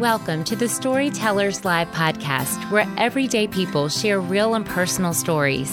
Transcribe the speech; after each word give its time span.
Welcome 0.00 0.44
to 0.44 0.56
the 0.56 0.66
Storytellers 0.66 1.66
Live 1.66 1.90
podcast, 1.90 2.70
where 2.70 2.88
everyday 2.96 3.46
people 3.46 3.90
share 3.90 4.18
real 4.18 4.54
and 4.54 4.64
personal 4.64 5.12
stories. 5.12 5.70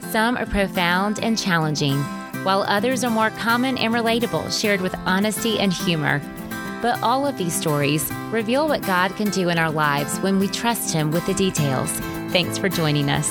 Some 0.00 0.38
are 0.38 0.46
profound 0.46 1.22
and 1.22 1.36
challenging, 1.36 1.98
while 2.42 2.62
others 2.62 3.04
are 3.04 3.10
more 3.10 3.28
common 3.28 3.76
and 3.76 3.92
relatable, 3.92 4.58
shared 4.58 4.80
with 4.80 4.94
honesty 5.04 5.58
and 5.58 5.74
humor. 5.74 6.22
But 6.80 7.02
all 7.02 7.26
of 7.26 7.36
these 7.36 7.54
stories 7.54 8.10
reveal 8.30 8.66
what 8.66 8.80
God 8.80 9.14
can 9.14 9.28
do 9.28 9.50
in 9.50 9.58
our 9.58 9.70
lives 9.70 10.20
when 10.20 10.38
we 10.38 10.48
trust 10.48 10.94
Him 10.94 11.10
with 11.10 11.26
the 11.26 11.34
details. 11.34 11.90
Thanks 12.32 12.56
for 12.56 12.70
joining 12.70 13.10
us. 13.10 13.30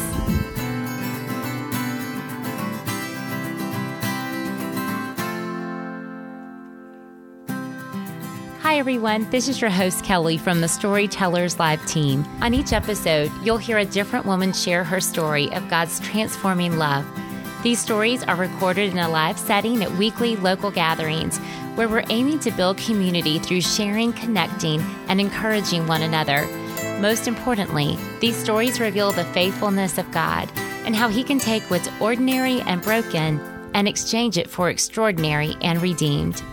Hi, 8.75 8.79
everyone. 8.79 9.29
This 9.29 9.47
is 9.47 9.61
your 9.61 9.69
host, 9.69 10.03
Kelly, 10.03 10.37
from 10.37 10.59
the 10.59 10.67
Storytellers 10.67 11.59
Live 11.59 11.83
team. 11.87 12.25
On 12.41 12.53
each 12.53 12.73
episode, 12.73 13.31
you'll 13.41 13.57
hear 13.57 13.77
a 13.77 13.85
different 13.85 14.25
woman 14.25 14.51
share 14.51 14.83
her 14.83 14.99
story 14.99 15.49
of 15.53 15.69
God's 15.69 16.01
transforming 16.01 16.77
love. 16.77 17.05
These 17.63 17.79
stories 17.79 18.25
are 18.25 18.35
recorded 18.35 18.91
in 18.91 18.97
a 18.97 19.07
live 19.07 19.39
setting 19.39 19.81
at 19.81 19.93
weekly 19.93 20.35
local 20.35 20.71
gatherings 20.71 21.37
where 21.75 21.87
we're 21.87 22.03
aiming 22.09 22.39
to 22.39 22.51
build 22.51 22.77
community 22.77 23.39
through 23.39 23.61
sharing, 23.61 24.11
connecting, 24.11 24.81
and 25.07 25.21
encouraging 25.21 25.87
one 25.87 26.01
another. 26.01 26.45
Most 26.99 27.29
importantly, 27.29 27.97
these 28.19 28.35
stories 28.35 28.81
reveal 28.81 29.13
the 29.13 29.23
faithfulness 29.23 29.97
of 29.97 30.11
God 30.11 30.51
and 30.83 30.93
how 30.93 31.07
He 31.07 31.23
can 31.23 31.39
take 31.39 31.63
what's 31.71 31.87
ordinary 32.01 32.59
and 32.63 32.81
broken 32.81 33.39
and 33.73 33.87
exchange 33.87 34.37
it 34.37 34.49
for 34.49 34.69
extraordinary 34.69 35.55
and 35.61 35.81
redeemed. 35.81 36.43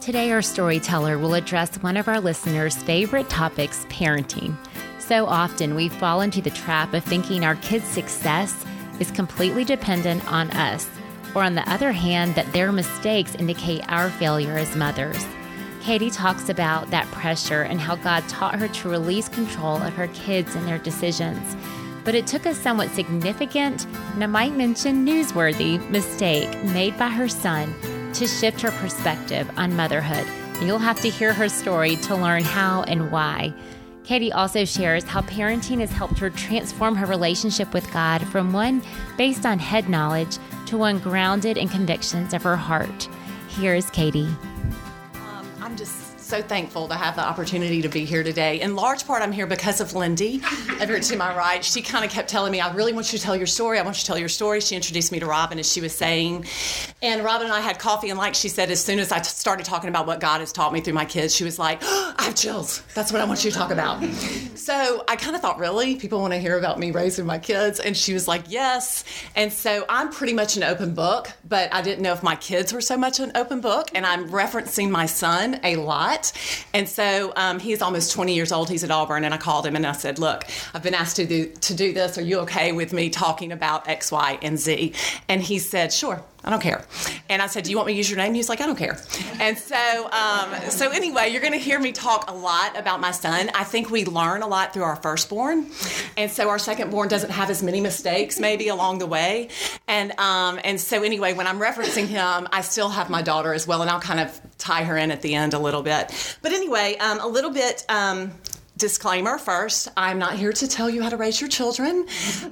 Today, 0.00 0.32
our 0.32 0.40
storyteller 0.40 1.18
will 1.18 1.34
address 1.34 1.76
one 1.82 1.98
of 1.98 2.08
our 2.08 2.20
listeners' 2.20 2.74
favorite 2.74 3.28
topics 3.28 3.84
parenting. 3.90 4.56
So 4.98 5.26
often, 5.26 5.74
we 5.74 5.90
fall 5.90 6.22
into 6.22 6.40
the 6.40 6.48
trap 6.48 6.94
of 6.94 7.04
thinking 7.04 7.44
our 7.44 7.56
kids' 7.56 7.84
success 7.84 8.64
is 8.98 9.10
completely 9.10 9.62
dependent 9.62 10.26
on 10.32 10.50
us, 10.52 10.88
or 11.34 11.42
on 11.42 11.54
the 11.54 11.70
other 11.70 11.92
hand, 11.92 12.34
that 12.34 12.50
their 12.54 12.72
mistakes 12.72 13.34
indicate 13.34 13.84
our 13.88 14.08
failure 14.08 14.56
as 14.56 14.74
mothers. 14.74 15.22
Katie 15.82 16.10
talks 16.10 16.48
about 16.48 16.90
that 16.90 17.06
pressure 17.08 17.62
and 17.62 17.78
how 17.78 17.96
God 17.96 18.26
taught 18.26 18.58
her 18.58 18.68
to 18.68 18.88
release 18.88 19.28
control 19.28 19.76
of 19.76 19.92
her 19.92 20.08
kids 20.08 20.54
and 20.54 20.66
their 20.66 20.78
decisions. 20.78 21.54
But 22.04 22.14
it 22.14 22.26
took 22.26 22.46
a 22.46 22.54
somewhat 22.54 22.88
significant, 22.92 23.84
and 24.14 24.24
I 24.24 24.28
might 24.28 24.56
mention 24.56 25.04
newsworthy, 25.04 25.86
mistake 25.90 26.50
made 26.64 26.96
by 26.98 27.08
her 27.10 27.28
son 27.28 27.74
to 28.14 28.26
shift 28.26 28.60
her 28.60 28.70
perspective 28.72 29.50
on 29.56 29.74
motherhood. 29.76 30.26
You'll 30.62 30.78
have 30.78 31.00
to 31.00 31.10
hear 31.10 31.32
her 31.32 31.48
story 31.48 31.96
to 31.96 32.14
learn 32.16 32.44
how 32.44 32.82
and 32.82 33.10
why. 33.10 33.54
Katie 34.04 34.32
also 34.32 34.64
shares 34.64 35.04
how 35.04 35.20
parenting 35.22 35.80
has 35.80 35.90
helped 35.92 36.18
her 36.18 36.30
transform 36.30 36.96
her 36.96 37.06
relationship 37.06 37.72
with 37.72 37.90
God 37.92 38.26
from 38.28 38.52
one 38.52 38.82
based 39.16 39.46
on 39.46 39.58
head 39.58 39.88
knowledge 39.88 40.38
to 40.66 40.76
one 40.76 40.98
grounded 40.98 41.56
in 41.56 41.68
convictions 41.68 42.34
of 42.34 42.42
her 42.42 42.56
heart. 42.56 43.08
Here's 43.48 43.88
Katie. 43.90 44.28
Um, 45.14 45.46
I'm 45.60 45.76
just 45.76 45.99
so 46.30 46.40
thankful 46.40 46.86
to 46.86 46.94
have 46.94 47.16
the 47.16 47.26
opportunity 47.26 47.82
to 47.82 47.88
be 47.88 48.04
here 48.04 48.22
today. 48.22 48.60
In 48.60 48.76
large 48.76 49.04
part, 49.04 49.20
I'm 49.20 49.32
here 49.32 49.48
because 49.48 49.80
of 49.80 49.96
Lindy 49.96 50.40
over 50.80 51.00
to 51.00 51.16
my 51.16 51.36
right. 51.36 51.64
She 51.64 51.82
kind 51.82 52.04
of 52.04 52.10
kept 52.12 52.28
telling 52.28 52.52
me, 52.52 52.60
I 52.60 52.72
really 52.72 52.92
want 52.92 53.12
you 53.12 53.18
to 53.18 53.24
tell 53.24 53.34
your 53.34 53.48
story. 53.48 53.80
I 53.80 53.82
want 53.82 53.96
you 53.96 54.02
to 54.02 54.06
tell 54.06 54.18
your 54.18 54.28
story. 54.28 54.60
She 54.60 54.76
introduced 54.76 55.10
me 55.10 55.18
to 55.18 55.26
Robin, 55.26 55.58
as 55.58 55.70
she 55.70 55.80
was 55.80 55.92
saying. 55.92 56.46
And 57.02 57.24
Robin 57.24 57.48
and 57.48 57.52
I 57.52 57.60
had 57.60 57.80
coffee, 57.80 58.10
and 58.10 58.18
like 58.18 58.36
she 58.36 58.48
said, 58.48 58.70
as 58.70 58.80
soon 58.80 59.00
as 59.00 59.10
I 59.10 59.18
t- 59.18 59.24
started 59.24 59.66
talking 59.66 59.88
about 59.88 60.06
what 60.06 60.20
God 60.20 60.38
has 60.38 60.52
taught 60.52 60.72
me 60.72 60.80
through 60.80 60.92
my 60.92 61.04
kids, 61.04 61.34
she 61.34 61.42
was 61.42 61.58
like, 61.58 61.80
oh, 61.82 62.14
I 62.16 62.22
have 62.26 62.36
chills. 62.36 62.80
That's 62.94 63.10
what 63.10 63.20
I 63.20 63.24
want 63.24 63.44
you 63.44 63.50
to 63.50 63.56
talk 63.56 63.72
about. 63.72 64.00
so 64.54 65.04
I 65.08 65.16
kind 65.16 65.34
of 65.34 65.42
thought, 65.42 65.58
really? 65.58 65.96
People 65.96 66.20
want 66.20 66.32
to 66.32 66.38
hear 66.38 66.56
about 66.56 66.78
me 66.78 66.92
raising 66.92 67.26
my 67.26 67.40
kids? 67.40 67.80
And 67.80 67.96
she 67.96 68.14
was 68.14 68.28
like, 68.28 68.44
yes. 68.46 69.02
And 69.34 69.52
so 69.52 69.84
I'm 69.88 70.12
pretty 70.12 70.34
much 70.34 70.56
an 70.56 70.62
open 70.62 70.94
book, 70.94 71.32
but 71.48 71.74
I 71.74 71.82
didn't 71.82 72.04
know 72.04 72.12
if 72.12 72.22
my 72.22 72.36
kids 72.36 72.72
were 72.72 72.80
so 72.80 72.96
much 72.96 73.18
an 73.18 73.32
open 73.34 73.60
book. 73.60 73.90
And 73.96 74.06
I'm 74.06 74.28
referencing 74.30 74.90
my 74.90 75.06
son 75.06 75.58
a 75.64 75.74
lot. 75.74 76.19
And 76.74 76.88
so 76.88 77.32
um, 77.36 77.58
he's 77.58 77.82
almost 77.82 78.12
20 78.12 78.34
years 78.34 78.52
old. 78.52 78.68
He's 78.68 78.84
at 78.84 78.90
Auburn, 78.90 79.24
and 79.24 79.34
I 79.34 79.38
called 79.38 79.66
him 79.66 79.76
and 79.76 79.86
I 79.86 79.92
said, 79.92 80.18
"Look, 80.18 80.44
I've 80.74 80.82
been 80.82 80.94
asked 80.94 81.16
to 81.16 81.26
do 81.26 81.46
to 81.46 81.74
do 81.74 81.92
this. 81.92 82.18
Are 82.18 82.22
you 82.22 82.40
okay 82.40 82.72
with 82.72 82.92
me 82.92 83.10
talking 83.10 83.52
about 83.52 83.88
X, 83.88 84.12
Y, 84.12 84.38
and 84.42 84.58
Z?" 84.58 84.92
And 85.28 85.42
he 85.42 85.58
said, 85.58 85.92
"Sure." 85.92 86.22
I 86.42 86.50
don't 86.50 86.62
care. 86.62 86.84
And 87.28 87.42
I 87.42 87.46
said, 87.46 87.64
"Do 87.64 87.70
you 87.70 87.76
want 87.76 87.86
me 87.86 87.92
to 87.94 87.96
use 87.98 88.10
your 88.10 88.16
name?" 88.16 88.34
He's 88.34 88.48
like, 88.48 88.60
"I 88.60 88.66
don't 88.66 88.78
care." 88.78 88.98
And 89.40 89.58
so, 89.58 90.10
um, 90.10 90.70
so 90.70 90.90
anyway, 90.90 91.30
you're 91.30 91.40
going 91.40 91.52
to 91.52 91.58
hear 91.58 91.78
me 91.78 91.92
talk 91.92 92.30
a 92.30 92.34
lot 92.34 92.78
about 92.78 93.00
my 93.00 93.10
son. 93.10 93.50
I 93.54 93.64
think 93.64 93.90
we 93.90 94.04
learn 94.04 94.42
a 94.42 94.46
lot 94.46 94.72
through 94.72 94.84
our 94.84 94.96
firstborn, 94.96 95.66
and 96.16 96.30
so 96.30 96.48
our 96.48 96.56
secondborn 96.58 97.08
doesn't 97.08 97.30
have 97.30 97.50
as 97.50 97.62
many 97.62 97.80
mistakes 97.80 98.38
maybe 98.38 98.68
along 98.68 98.98
the 98.98 99.06
way. 99.06 99.48
And 99.86 100.12
um, 100.18 100.58
and 100.64 100.80
so 100.80 101.02
anyway, 101.02 101.32
when 101.34 101.46
I'm 101.46 101.58
referencing 101.58 102.06
him, 102.06 102.48
I 102.52 102.62
still 102.62 102.88
have 102.88 103.10
my 103.10 103.22
daughter 103.22 103.52
as 103.52 103.66
well, 103.66 103.82
and 103.82 103.90
I'll 103.90 104.00
kind 104.00 104.20
of 104.20 104.40
tie 104.58 104.84
her 104.84 104.96
in 104.96 105.10
at 105.10 105.22
the 105.22 105.34
end 105.34 105.54
a 105.54 105.58
little 105.58 105.82
bit. 105.82 106.38
But 106.42 106.52
anyway, 106.52 106.96
um, 107.00 107.20
a 107.20 107.26
little 107.26 107.50
bit 107.50 107.84
um, 107.88 108.32
disclaimer 108.80 109.36
first 109.36 109.88
i'm 109.96 110.18
not 110.18 110.34
here 110.34 110.52
to 110.52 110.66
tell 110.66 110.88
you 110.88 111.02
how 111.02 111.10
to 111.10 111.16
raise 111.18 111.40
your 111.40 111.48
children. 111.48 112.06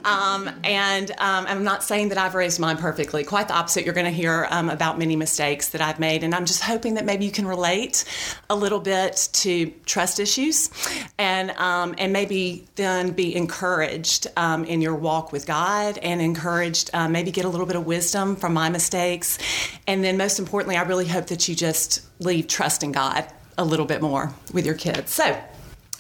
Um, 0.05 0.51
and 0.63 1.11
um, 1.13 1.47
i'm 1.49 1.65
not 1.65 1.83
saying 1.83 2.11
that 2.11 2.19
i've 2.19 2.35
raised 2.35 2.61
mine 2.61 2.77
perfectly. 2.77 3.25
Quite 3.25 3.49
the 3.49 3.55
opposite. 3.55 3.85
You're 3.85 3.95
going 3.95 4.05
to 4.07 4.13
hear 4.13 4.47
um, 4.51 4.69
about 4.69 4.99
many 4.99 5.17
mistakes 5.17 5.71
that 5.71 5.81
i've 5.81 5.99
made 5.99 6.23
and 6.23 6.35
i'm 6.35 6.45
just 6.45 6.63
hoping 6.63 6.95
that 6.95 7.07
maybe 7.07 7.25
you 7.25 7.31
can 7.31 7.47
relate 7.47 8.05
a 8.51 8.55
little 8.55 8.79
bit 8.79 9.31
to 9.33 9.73
trust 9.87 10.21
issues 10.21 10.71
and 11.19 11.51
um, 11.53 11.95
and 11.97 12.13
maybe 12.13 12.67
then 12.77 13.13
be 13.13 13.35
encouraged 13.35 14.27
um, 14.37 14.65
in 14.65 14.83
your 14.83 14.95
walk 14.95 15.33
with 15.33 15.47
god 15.47 15.97
and 15.99 16.21
encouraged 16.21 16.91
uh, 16.93 17.09
maybe 17.09 17.31
get 17.31 17.47
a 17.47 17.49
little 17.49 17.67
bit 17.67 17.77
of 17.77 17.87
wisdom 17.87 18.37
from 18.37 18.53
my 18.53 18.69
mistakes. 18.69 19.39
And 19.87 20.05
then 20.05 20.19
most 20.19 20.39
importantly 20.39 20.77
i 20.77 20.83
really 20.83 21.09
hope 21.09 21.27
that 21.29 21.49
you 21.49 21.55
just 21.55 22.03
leave 22.21 22.47
trusting 22.47 22.93
god 22.93 23.27
a 23.57 23.65
little 23.65 23.87
bit 23.87 24.01
more 24.03 24.33
with 24.53 24.65
your 24.65 24.77
kids. 24.77 25.13
So 25.13 25.37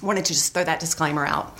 wanted 0.02 0.24
to 0.26 0.32
just 0.32 0.54
throw 0.54 0.64
that 0.64 0.80
disclaimer 0.80 1.26
out. 1.26 1.58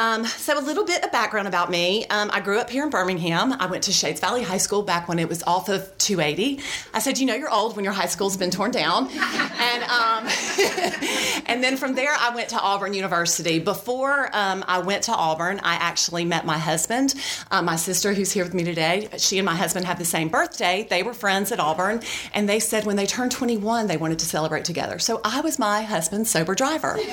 Um, 0.00 0.24
so, 0.24 0.58
a 0.58 0.62
little 0.62 0.86
bit 0.86 1.04
of 1.04 1.12
background 1.12 1.46
about 1.46 1.70
me. 1.70 2.06
Um, 2.06 2.30
I 2.32 2.40
grew 2.40 2.58
up 2.58 2.70
here 2.70 2.84
in 2.84 2.88
Birmingham. 2.88 3.52
I 3.52 3.66
went 3.66 3.82
to 3.84 3.92
Shades 3.92 4.18
Valley 4.18 4.42
High 4.42 4.56
School 4.56 4.80
back 4.80 5.08
when 5.08 5.18
it 5.18 5.28
was 5.28 5.42
off 5.42 5.68
of 5.68 5.96
280. 5.98 6.58
I 6.94 7.00
said, 7.00 7.18
You 7.18 7.26
know, 7.26 7.34
you're 7.34 7.50
old 7.50 7.76
when 7.76 7.84
your 7.84 7.92
high 7.92 8.06
school's 8.06 8.34
been 8.34 8.50
torn 8.50 8.70
down. 8.70 9.08
and, 9.10 9.82
um, 9.82 10.26
and 11.46 11.62
then 11.62 11.76
from 11.76 11.94
there, 11.94 12.14
I 12.18 12.34
went 12.34 12.48
to 12.48 12.58
Auburn 12.58 12.94
University. 12.94 13.58
Before 13.58 14.34
um, 14.34 14.64
I 14.66 14.78
went 14.78 15.02
to 15.04 15.12
Auburn, 15.12 15.60
I 15.62 15.74
actually 15.74 16.24
met 16.24 16.46
my 16.46 16.56
husband, 16.56 17.14
uh, 17.50 17.60
my 17.60 17.76
sister, 17.76 18.14
who's 18.14 18.32
here 18.32 18.44
with 18.44 18.54
me 18.54 18.64
today. 18.64 19.10
She 19.18 19.38
and 19.38 19.44
my 19.44 19.54
husband 19.54 19.84
have 19.84 19.98
the 19.98 20.06
same 20.06 20.30
birthday. 20.30 20.86
They 20.88 21.02
were 21.02 21.12
friends 21.12 21.52
at 21.52 21.60
Auburn. 21.60 22.00
And 22.32 22.48
they 22.48 22.60
said 22.60 22.86
when 22.86 22.96
they 22.96 23.04
turned 23.04 23.32
21, 23.32 23.86
they 23.86 23.98
wanted 23.98 24.20
to 24.20 24.24
celebrate 24.24 24.64
together. 24.64 24.98
So, 24.98 25.20
I 25.24 25.42
was 25.42 25.58
my 25.58 25.82
husband's 25.82 26.30
sober 26.30 26.54
driver. 26.54 26.98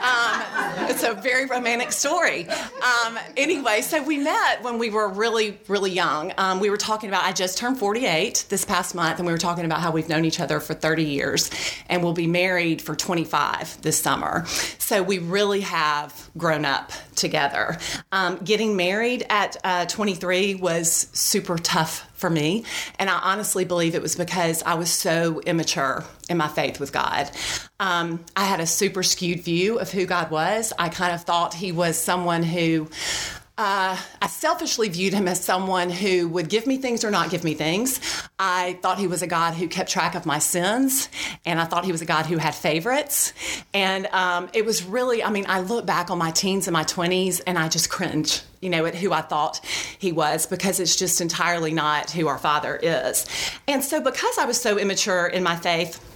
Um, 0.00 0.42
it's 0.88 1.02
a 1.02 1.12
very 1.12 1.44
romantic 1.44 1.92
story. 2.00 2.48
Um, 2.48 3.18
anyway, 3.36 3.82
so 3.82 4.02
we 4.02 4.16
met 4.16 4.62
when 4.62 4.78
we 4.78 4.88
were 4.88 5.08
really, 5.08 5.60
really 5.68 5.90
young. 5.90 6.32
Um, 6.38 6.58
we 6.58 6.70
were 6.70 6.78
talking 6.78 7.10
about, 7.10 7.24
I 7.24 7.32
just 7.32 7.58
turned 7.58 7.78
48 7.78 8.46
this 8.48 8.64
past 8.64 8.94
month, 8.94 9.18
and 9.18 9.26
we 9.26 9.32
were 9.32 9.38
talking 9.38 9.66
about 9.66 9.80
how 9.80 9.90
we've 9.90 10.08
known 10.08 10.24
each 10.24 10.40
other 10.40 10.60
for 10.60 10.72
30 10.72 11.04
years 11.04 11.50
and 11.90 12.02
we'll 12.02 12.14
be 12.14 12.26
married 12.26 12.80
for 12.80 12.96
25 12.96 13.82
this 13.82 13.98
summer. 13.98 14.46
So 14.78 15.02
we 15.02 15.18
really 15.18 15.60
have 15.60 16.30
grown 16.38 16.64
up 16.64 16.90
together. 17.16 17.76
Um, 18.12 18.38
getting 18.38 18.76
married 18.76 19.26
at 19.28 19.56
uh, 19.62 19.84
23 19.86 20.54
was 20.54 21.08
super 21.12 21.58
tough 21.58 22.09
for 22.20 22.30
me. 22.30 22.64
And 22.98 23.10
I 23.10 23.18
honestly 23.18 23.64
believe 23.64 23.94
it 23.94 24.02
was 24.02 24.14
because 24.14 24.62
I 24.62 24.74
was 24.74 24.90
so 24.90 25.40
immature 25.40 26.04
in 26.28 26.36
my 26.36 26.48
faith 26.48 26.78
with 26.78 26.92
God. 26.92 27.30
Um, 27.80 28.24
I 28.36 28.44
had 28.44 28.60
a 28.60 28.66
super 28.66 29.02
skewed 29.02 29.40
view 29.40 29.78
of 29.78 29.90
who 29.90 30.06
God 30.06 30.30
was. 30.30 30.72
I 30.78 30.90
kind 30.90 31.14
of 31.14 31.22
thought 31.22 31.54
he 31.54 31.72
was 31.72 31.98
someone 31.98 32.42
who 32.42 32.88
uh, 33.60 33.94
I 34.22 34.26
selfishly 34.26 34.88
viewed 34.88 35.12
him 35.12 35.28
as 35.28 35.44
someone 35.44 35.90
who 35.90 36.28
would 36.28 36.48
give 36.48 36.66
me 36.66 36.78
things 36.78 37.04
or 37.04 37.10
not 37.10 37.28
give 37.28 37.44
me 37.44 37.52
things. 37.52 38.00
I 38.38 38.78
thought 38.80 38.98
he 38.98 39.06
was 39.06 39.20
a 39.20 39.26
God 39.26 39.52
who 39.52 39.68
kept 39.68 39.90
track 39.90 40.14
of 40.14 40.24
my 40.24 40.38
sins, 40.38 41.10
and 41.44 41.60
I 41.60 41.66
thought 41.66 41.84
he 41.84 41.92
was 41.92 42.00
a 42.00 42.06
God 42.06 42.24
who 42.24 42.38
had 42.38 42.54
favorites. 42.54 43.34
And 43.74 44.06
um, 44.12 44.48
it 44.54 44.64
was 44.64 44.82
really, 44.82 45.22
I 45.22 45.28
mean, 45.28 45.44
I 45.46 45.60
look 45.60 45.84
back 45.84 46.10
on 46.10 46.16
my 46.16 46.30
teens 46.30 46.68
and 46.68 46.72
my 46.72 46.84
20s 46.84 47.42
and 47.46 47.58
I 47.58 47.68
just 47.68 47.90
cringe, 47.90 48.40
you 48.62 48.70
know, 48.70 48.86
at 48.86 48.94
who 48.94 49.12
I 49.12 49.20
thought 49.20 49.62
he 49.98 50.10
was 50.10 50.46
because 50.46 50.80
it's 50.80 50.96
just 50.96 51.20
entirely 51.20 51.74
not 51.74 52.10
who 52.10 52.28
our 52.28 52.38
Father 52.38 52.76
is. 52.82 53.26
And 53.68 53.84
so, 53.84 54.00
because 54.00 54.38
I 54.38 54.46
was 54.46 54.58
so 54.58 54.78
immature 54.78 55.26
in 55.26 55.42
my 55.42 55.56
faith, 55.56 56.09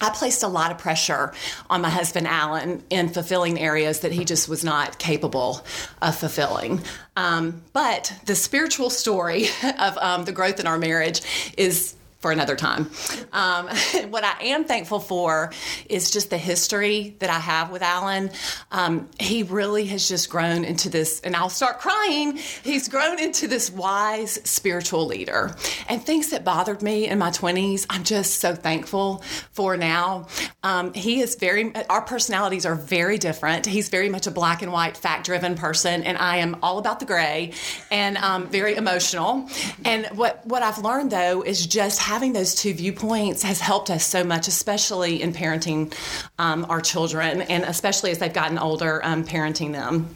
I 0.00 0.10
placed 0.10 0.42
a 0.42 0.48
lot 0.48 0.70
of 0.70 0.78
pressure 0.78 1.32
on 1.70 1.80
my 1.80 1.88
husband 1.88 2.26
Alan 2.26 2.82
in 2.90 3.08
fulfilling 3.08 3.58
areas 3.58 4.00
that 4.00 4.12
he 4.12 4.24
just 4.24 4.48
was 4.48 4.64
not 4.64 4.98
capable 4.98 5.64
of 6.02 6.16
fulfilling. 6.16 6.82
Um, 7.16 7.62
but 7.72 8.12
the 8.26 8.34
spiritual 8.34 8.90
story 8.90 9.46
of 9.78 9.96
um, 9.98 10.24
the 10.24 10.32
growth 10.32 10.60
in 10.60 10.66
our 10.66 10.78
marriage 10.78 11.22
is 11.56 11.94
for 12.26 12.32
another 12.32 12.56
time. 12.56 12.90
Um, 13.32 13.68
what 14.10 14.24
I 14.24 14.34
am 14.46 14.64
thankful 14.64 14.98
for 14.98 15.52
is 15.88 16.10
just 16.10 16.28
the 16.28 16.38
history 16.38 17.14
that 17.20 17.30
I 17.30 17.38
have 17.38 17.70
with 17.70 17.82
Alan. 17.82 18.32
Um, 18.72 19.08
he 19.20 19.44
really 19.44 19.84
has 19.84 20.08
just 20.08 20.28
grown 20.28 20.64
into 20.64 20.88
this, 20.88 21.20
and 21.20 21.36
I'll 21.36 21.48
start 21.48 21.78
crying. 21.78 22.36
He's 22.64 22.88
grown 22.88 23.20
into 23.20 23.46
this 23.46 23.70
wise 23.70 24.40
spiritual 24.42 25.06
leader. 25.06 25.54
And 25.88 26.02
things 26.02 26.30
that 26.30 26.42
bothered 26.42 26.82
me 26.82 27.06
in 27.06 27.20
my 27.20 27.30
20s, 27.30 27.86
I'm 27.88 28.02
just 28.02 28.40
so 28.40 28.56
thankful 28.56 29.22
for 29.52 29.76
now. 29.76 30.26
Um, 30.64 30.94
he 30.94 31.20
is 31.20 31.36
very, 31.36 31.72
our 31.88 32.02
personalities 32.02 32.66
are 32.66 32.74
very 32.74 33.18
different. 33.18 33.66
He's 33.66 33.88
very 33.88 34.08
much 34.08 34.26
a 34.26 34.32
black 34.32 34.62
and 34.62 34.72
white, 34.72 34.96
fact 34.96 35.26
driven 35.26 35.54
person, 35.54 36.02
and 36.02 36.18
I 36.18 36.38
am 36.38 36.56
all 36.60 36.78
about 36.78 36.98
the 36.98 37.06
gray 37.06 37.52
and 37.92 38.16
um, 38.16 38.48
very 38.48 38.74
emotional. 38.74 39.48
And 39.84 40.06
what, 40.06 40.44
what 40.44 40.64
I've 40.64 40.78
learned 40.78 41.12
though 41.12 41.42
is 41.42 41.64
just 41.68 42.00
how 42.00 42.15
having 42.16 42.32
those 42.32 42.54
two 42.54 42.72
viewpoints 42.72 43.42
has 43.42 43.60
helped 43.60 43.90
us 43.90 44.02
so 44.02 44.24
much, 44.24 44.48
especially 44.48 45.20
in 45.20 45.34
parenting 45.34 45.92
um, 46.38 46.64
our 46.70 46.80
children, 46.80 47.42
and 47.42 47.62
especially 47.64 48.10
as 48.10 48.16
they've 48.16 48.32
gotten 48.32 48.56
older, 48.56 49.04
um, 49.04 49.22
parenting 49.22 49.70
them. 49.70 50.08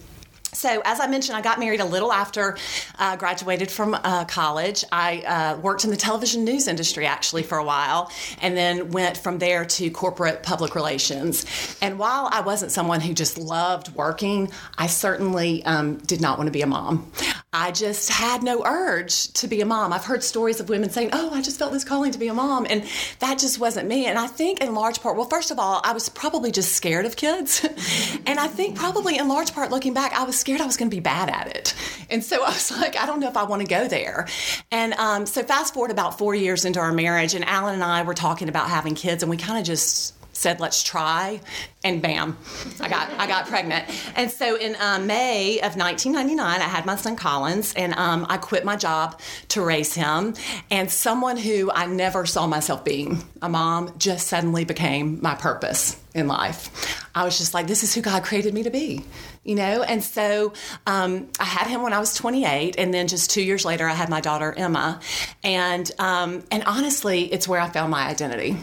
So, 0.52 0.82
as 0.84 0.98
I 1.00 1.06
mentioned, 1.06 1.36
I 1.36 1.42
got 1.42 1.60
married 1.60 1.80
a 1.80 1.84
little 1.84 2.12
after 2.12 2.56
I 2.98 3.12
uh, 3.12 3.16
graduated 3.16 3.70
from 3.70 3.94
uh, 3.94 4.24
college. 4.24 4.84
I 4.90 5.20
uh, 5.20 5.60
worked 5.60 5.84
in 5.84 5.90
the 5.90 5.96
television 5.96 6.44
news 6.44 6.66
industry 6.66 7.06
actually 7.06 7.44
for 7.44 7.58
a 7.58 7.64
while, 7.64 8.10
and 8.42 8.56
then 8.56 8.90
went 8.90 9.16
from 9.16 9.38
there 9.38 9.64
to 9.64 9.90
corporate 9.90 10.42
public 10.42 10.74
relations. 10.74 11.46
And 11.80 11.98
while 11.98 12.28
I 12.32 12.40
wasn't 12.40 12.72
someone 12.72 13.00
who 13.00 13.14
just 13.14 13.38
loved 13.38 13.94
working, 13.94 14.50
I 14.76 14.88
certainly 14.88 15.64
um, 15.64 15.98
did 15.98 16.20
not 16.20 16.36
want 16.36 16.48
to 16.48 16.52
be 16.52 16.62
a 16.62 16.66
mom. 16.66 17.10
I 17.52 17.72
just 17.72 18.10
had 18.10 18.44
no 18.44 18.64
urge 18.64 19.32
to 19.34 19.48
be 19.48 19.60
a 19.60 19.66
mom. 19.66 19.92
I've 19.92 20.04
heard 20.04 20.22
stories 20.22 20.60
of 20.60 20.68
women 20.68 20.90
saying, 20.90 21.10
Oh, 21.12 21.30
I 21.32 21.42
just 21.42 21.58
felt 21.58 21.72
this 21.72 21.82
calling 21.82 22.12
to 22.12 22.18
be 22.18 22.28
a 22.28 22.34
mom. 22.34 22.64
And 22.70 22.84
that 23.18 23.38
just 23.38 23.58
wasn't 23.58 23.88
me. 23.88 24.06
And 24.06 24.18
I 24.18 24.28
think, 24.28 24.60
in 24.60 24.72
large 24.72 25.00
part, 25.00 25.16
well, 25.16 25.28
first 25.28 25.50
of 25.50 25.58
all, 25.58 25.80
I 25.82 25.92
was 25.92 26.08
probably 26.08 26.52
just 26.52 26.72
scared 26.72 27.06
of 27.06 27.16
kids. 27.16 27.64
and 28.26 28.38
I 28.38 28.46
think, 28.46 28.76
probably 28.76 29.18
in 29.18 29.26
large 29.26 29.52
part, 29.52 29.72
looking 29.72 29.94
back, 29.94 30.12
I 30.12 30.22
was 30.22 30.39
scared 30.40 30.60
I 30.60 30.66
was 30.66 30.76
going 30.76 30.90
to 30.90 30.94
be 30.94 31.00
bad 31.00 31.28
at 31.28 31.54
it. 31.54 31.74
And 32.08 32.24
so 32.24 32.42
I 32.44 32.48
was 32.48 32.70
like, 32.72 32.96
I 32.96 33.06
don't 33.06 33.20
know 33.20 33.28
if 33.28 33.36
I 33.36 33.44
want 33.44 33.62
to 33.62 33.68
go 33.68 33.86
there. 33.86 34.26
And 34.70 34.94
um, 34.94 35.26
so, 35.26 35.42
fast 35.42 35.74
forward 35.74 35.90
about 35.90 36.18
four 36.18 36.34
years 36.34 36.64
into 36.64 36.80
our 36.80 36.92
marriage, 36.92 37.34
and 37.34 37.44
Alan 37.44 37.74
and 37.74 37.84
I 37.84 38.02
were 38.02 38.14
talking 38.14 38.48
about 38.48 38.68
having 38.68 38.94
kids, 38.94 39.22
and 39.22 39.30
we 39.30 39.36
kind 39.36 39.58
of 39.58 39.64
just 39.64 40.14
said 40.40 40.58
let's 40.58 40.82
try 40.82 41.40
and 41.84 42.00
bam 42.00 42.36
i 42.80 42.88
got 42.88 43.10
i 43.18 43.26
got 43.26 43.46
pregnant. 43.46 43.84
And 44.16 44.30
so 44.30 44.56
in 44.56 44.76
um, 44.80 45.06
may 45.06 45.58
of 45.58 45.76
1999 45.76 46.60
i 46.60 46.64
had 46.64 46.86
my 46.86 46.96
son 46.96 47.14
collins 47.16 47.74
and 47.74 47.92
um, 47.94 48.26
i 48.28 48.36
quit 48.36 48.64
my 48.64 48.76
job 48.76 49.20
to 49.48 49.62
raise 49.62 49.94
him 49.94 50.34
and 50.70 50.90
someone 50.90 51.36
who 51.36 51.70
i 51.72 51.86
never 51.86 52.24
saw 52.26 52.46
myself 52.46 52.84
being 52.84 53.22
a 53.42 53.48
mom 53.48 53.92
just 53.98 54.28
suddenly 54.28 54.64
became 54.64 55.20
my 55.20 55.34
purpose 55.34 55.96
in 56.12 56.26
life. 56.26 57.06
I 57.14 57.24
was 57.24 57.38
just 57.38 57.54
like 57.54 57.66
this 57.66 57.82
is 57.82 57.94
who 57.94 58.00
god 58.00 58.24
created 58.24 58.54
me 58.54 58.62
to 58.62 58.70
be 58.70 59.04
you 59.42 59.54
know? 59.54 59.82
And 59.82 60.04
so 60.04 60.52
um, 60.86 61.28
i 61.38 61.44
had 61.44 61.66
him 61.66 61.82
when 61.82 61.92
i 61.92 61.98
was 61.98 62.14
28 62.14 62.76
and 62.78 62.92
then 62.92 63.08
just 63.08 63.30
two 63.30 63.42
years 63.42 63.64
later 63.64 63.86
i 63.86 63.94
had 63.94 64.08
my 64.08 64.20
daughter 64.20 64.52
emma. 64.56 65.00
And 65.42 65.90
um, 65.98 66.44
and 66.50 66.64
honestly 66.64 67.32
it's 67.32 67.46
where 67.46 67.60
i 67.60 67.68
found 67.68 67.90
my 67.90 68.08
identity 68.08 68.56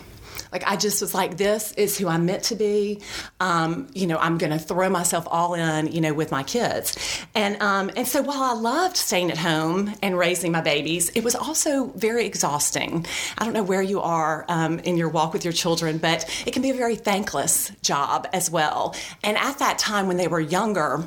like 0.52 0.64
I 0.66 0.76
just 0.76 1.02
was 1.02 1.14
like, 1.14 1.38
this 1.38 1.72
is 1.74 1.98
who 1.98 2.08
I'm 2.08 2.26
meant 2.26 2.44
to 2.44 2.56
be. 2.56 3.02
Um, 3.40 3.88
you 3.94 4.08
know, 4.08 4.18
I'm 4.18 4.38
going 4.38 4.52
to 4.52 4.60
throw 4.60 4.90
myself 4.90 5.28
all 5.30 5.54
in, 5.54 5.92
you 5.92 6.02
know, 6.02 6.14
with 6.14 6.32
my 6.32 6.44
kids. 6.44 6.98
And 7.36 7.62
um, 7.62 7.92
and 7.96 8.08
so 8.08 8.22
while 8.22 8.44
I 8.44 8.54
loved 8.54 8.98
staying 8.98 9.32
at 9.32 9.38
home 9.38 9.94
and 10.02 10.18
raising 10.18 10.52
my 10.52 10.62
babies, 10.62 11.10
it 11.10 11.24
was 11.24 11.36
also 11.36 11.88
very 11.96 12.26
exhausting. 12.26 13.06
I 13.38 13.46
don't 13.46 13.54
know 13.54 13.64
where 13.64 13.82
you 13.82 14.02
are 14.02 14.46
um, 14.48 14.80
in 14.80 14.98
your 14.98 15.10
walk 15.10 15.34
with 15.34 15.44
your 15.44 15.54
children, 15.54 15.98
but 15.98 16.26
it 16.46 16.52
can 16.52 16.62
be 16.62 16.70
a 16.70 16.76
very 16.76 16.96
thankless 16.96 17.72
job 17.82 18.28
as 18.34 18.50
well. 18.50 18.96
And 19.24 19.38
at 19.38 19.60
that 19.60 19.80
time 19.80 20.08
when 20.08 20.18
they 20.18 20.28
were 20.28 20.40
younger 20.40 21.04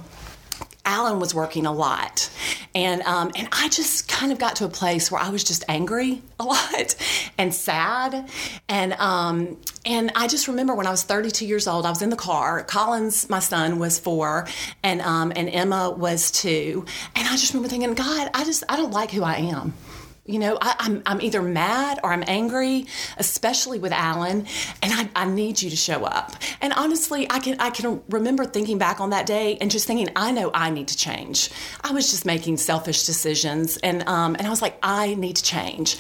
Alan 0.85 1.21
was 1.21 1.35
working 1.35 1.67
a 1.67 1.73
lot, 1.73 2.31
and 2.75 3.03
um, 3.03 3.31
and 3.37 3.49
I 3.53 3.69
just 3.69 4.09
kind 4.09 4.33
of 4.33 4.39
got 4.39 4.57
to 4.57 4.65
a 4.65 4.69
place 4.69 5.11
where 5.11 5.21
I 5.21 5.31
was 5.31 5.45
just 5.45 5.65
angry 5.69 6.23
a 6.39 6.45
lot 6.45 6.97
and 7.39 7.55
sad, 7.55 8.29
and 8.69 8.93
um, 8.95 9.57
and 9.85 10.13
I 10.15 10.27
just 10.27 10.49
remember 10.49 10.75
when 10.75 10.87
I 10.87 10.91
was 10.91 11.03
32 11.03 11.47
years 11.47 11.67
old, 11.67 11.87
I 11.87 11.91
was 11.91 12.03
in 12.03 12.11
the 12.11 12.17
car. 12.17 12.63
Collins, 12.65 13.29
my 13.31 13.41
son, 13.41 13.79
was 13.79 13.99
four, 13.99 14.47
and 14.83 15.01
um, 15.03 15.33
and 15.37 15.49
Emma 15.49 15.91
was 15.91 16.31
two, 16.31 16.85
and 17.15 17.27
I 17.29 17.33
just 17.33 17.53
remember 17.53 17.69
thinking, 17.69 17.95
God, 17.95 18.31
I 18.35 18.45
just 18.45 18.65
I 18.69 18.77
don't 18.77 18.93
like 18.93 19.11
who 19.11 19.23
I 19.23 19.37
am. 19.37 19.75
You 20.31 20.39
know, 20.39 20.59
I, 20.61 20.71
am 20.71 20.77
I'm, 20.79 21.03
I'm 21.07 21.21
either 21.21 21.43
mad 21.43 21.99
or 22.05 22.13
I'm 22.13 22.25
angry, 22.27 22.87
especially 23.19 23.79
with 23.79 23.93
Alan, 23.93 24.47
and 24.83 24.93
I, 24.93 25.09
I 25.17 25.27
need 25.27 25.61
you 25.61 25.71
to 25.71 25.77
show 25.77 26.05
up. 26.05 26.37
And 26.61 26.73
honestly, 26.73 27.27
I 27.29 27.41
can 27.41 27.61
I 27.61 27.71
can 27.71 28.03
remember 28.09 28.45
thinking 28.45 28.79
back 28.79 29.01
on 29.01 29.11
that 29.11 29.27
day 29.27 29.59
and 29.61 29.71
just 29.71 29.87
thinking, 29.87 30.09
I 30.15 30.31
know 30.31 30.51
I 30.55 30.71
need 30.71 30.89
to 30.89 30.97
change. 30.97 31.51
I 31.83 31.93
was 31.93 32.11
just 32.11 32.25
making 32.25 32.59
selfish 32.59 33.05
decisions, 33.05 33.77
and 33.79 34.07
um, 34.09 34.37
and 34.37 34.47
I 34.47 34.51
was 34.51 34.63
like, 34.63 34.79
I 34.83 35.15
need 35.15 35.37
to 35.37 35.43
change. 35.43 35.99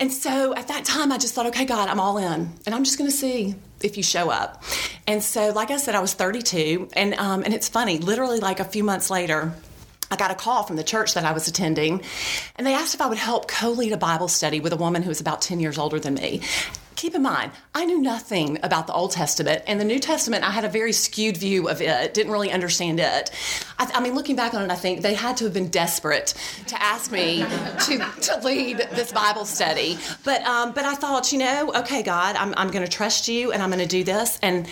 And 0.00 0.12
so 0.12 0.54
at 0.54 0.68
that 0.68 0.84
time, 0.84 1.10
I 1.10 1.18
just 1.18 1.34
thought, 1.34 1.46
okay, 1.46 1.64
God, 1.64 1.88
I'm 1.88 1.98
all 1.98 2.18
in, 2.18 2.50
and 2.64 2.74
I'm 2.74 2.84
just 2.84 2.98
going 2.98 3.10
to 3.10 3.16
see 3.16 3.56
if 3.82 3.96
you 3.96 4.04
show 4.04 4.30
up. 4.30 4.62
And 5.08 5.22
so, 5.22 5.50
like 5.50 5.72
I 5.72 5.76
said, 5.76 5.96
I 5.96 6.00
was 6.00 6.14
32, 6.14 6.90
and 6.92 7.14
um, 7.14 7.42
and 7.42 7.52
it's 7.52 7.68
funny, 7.68 7.98
literally 7.98 8.38
like 8.38 8.60
a 8.60 8.64
few 8.64 8.84
months 8.84 9.10
later. 9.10 9.52
I 10.10 10.16
got 10.16 10.30
a 10.30 10.34
call 10.34 10.62
from 10.62 10.76
the 10.76 10.84
church 10.84 11.14
that 11.14 11.24
I 11.24 11.32
was 11.32 11.48
attending, 11.48 12.02
and 12.56 12.66
they 12.66 12.74
asked 12.74 12.94
if 12.94 13.00
I 13.00 13.06
would 13.06 13.18
help 13.18 13.48
co 13.48 13.70
lead 13.70 13.92
a 13.92 13.96
Bible 13.96 14.28
study 14.28 14.60
with 14.60 14.72
a 14.72 14.76
woman 14.76 15.02
who 15.02 15.08
was 15.08 15.20
about 15.20 15.42
10 15.42 15.60
years 15.60 15.78
older 15.78 16.00
than 16.00 16.14
me. 16.14 16.42
Keep 16.96 17.14
in 17.14 17.22
mind, 17.22 17.52
I 17.76 17.84
knew 17.84 18.00
nothing 18.00 18.58
about 18.64 18.88
the 18.88 18.92
Old 18.92 19.12
Testament, 19.12 19.62
and 19.68 19.80
the 19.80 19.84
New 19.84 20.00
Testament, 20.00 20.42
I 20.42 20.50
had 20.50 20.64
a 20.64 20.68
very 20.68 20.92
skewed 20.92 21.36
view 21.36 21.68
of 21.68 21.80
it, 21.80 22.12
didn't 22.12 22.32
really 22.32 22.50
understand 22.50 22.98
it. 22.98 23.30
I, 23.78 23.88
I 23.94 24.00
mean, 24.00 24.16
looking 24.16 24.34
back 24.34 24.52
on 24.52 24.64
it, 24.64 24.70
I 24.72 24.74
think 24.74 25.02
they 25.02 25.14
had 25.14 25.36
to 25.36 25.44
have 25.44 25.54
been 25.54 25.68
desperate 25.68 26.34
to 26.66 26.82
ask 26.82 27.12
me 27.12 27.44
to, 27.84 27.98
to 28.22 28.40
lead 28.42 28.78
this 28.94 29.12
Bible 29.12 29.44
study. 29.44 29.96
But, 30.24 30.42
um, 30.42 30.72
but 30.72 30.84
I 30.84 30.96
thought, 30.96 31.30
you 31.30 31.38
know, 31.38 31.72
okay, 31.76 32.02
God, 32.02 32.34
I'm, 32.34 32.52
I'm 32.56 32.72
going 32.72 32.84
to 32.84 32.90
trust 32.90 33.28
you, 33.28 33.52
and 33.52 33.62
I'm 33.62 33.70
going 33.70 33.78
to 33.78 33.86
do 33.86 34.02
this. 34.02 34.38
And 34.42 34.66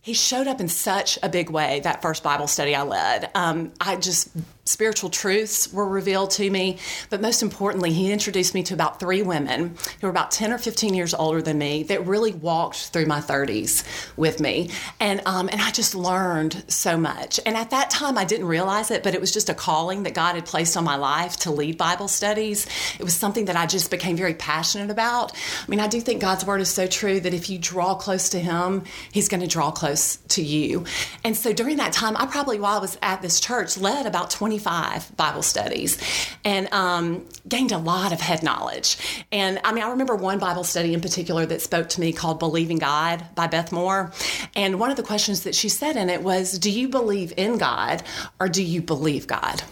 he 0.00 0.14
showed 0.14 0.46
up 0.46 0.60
in 0.60 0.68
such 0.68 1.18
a 1.22 1.28
big 1.28 1.50
way 1.50 1.80
that 1.80 2.00
first 2.00 2.22
Bible 2.22 2.46
study 2.46 2.74
I 2.74 2.84
led. 2.84 3.28
Um, 3.34 3.72
I 3.80 3.96
just 3.96 4.30
spiritual 4.66 5.10
truths 5.10 5.72
were 5.72 5.88
revealed 5.88 6.30
to 6.32 6.50
me, 6.50 6.78
but 7.08 7.20
most 7.20 7.42
importantly, 7.42 7.92
he 7.92 8.12
introduced 8.12 8.54
me 8.54 8.62
to 8.64 8.74
about 8.74 9.00
three 9.00 9.22
women 9.22 9.76
who 10.00 10.06
were 10.06 10.10
about 10.10 10.30
10 10.32 10.52
or 10.52 10.58
15 10.58 10.92
years 10.92 11.14
older 11.14 11.40
than 11.40 11.56
me 11.56 11.84
that 11.84 12.06
really 12.06 12.32
walked 12.32 12.88
through 12.88 13.06
my 13.06 13.20
30s 13.20 13.84
with 14.16 14.40
me. 14.40 14.70
And, 15.00 15.22
um, 15.24 15.48
and 15.50 15.60
I 15.60 15.70
just 15.70 15.94
learned 15.94 16.64
so 16.68 16.96
much. 16.96 17.40
And 17.46 17.56
at 17.56 17.70
that 17.70 17.90
time, 17.90 18.18
I 18.18 18.24
didn't 18.24 18.46
realize 18.46 18.90
it, 18.90 19.02
but 19.02 19.14
it 19.14 19.20
was 19.20 19.32
just 19.32 19.48
a 19.48 19.54
calling 19.54 20.02
that 20.02 20.14
God 20.14 20.34
had 20.34 20.44
placed 20.44 20.76
on 20.76 20.84
my 20.84 20.96
life 20.96 21.36
to 21.38 21.50
lead 21.50 21.78
Bible 21.78 22.08
studies. 22.08 22.66
It 22.98 23.04
was 23.04 23.14
something 23.14 23.46
that 23.46 23.56
I 23.56 23.66
just 23.66 23.90
became 23.90 24.16
very 24.16 24.34
passionate 24.34 24.90
about. 24.90 25.32
I 25.34 25.70
mean, 25.70 25.80
I 25.80 25.88
do 25.88 26.00
think 26.00 26.20
God's 26.20 26.44
word 26.44 26.60
is 26.60 26.68
so 26.68 26.86
true 26.86 27.20
that 27.20 27.32
if 27.32 27.48
you 27.48 27.58
draw 27.58 27.94
close 27.94 28.30
to 28.30 28.40
Him, 28.40 28.84
He's 29.12 29.28
going 29.28 29.40
to 29.40 29.46
draw 29.46 29.70
close 29.70 30.16
to 30.16 30.42
you. 30.42 30.84
And 31.24 31.36
so 31.36 31.52
during 31.52 31.76
that 31.76 31.92
time, 31.92 32.16
I 32.16 32.26
probably, 32.26 32.58
while 32.58 32.78
I 32.78 32.80
was 32.80 32.98
at 33.00 33.22
this 33.22 33.40
church, 33.40 33.78
led 33.78 34.06
about 34.06 34.30
20 34.30 34.55
25 34.56 35.16
Bible 35.16 35.42
studies 35.42 35.98
and 36.44 36.72
um, 36.72 37.26
gained 37.46 37.72
a 37.72 37.78
lot 37.78 38.12
of 38.12 38.20
head 38.20 38.42
knowledge. 38.42 38.96
And 39.30 39.60
I 39.64 39.72
mean, 39.72 39.84
I 39.84 39.90
remember 39.90 40.16
one 40.16 40.38
Bible 40.38 40.64
study 40.64 40.94
in 40.94 41.00
particular 41.00 41.44
that 41.46 41.60
spoke 41.60 41.90
to 41.90 42.00
me 42.00 42.12
called 42.12 42.38
Believing 42.38 42.78
God 42.78 43.24
by 43.34 43.46
Beth 43.48 43.70
Moore. 43.70 44.12
And 44.54 44.80
one 44.80 44.90
of 44.90 44.96
the 44.96 45.02
questions 45.02 45.42
that 45.42 45.54
she 45.54 45.68
said 45.68 45.96
in 45.96 46.08
it 46.08 46.22
was, 46.22 46.58
Do 46.58 46.70
you 46.70 46.88
believe 46.88 47.34
in 47.36 47.58
God 47.58 48.02
or 48.40 48.48
do 48.48 48.62
you 48.62 48.80
believe 48.80 49.26
God? 49.26 49.62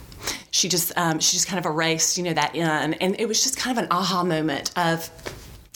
She 0.50 0.69
just 0.69 0.93
um, 0.97 1.19
she 1.19 1.33
just 1.33 1.49
kind 1.49 1.59
of 1.59 1.67
erased, 1.67 2.17
you 2.17 2.25
know, 2.25 2.35
that 2.35 2.55
in, 2.55 2.95
and 2.95 3.17
it 3.19 3.26
was 3.26 3.43
just 3.43 3.57
kind 3.57 3.76
of 3.76 3.85
an 3.85 3.91
aha 3.91 4.23
moment 4.23 4.71
of 4.76 5.11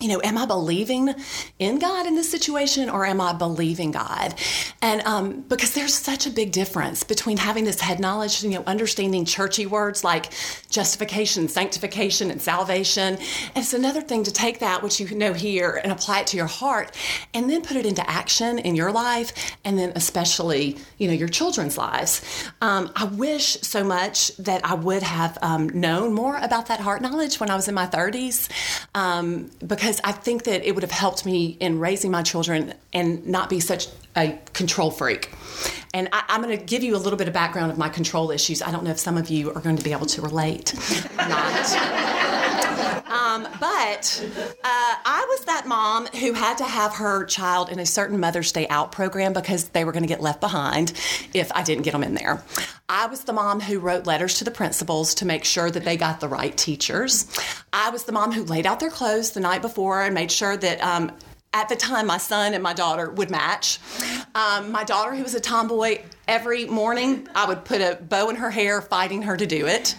you 0.00 0.06
know, 0.06 0.20
am 0.22 0.38
I 0.38 0.46
believing 0.46 1.12
in 1.58 1.80
God 1.80 2.06
in 2.06 2.14
this 2.14 2.30
situation 2.30 2.88
or 2.88 3.04
am 3.04 3.20
I 3.20 3.32
believing 3.32 3.90
God? 3.90 4.32
And 4.80 5.00
um, 5.02 5.40
because 5.48 5.74
there's 5.74 5.94
such 5.94 6.24
a 6.24 6.30
big 6.30 6.52
difference 6.52 7.02
between 7.02 7.36
having 7.36 7.64
this 7.64 7.80
head 7.80 7.98
knowledge, 7.98 8.44
you 8.44 8.50
know, 8.50 8.62
understanding 8.64 9.24
churchy 9.24 9.66
words 9.66 10.04
like 10.04 10.32
justification, 10.70 11.48
sanctification, 11.48 12.30
and 12.30 12.40
salvation. 12.40 13.14
And 13.16 13.56
it's 13.56 13.74
another 13.74 14.00
thing 14.00 14.22
to 14.22 14.32
take 14.32 14.60
that, 14.60 14.84
which 14.84 15.00
you 15.00 15.12
know 15.16 15.32
here, 15.32 15.80
and 15.82 15.90
apply 15.90 16.20
it 16.20 16.28
to 16.28 16.36
your 16.36 16.46
heart 16.46 16.96
and 17.34 17.50
then 17.50 17.62
put 17.62 17.76
it 17.76 17.84
into 17.84 18.08
action 18.08 18.60
in 18.60 18.76
your 18.76 18.92
life 18.92 19.32
and 19.64 19.76
then 19.76 19.92
especially, 19.96 20.76
you 20.98 21.08
know, 21.08 21.14
your 21.14 21.28
children's 21.28 21.76
lives. 21.76 22.22
Um, 22.60 22.92
I 22.94 23.06
wish 23.06 23.60
so 23.62 23.82
much 23.82 24.36
that 24.36 24.64
I 24.64 24.74
would 24.74 25.02
have 25.02 25.38
um, 25.42 25.68
known 25.70 26.12
more 26.12 26.36
about 26.36 26.66
that 26.66 26.78
heart 26.78 27.02
knowledge 27.02 27.40
when 27.40 27.50
I 27.50 27.56
was 27.56 27.66
in 27.66 27.74
my 27.74 27.86
30s 27.86 28.48
um, 28.94 29.50
because 29.66 29.87
because 29.88 30.02
I 30.04 30.12
think 30.12 30.44
that 30.44 30.68
it 30.68 30.74
would 30.74 30.82
have 30.82 30.90
helped 30.90 31.24
me 31.24 31.56
in 31.60 31.80
raising 31.80 32.10
my 32.10 32.22
children 32.22 32.74
and 32.92 33.26
not 33.26 33.48
be 33.48 33.58
such 33.58 33.88
a 34.14 34.38
control 34.52 34.90
freak. 34.90 35.30
And 35.94 36.10
I, 36.12 36.24
am 36.28 36.42
going 36.42 36.58
to 36.58 36.62
give 36.62 36.82
you 36.82 36.94
a 36.94 36.98
little 36.98 37.16
bit 37.16 37.26
of 37.26 37.32
background 37.32 37.72
of 37.72 37.78
my 37.78 37.88
control 37.88 38.30
issues. 38.30 38.60
I 38.60 38.70
don't 38.70 38.84
know 38.84 38.90
if 38.90 38.98
some 38.98 39.16
of 39.16 39.30
you 39.30 39.50
are 39.54 39.62
going 39.62 39.76
to 39.76 39.82
be 39.82 39.92
able 39.92 40.04
to 40.04 40.20
relate 40.20 40.74
not. 41.16 42.17
Um, 43.38 43.52
but 43.60 44.24
uh, 44.64 44.94
I 45.04 45.26
was 45.28 45.44
that 45.46 45.66
mom 45.66 46.06
who 46.06 46.32
had 46.32 46.58
to 46.58 46.64
have 46.64 46.94
her 46.94 47.24
child 47.24 47.70
in 47.70 47.78
a 47.78 47.86
certain 47.86 48.18
Mother's 48.20 48.52
Day 48.52 48.66
Out 48.68 48.92
program 48.92 49.32
because 49.32 49.70
they 49.70 49.84
were 49.84 49.92
going 49.92 50.02
to 50.02 50.08
get 50.08 50.20
left 50.20 50.40
behind 50.40 50.92
if 51.34 51.50
I 51.52 51.62
didn't 51.62 51.84
get 51.84 51.92
them 51.92 52.02
in 52.02 52.14
there. 52.14 52.42
I 52.88 53.06
was 53.06 53.24
the 53.24 53.32
mom 53.32 53.60
who 53.60 53.78
wrote 53.78 54.06
letters 54.06 54.34
to 54.38 54.44
the 54.44 54.50
principals 54.50 55.14
to 55.16 55.26
make 55.26 55.44
sure 55.44 55.70
that 55.70 55.84
they 55.84 55.96
got 55.96 56.20
the 56.20 56.28
right 56.28 56.56
teachers. 56.56 57.26
I 57.72 57.90
was 57.90 58.04
the 58.04 58.12
mom 58.12 58.32
who 58.32 58.44
laid 58.44 58.66
out 58.66 58.80
their 58.80 58.90
clothes 58.90 59.32
the 59.32 59.40
night 59.40 59.62
before 59.62 60.02
and 60.02 60.14
made 60.14 60.32
sure 60.32 60.56
that 60.56 60.82
um, 60.82 61.12
at 61.52 61.68
the 61.68 61.76
time 61.76 62.06
my 62.06 62.18
son 62.18 62.54
and 62.54 62.62
my 62.62 62.74
daughter 62.74 63.10
would 63.10 63.30
match. 63.30 63.78
Um, 64.34 64.72
my 64.72 64.84
daughter, 64.84 65.14
who 65.14 65.22
was 65.22 65.34
a 65.34 65.40
tomboy, 65.40 66.00
every 66.28 66.66
morning 66.66 67.26
I 67.34 67.48
would 67.48 67.64
put 67.64 67.80
a 67.80 67.98
bow 68.00 68.28
in 68.28 68.36
her 68.36 68.50
hair, 68.50 68.82
fighting 68.82 69.22
her 69.22 69.36
to 69.36 69.46
do 69.46 69.66
it. 69.66 69.96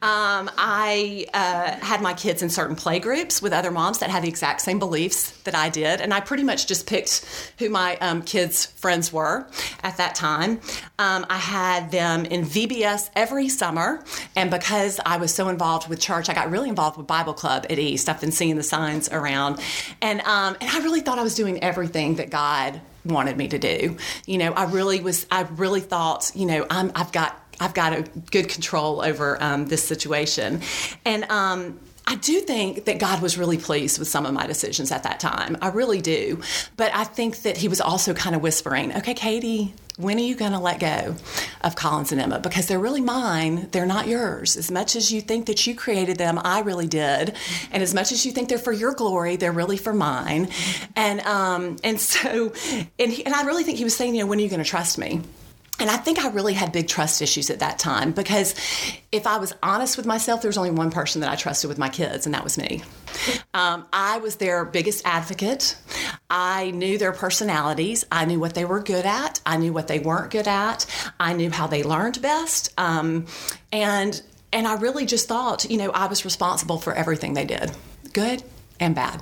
Um, 0.00 0.50
I 0.56 1.26
uh, 1.34 1.84
had 1.84 2.00
my 2.00 2.14
kids 2.14 2.42
in 2.42 2.50
certain 2.50 2.76
play 2.76 3.00
groups 3.00 3.42
with 3.42 3.52
other 3.52 3.70
moms 3.70 3.98
that 3.98 4.10
had 4.10 4.22
the 4.22 4.28
exact 4.28 4.60
same 4.60 4.78
beliefs 4.78 5.32
that 5.42 5.54
I 5.54 5.68
did, 5.68 6.00
and 6.00 6.14
I 6.14 6.20
pretty 6.20 6.44
much 6.44 6.66
just 6.66 6.86
picked 6.86 7.24
who 7.58 7.68
my 7.68 7.96
um, 7.98 8.22
kids' 8.22 8.66
friends 8.66 9.12
were 9.12 9.46
at 9.82 9.96
that 9.98 10.14
time. 10.14 10.60
Um, 10.98 11.26
I 11.28 11.36
had 11.36 11.90
them 11.90 12.24
in 12.24 12.44
VBS 12.44 13.10
every 13.14 13.48
summer, 13.48 14.04
and 14.36 14.50
because 14.50 15.00
I 15.04 15.16
was 15.18 15.34
so 15.34 15.48
involved 15.48 15.88
with 15.88 16.00
church, 16.00 16.28
I 16.28 16.34
got 16.34 16.50
really 16.50 16.68
involved 16.68 16.96
with 16.96 17.06
Bible 17.06 17.34
Club 17.34 17.66
at 17.68 17.78
East. 17.78 18.08
I've 18.08 18.20
been 18.20 18.32
seeing 18.32 18.56
the 18.56 18.62
signs 18.62 19.08
around, 19.08 19.60
and 20.00 20.20
um, 20.22 20.56
and 20.60 20.70
I 20.70 20.78
really 20.78 21.00
thought 21.00 21.18
I 21.18 21.22
was 21.22 21.34
doing 21.34 21.62
everything 21.62 22.16
that 22.16 22.30
God 22.30 22.80
wanted 23.04 23.36
me 23.36 23.48
to 23.48 23.58
do. 23.58 23.96
You 24.26 24.38
know, 24.38 24.52
I 24.52 24.64
really 24.64 25.00
was. 25.00 25.26
I 25.30 25.42
really 25.42 25.80
thought, 25.80 26.30
you 26.34 26.46
know, 26.46 26.66
I'm. 26.70 26.92
I've 26.94 27.12
got. 27.12 27.38
I've 27.60 27.74
got 27.74 27.92
a 27.92 28.02
good 28.30 28.48
control 28.48 29.02
over 29.02 29.42
um, 29.42 29.66
this 29.66 29.84
situation, 29.84 30.62
and. 31.04 31.24
Um, 31.24 31.80
I 32.06 32.16
do 32.16 32.40
think 32.40 32.86
that 32.86 32.98
God 32.98 33.22
was 33.22 33.38
really 33.38 33.58
pleased 33.58 33.98
with 33.98 34.08
some 34.08 34.26
of 34.26 34.34
my 34.34 34.46
decisions 34.46 34.90
at 34.90 35.04
that 35.04 35.20
time. 35.20 35.56
I 35.62 35.68
really 35.68 36.00
do. 36.00 36.40
But 36.76 36.94
I 36.94 37.04
think 37.04 37.42
that 37.42 37.56
He 37.56 37.68
was 37.68 37.80
also 37.80 38.12
kind 38.14 38.34
of 38.34 38.42
whispering, 38.42 38.94
okay, 38.96 39.14
Katie, 39.14 39.74
when 39.98 40.16
are 40.16 40.22
you 40.22 40.34
going 40.34 40.52
to 40.52 40.58
let 40.58 40.80
go 40.80 41.14
of 41.60 41.76
Collins 41.76 42.12
and 42.12 42.20
Emma? 42.20 42.40
Because 42.40 42.66
they're 42.66 42.78
really 42.78 43.00
mine, 43.00 43.68
they're 43.72 43.86
not 43.86 44.08
yours. 44.08 44.56
As 44.56 44.70
much 44.70 44.96
as 44.96 45.12
you 45.12 45.20
think 45.20 45.46
that 45.46 45.66
you 45.66 45.74
created 45.74 46.16
them, 46.16 46.40
I 46.42 46.60
really 46.60 46.88
did. 46.88 47.36
And 47.70 47.82
as 47.82 47.94
much 47.94 48.10
as 48.10 48.24
you 48.24 48.32
think 48.32 48.48
they're 48.48 48.58
for 48.58 48.72
your 48.72 48.94
glory, 48.94 49.36
they're 49.36 49.52
really 49.52 49.76
for 49.76 49.92
mine. 49.92 50.48
And, 50.96 51.20
um, 51.20 51.76
and 51.84 52.00
so, 52.00 52.52
and, 52.98 53.12
he, 53.12 53.24
and 53.24 53.34
I 53.34 53.44
really 53.44 53.64
think 53.64 53.78
He 53.78 53.84
was 53.84 53.94
saying, 53.94 54.14
you 54.14 54.22
know, 54.22 54.26
when 54.26 54.38
are 54.38 54.42
you 54.42 54.48
going 54.48 54.62
to 54.62 54.68
trust 54.68 54.98
me? 54.98 55.20
And 55.82 55.90
I 55.90 55.96
think 55.96 56.24
I 56.24 56.28
really 56.28 56.54
had 56.54 56.70
big 56.70 56.86
trust 56.86 57.20
issues 57.20 57.50
at 57.50 57.58
that 57.58 57.76
time 57.76 58.12
because 58.12 58.54
if 59.10 59.26
I 59.26 59.38
was 59.38 59.52
honest 59.64 59.96
with 59.96 60.06
myself, 60.06 60.40
there 60.40 60.48
was 60.48 60.56
only 60.56 60.70
one 60.70 60.92
person 60.92 61.22
that 61.22 61.30
I 61.30 61.34
trusted 61.34 61.66
with 61.66 61.76
my 61.76 61.88
kids, 61.88 62.24
and 62.24 62.32
that 62.36 62.44
was 62.44 62.56
me. 62.56 62.84
Um, 63.52 63.84
I 63.92 64.18
was 64.18 64.36
their 64.36 64.64
biggest 64.64 65.04
advocate. 65.04 65.76
I 66.30 66.70
knew 66.70 66.98
their 66.98 67.10
personalities. 67.10 68.04
I 68.12 68.26
knew 68.26 68.38
what 68.38 68.54
they 68.54 68.64
were 68.64 68.80
good 68.80 69.04
at. 69.04 69.40
I 69.44 69.56
knew 69.56 69.72
what 69.72 69.88
they 69.88 69.98
weren't 69.98 70.30
good 70.30 70.46
at. 70.46 70.86
I 71.18 71.32
knew 71.32 71.50
how 71.50 71.66
they 71.66 71.82
learned 71.82 72.22
best. 72.22 72.72
Um, 72.78 73.26
and 73.72 74.22
and 74.52 74.68
I 74.68 74.76
really 74.76 75.04
just 75.04 75.26
thought, 75.26 75.68
you 75.68 75.78
know, 75.78 75.90
I 75.90 76.06
was 76.06 76.24
responsible 76.24 76.78
for 76.78 76.94
everything 76.94 77.34
they 77.34 77.44
did, 77.44 77.72
good 78.12 78.44
and 78.78 78.94
bad. 78.94 79.20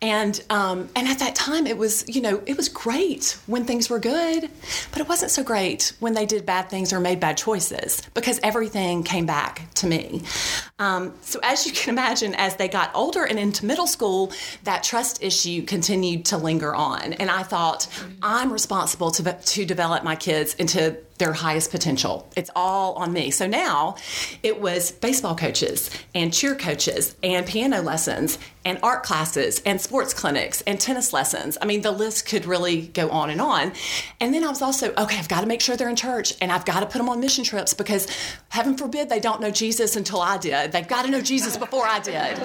And 0.00 0.42
um, 0.50 0.88
and 0.96 1.08
at 1.08 1.18
that 1.20 1.34
time, 1.34 1.66
it 1.66 1.76
was 1.76 2.04
you 2.08 2.20
know 2.20 2.42
it 2.46 2.56
was 2.56 2.68
great 2.68 3.38
when 3.46 3.64
things 3.64 3.88
were 3.90 3.98
good, 3.98 4.48
but 4.90 5.00
it 5.00 5.08
wasn't 5.08 5.30
so 5.30 5.42
great 5.42 5.92
when 6.00 6.14
they 6.14 6.26
did 6.26 6.46
bad 6.46 6.68
things 6.70 6.92
or 6.92 7.00
made 7.00 7.20
bad 7.20 7.36
choices 7.36 8.02
because 8.14 8.40
everything 8.42 9.02
came 9.02 9.26
back 9.26 9.68
to 9.74 9.86
me. 9.86 10.22
Um, 10.78 11.14
so 11.20 11.38
as 11.42 11.66
you 11.66 11.72
can 11.72 11.90
imagine, 11.90 12.34
as 12.34 12.56
they 12.56 12.68
got 12.68 12.90
older 12.94 13.24
and 13.24 13.38
into 13.38 13.66
middle 13.66 13.86
school, 13.86 14.32
that 14.64 14.82
trust 14.82 15.22
issue 15.22 15.62
continued 15.62 16.24
to 16.26 16.36
linger 16.36 16.74
on, 16.74 17.12
and 17.14 17.30
I 17.30 17.42
thought 17.42 17.88
I'm 18.22 18.52
responsible 18.52 19.10
to 19.12 19.32
to 19.32 19.64
develop 19.64 20.04
my 20.04 20.16
kids 20.16 20.54
into 20.54 20.96
their 21.22 21.32
highest 21.32 21.70
potential. 21.70 22.28
It's 22.36 22.50
all 22.56 22.94
on 22.94 23.12
me. 23.12 23.30
So 23.30 23.46
now 23.46 23.94
it 24.42 24.60
was 24.60 24.90
baseball 24.90 25.36
coaches 25.36 25.88
and 26.16 26.32
cheer 26.32 26.56
coaches 26.56 27.14
and 27.22 27.46
piano 27.46 27.80
lessons 27.80 28.38
and 28.64 28.78
art 28.82 29.04
classes 29.04 29.51
and 29.60 29.80
sports 29.80 30.14
clinics 30.14 30.62
and 30.62 30.80
tennis 30.80 31.12
lessons. 31.12 31.58
I 31.60 31.66
mean, 31.66 31.82
the 31.82 31.92
list 31.92 32.26
could 32.26 32.46
really 32.46 32.88
go 32.88 33.10
on 33.10 33.30
and 33.30 33.40
on. 33.40 33.72
And 34.20 34.32
then 34.32 34.44
I 34.44 34.48
was 34.48 34.62
also, 34.62 34.92
okay, 34.94 35.18
I've 35.18 35.28
got 35.28 35.40
to 35.40 35.46
make 35.46 35.60
sure 35.60 35.76
they're 35.76 35.88
in 35.88 35.96
church 35.96 36.34
and 36.40 36.52
I've 36.52 36.64
got 36.64 36.80
to 36.80 36.86
put 36.86 36.98
them 36.98 37.08
on 37.08 37.20
mission 37.20 37.44
trips 37.44 37.74
because 37.74 38.06
heaven 38.48 38.76
forbid 38.76 39.08
they 39.08 39.20
don't 39.20 39.40
know 39.40 39.50
Jesus 39.50 39.96
until 39.96 40.20
I 40.20 40.38
did. 40.38 40.72
They've 40.72 40.86
got 40.86 41.04
to 41.04 41.10
know 41.10 41.20
Jesus 41.20 41.56
before 41.56 41.86
I 41.86 41.98
did. 41.98 42.38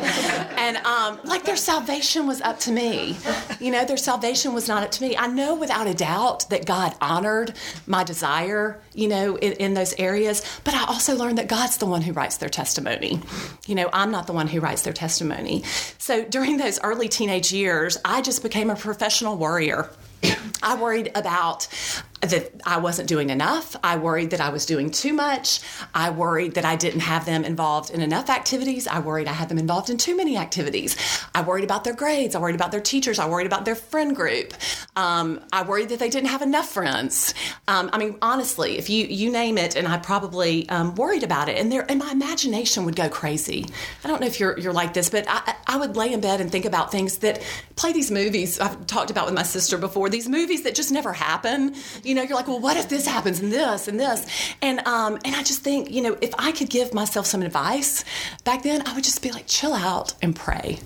And 0.58 0.78
um, 0.78 1.20
like 1.24 1.44
their 1.44 1.56
salvation 1.56 2.26
was 2.26 2.42
up 2.42 2.60
to 2.62 2.72
me. 2.72 3.16
You 3.60 3.72
know, 3.72 3.86
their 3.86 3.98
salvation 3.98 4.54
was 4.54 4.68
not 4.68 4.84
up 4.84 4.92
to 4.92 5.04
me. 5.04 5.16
I 5.16 5.28
know 5.28 5.54
without 5.54 5.88
a 5.88 5.94
doubt 5.94 6.50
that 6.50 6.66
God 6.66 6.96
honored 7.00 7.54
my 7.86 8.04
desire, 8.04 8.82
you 8.94 9.08
know, 9.08 9.36
in, 9.36 9.54
in 9.54 9.74
those 9.76 9.94
areas, 10.00 10.44
but 10.64 10.74
I 10.74 10.86
also 10.86 11.16
learned 11.16 11.38
that 11.38 11.48
God's 11.48 11.78
the 11.78 11.86
one 11.86 12.02
who 12.02 12.14
writes 12.14 12.38
their 12.38 12.50
testimony. 12.50 13.20
You 13.68 13.76
know, 13.76 13.90
I'm 13.94 14.12
not 14.12 14.26
the 14.26 14.34
one 14.34 14.48
who 14.48 14.60
writes 14.60 14.82
their 14.82 14.94
testimony. 14.94 15.64
So 16.00 16.26
during 16.26 16.58
those 16.58 16.80
early 16.82 16.97
teenage 17.06 17.54
years, 17.54 17.98
I 18.04 18.22
just 18.24 18.42
became 18.42 18.72
a 18.72 18.76
professional 18.76 19.38
worrier. 19.38 19.92
I 20.64 20.76
worried 20.82 21.12
about 21.14 21.68
that 22.22 22.62
I 22.66 22.78
wasn't 22.80 23.08
doing 23.08 23.30
enough. 23.30 23.76
I 23.84 23.98
worried 23.98 24.32
that 24.32 24.42
I 24.42 24.50
was 24.50 24.66
doing 24.66 24.90
too 24.90 25.14
much. 25.14 25.60
I 25.94 26.10
worried 26.10 26.56
that 26.56 26.66
I 26.66 26.76
didn't 26.76 27.02
have 27.02 27.26
them 27.26 27.44
involved 27.44 27.92
in 27.92 28.02
enough 28.02 28.30
activities. 28.30 28.88
I 28.88 29.00
worried 29.00 29.28
I 29.28 29.34
had 29.34 29.50
them 29.50 29.58
involved 29.58 29.90
in 29.90 29.98
too 29.98 30.16
many 30.18 30.38
activities. 30.38 30.98
I 31.36 31.42
worried 31.42 31.64
about 31.64 31.84
their 31.84 31.94
grades. 31.94 32.36
I 32.36 32.40
worried 32.40 32.56
about 32.56 32.72
their 32.72 32.82
teachers. 32.82 33.20
I 33.20 33.30
worried 33.30 33.48
about 33.48 33.66
their 33.66 33.76
friend 33.76 34.16
group. 34.16 34.54
Um, 34.96 35.42
I 35.54 35.64
worried 35.64 35.90
that 35.90 36.00
they 36.00 36.10
didn't 36.10 36.30
have 36.30 36.42
enough 36.42 36.70
friends. 36.70 37.34
Um, 37.68 37.90
I 37.94 37.98
mean, 38.00 38.18
honestly, 38.22 38.78
if 38.78 38.90
you 38.90 39.06
you 39.06 39.32
name 39.32 39.58
it, 39.58 39.76
and 39.76 39.88
I 39.88 39.98
probably 39.98 40.68
um, 40.70 40.96
worried 40.96 41.24
about 41.24 41.50
it, 41.50 41.58
and 41.58 41.72
there, 41.72 41.86
and 41.90 42.00
my 42.00 42.12
imagination 42.12 42.86
would 42.86 42.96
go 42.96 43.10
crazy. 43.10 43.66
I 44.04 44.08
don't 44.08 44.22
know 44.22 44.28
if 44.28 44.40
you're 44.40 44.58
you're 44.58 44.74
like 44.74 44.94
this, 44.94 45.10
but 45.10 45.26
I, 45.28 45.56
I 45.68 45.78
would 45.78 45.96
lay 45.96 46.14
in 46.14 46.22
bed 46.22 46.42
and 46.42 46.52
think 46.52 46.66
about 46.66 46.92
things 46.92 47.20
that 47.20 47.44
play 47.76 47.94
these 47.94 48.10
movies 48.10 48.60
I've 48.60 48.88
talked 48.88 49.12
about 49.12 49.26
with 49.26 49.36
my 49.36 49.44
sister 49.44 49.78
before. 49.78 50.10
These 50.10 50.28
movies 50.28 50.64
that 50.64 50.74
just 50.74 50.92
never 50.92 51.14
happen 51.14 51.76
you 52.08 52.16
know, 52.16 52.22
you're 52.22 52.38
like, 52.38 52.48
well, 52.48 52.60
what 52.60 52.78
if 52.78 52.88
this 52.88 53.06
happens 53.06 53.40
and 53.42 53.52
this 53.52 53.88
and 53.88 54.00
this? 54.00 54.26
And 54.62 54.80
um, 54.88 55.20
and 55.26 55.36
I 55.36 55.44
just 55.44 55.62
think, 55.62 55.92
you 55.92 56.02
know, 56.02 56.18
if 56.22 56.34
I 56.38 56.52
could 56.52 56.70
give 56.70 56.94
myself 56.94 57.26
some 57.26 57.42
advice 57.42 58.06
back 58.46 58.64
then, 58.64 58.88
I 58.88 58.94
would 58.96 59.04
just 59.04 59.22
be 59.22 59.32
like, 59.32 59.46
chill 59.48 59.74
out 59.74 60.14
and 60.22 60.36
pray. 60.36 60.80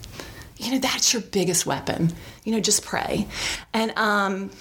You 0.58 0.72
know, 0.72 0.80
that's 0.80 1.13
your 1.13 1.22
biggest 1.22 1.66
weapon. 1.66 2.12
You 2.44 2.54
know, 2.54 2.60
just 2.60 2.84
pray. 2.84 3.28
And 3.74 3.92
um, 3.98 4.51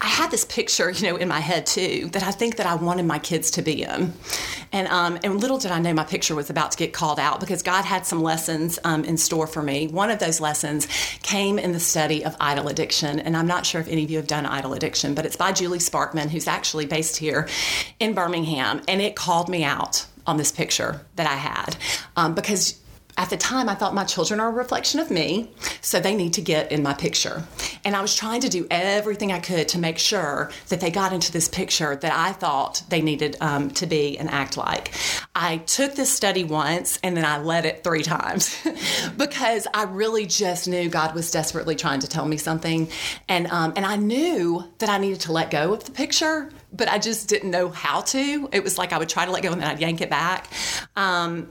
I 0.00 0.06
had 0.06 0.30
this 0.30 0.44
picture, 0.44 0.90
you 0.90 1.10
know, 1.10 1.16
in 1.16 1.28
my 1.28 1.40
head 1.40 1.66
too 1.66 2.08
that 2.12 2.22
I 2.22 2.30
think 2.30 2.56
that 2.56 2.66
I 2.66 2.74
wanted 2.74 3.06
my 3.06 3.18
kids 3.18 3.50
to 3.52 3.62
be 3.62 3.82
in, 3.82 4.12
and 4.72 4.88
um, 4.88 5.18
and 5.22 5.40
little 5.40 5.58
did 5.58 5.70
I 5.70 5.78
know 5.78 5.92
my 5.94 6.04
picture 6.04 6.34
was 6.34 6.50
about 6.50 6.72
to 6.72 6.78
get 6.78 6.92
called 6.92 7.18
out 7.18 7.40
because 7.40 7.62
God 7.62 7.84
had 7.84 8.06
some 8.06 8.22
lessons 8.22 8.78
um, 8.84 9.04
in 9.04 9.16
store 9.16 9.46
for 9.46 9.62
me. 9.62 9.88
One 9.88 10.10
of 10.10 10.18
those 10.18 10.40
lessons 10.40 10.86
came 11.22 11.58
in 11.58 11.72
the 11.72 11.80
study 11.80 12.24
of 12.24 12.36
idol 12.40 12.68
addiction, 12.68 13.20
and 13.20 13.36
I'm 13.36 13.46
not 13.46 13.66
sure 13.66 13.80
if 13.80 13.88
any 13.88 14.04
of 14.04 14.10
you 14.10 14.16
have 14.16 14.26
done 14.26 14.46
idol 14.46 14.74
addiction, 14.74 15.14
but 15.14 15.24
it's 15.24 15.36
by 15.36 15.52
Julie 15.52 15.78
Sparkman, 15.78 16.30
who's 16.30 16.48
actually 16.48 16.86
based 16.86 17.16
here 17.16 17.48
in 18.00 18.14
Birmingham, 18.14 18.82
and 18.88 19.00
it 19.00 19.16
called 19.16 19.48
me 19.48 19.64
out 19.64 20.06
on 20.26 20.36
this 20.36 20.52
picture 20.52 21.00
that 21.16 21.26
I 21.26 21.36
had 21.36 21.76
um, 22.16 22.34
because 22.34 22.77
at 23.18 23.30
the 23.30 23.36
time, 23.36 23.68
I 23.68 23.74
thought 23.74 23.94
my 23.94 24.04
children 24.04 24.38
are 24.38 24.48
a 24.48 24.52
reflection 24.52 25.00
of 25.00 25.10
me, 25.10 25.50
so 25.80 25.98
they 25.98 26.14
need 26.14 26.34
to 26.34 26.40
get 26.40 26.70
in 26.70 26.84
my 26.84 26.94
picture. 26.94 27.42
And 27.84 27.96
I 27.96 28.00
was 28.00 28.14
trying 28.14 28.40
to 28.42 28.48
do 28.48 28.64
everything 28.70 29.32
I 29.32 29.40
could 29.40 29.66
to 29.68 29.78
make 29.78 29.98
sure 29.98 30.52
that 30.68 30.80
they 30.80 30.92
got 30.92 31.12
into 31.12 31.32
this 31.32 31.48
picture 31.48 31.96
that 31.96 32.12
I 32.12 32.32
thought 32.32 32.84
they 32.90 33.02
needed 33.02 33.36
um, 33.40 33.70
to 33.72 33.86
be 33.86 34.16
and 34.16 34.30
act 34.30 34.56
like. 34.56 34.94
I 35.34 35.58
took 35.58 35.96
this 35.96 36.12
study 36.12 36.44
once 36.44 37.00
and 37.02 37.16
then 37.16 37.24
I 37.24 37.38
led 37.38 37.66
it 37.66 37.82
three 37.82 38.04
times 38.04 38.56
because 39.16 39.66
I 39.74 39.82
really 39.82 40.24
just 40.24 40.68
knew 40.68 40.88
God 40.88 41.12
was 41.16 41.28
desperately 41.32 41.74
trying 41.74 42.00
to 42.00 42.06
tell 42.06 42.24
me 42.24 42.36
something. 42.36 42.88
And, 43.28 43.48
um, 43.48 43.72
and 43.74 43.84
I 43.84 43.96
knew 43.96 44.62
that 44.78 44.88
I 44.88 44.98
needed 44.98 45.22
to 45.22 45.32
let 45.32 45.50
go 45.50 45.74
of 45.74 45.82
the 45.82 45.90
picture, 45.90 46.50
but 46.72 46.88
I 46.88 47.00
just 47.00 47.28
didn't 47.28 47.50
know 47.50 47.68
how 47.68 48.02
to. 48.02 48.48
It 48.52 48.62
was 48.62 48.78
like 48.78 48.92
I 48.92 48.98
would 48.98 49.08
try 49.08 49.24
to 49.24 49.32
let 49.32 49.42
go 49.42 49.50
and 49.50 49.60
then 49.60 49.68
I'd 49.68 49.80
yank 49.80 50.02
it 50.02 50.10
back. 50.10 50.48
Um, 50.94 51.48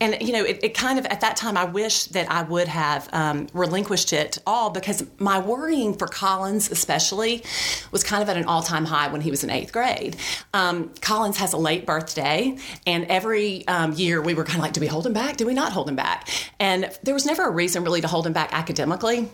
and 0.00 0.16
you 0.20 0.32
know, 0.32 0.44
it, 0.44 0.60
it, 0.62 0.74
kind 0.74 0.98
of 0.98 1.06
at 1.06 1.20
that 1.20 1.36
time, 1.36 1.56
I 1.56 1.64
wish 1.64 2.04
that 2.06 2.30
I 2.30 2.42
would 2.42 2.68
have 2.68 3.08
um, 3.12 3.48
relinquished 3.52 4.12
it 4.12 4.38
all 4.46 4.70
because 4.70 5.04
my 5.18 5.38
worrying 5.38 5.94
for 5.94 6.06
Collins, 6.06 6.70
especially, 6.70 7.44
was 7.92 8.02
kind 8.02 8.22
of 8.22 8.28
at 8.28 8.36
an 8.36 8.44
all-time 8.44 8.86
high 8.86 9.08
when 9.08 9.20
he 9.20 9.30
was 9.30 9.44
in 9.44 9.50
eighth 9.50 9.72
grade. 9.72 10.16
Um, 10.54 10.90
Collins 11.00 11.36
has 11.38 11.52
a 11.52 11.58
late 11.58 11.84
birthday, 11.86 12.56
and 12.86 13.04
every 13.06 13.66
um, 13.68 13.92
year 13.92 14.22
we 14.22 14.34
were 14.34 14.44
kind 14.44 14.58
of 14.58 14.62
like, 14.62 14.72
"Do 14.72 14.80
we 14.80 14.86
hold 14.86 15.06
him 15.06 15.12
back? 15.12 15.36
Do 15.36 15.46
we 15.46 15.54
not 15.54 15.72
hold 15.72 15.88
him 15.88 15.96
back?" 15.96 16.28
And 16.58 16.90
there 17.02 17.14
was 17.14 17.26
never 17.26 17.46
a 17.46 17.50
reason 17.50 17.84
really 17.84 18.00
to 18.00 18.08
hold 18.08 18.26
him 18.26 18.32
back 18.32 18.50
academically. 18.52 19.28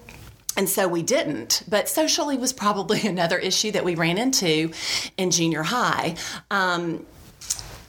And 0.56 0.68
so 0.68 0.88
we 0.88 1.02
didn't. 1.02 1.62
But 1.68 1.88
socially 1.88 2.38
was 2.38 2.52
probably 2.52 3.06
another 3.06 3.38
issue 3.38 3.70
that 3.72 3.84
we 3.84 3.94
ran 3.94 4.18
into 4.18 4.72
in 5.16 5.30
junior 5.30 5.62
high. 5.62 6.16
Um, 6.50 7.06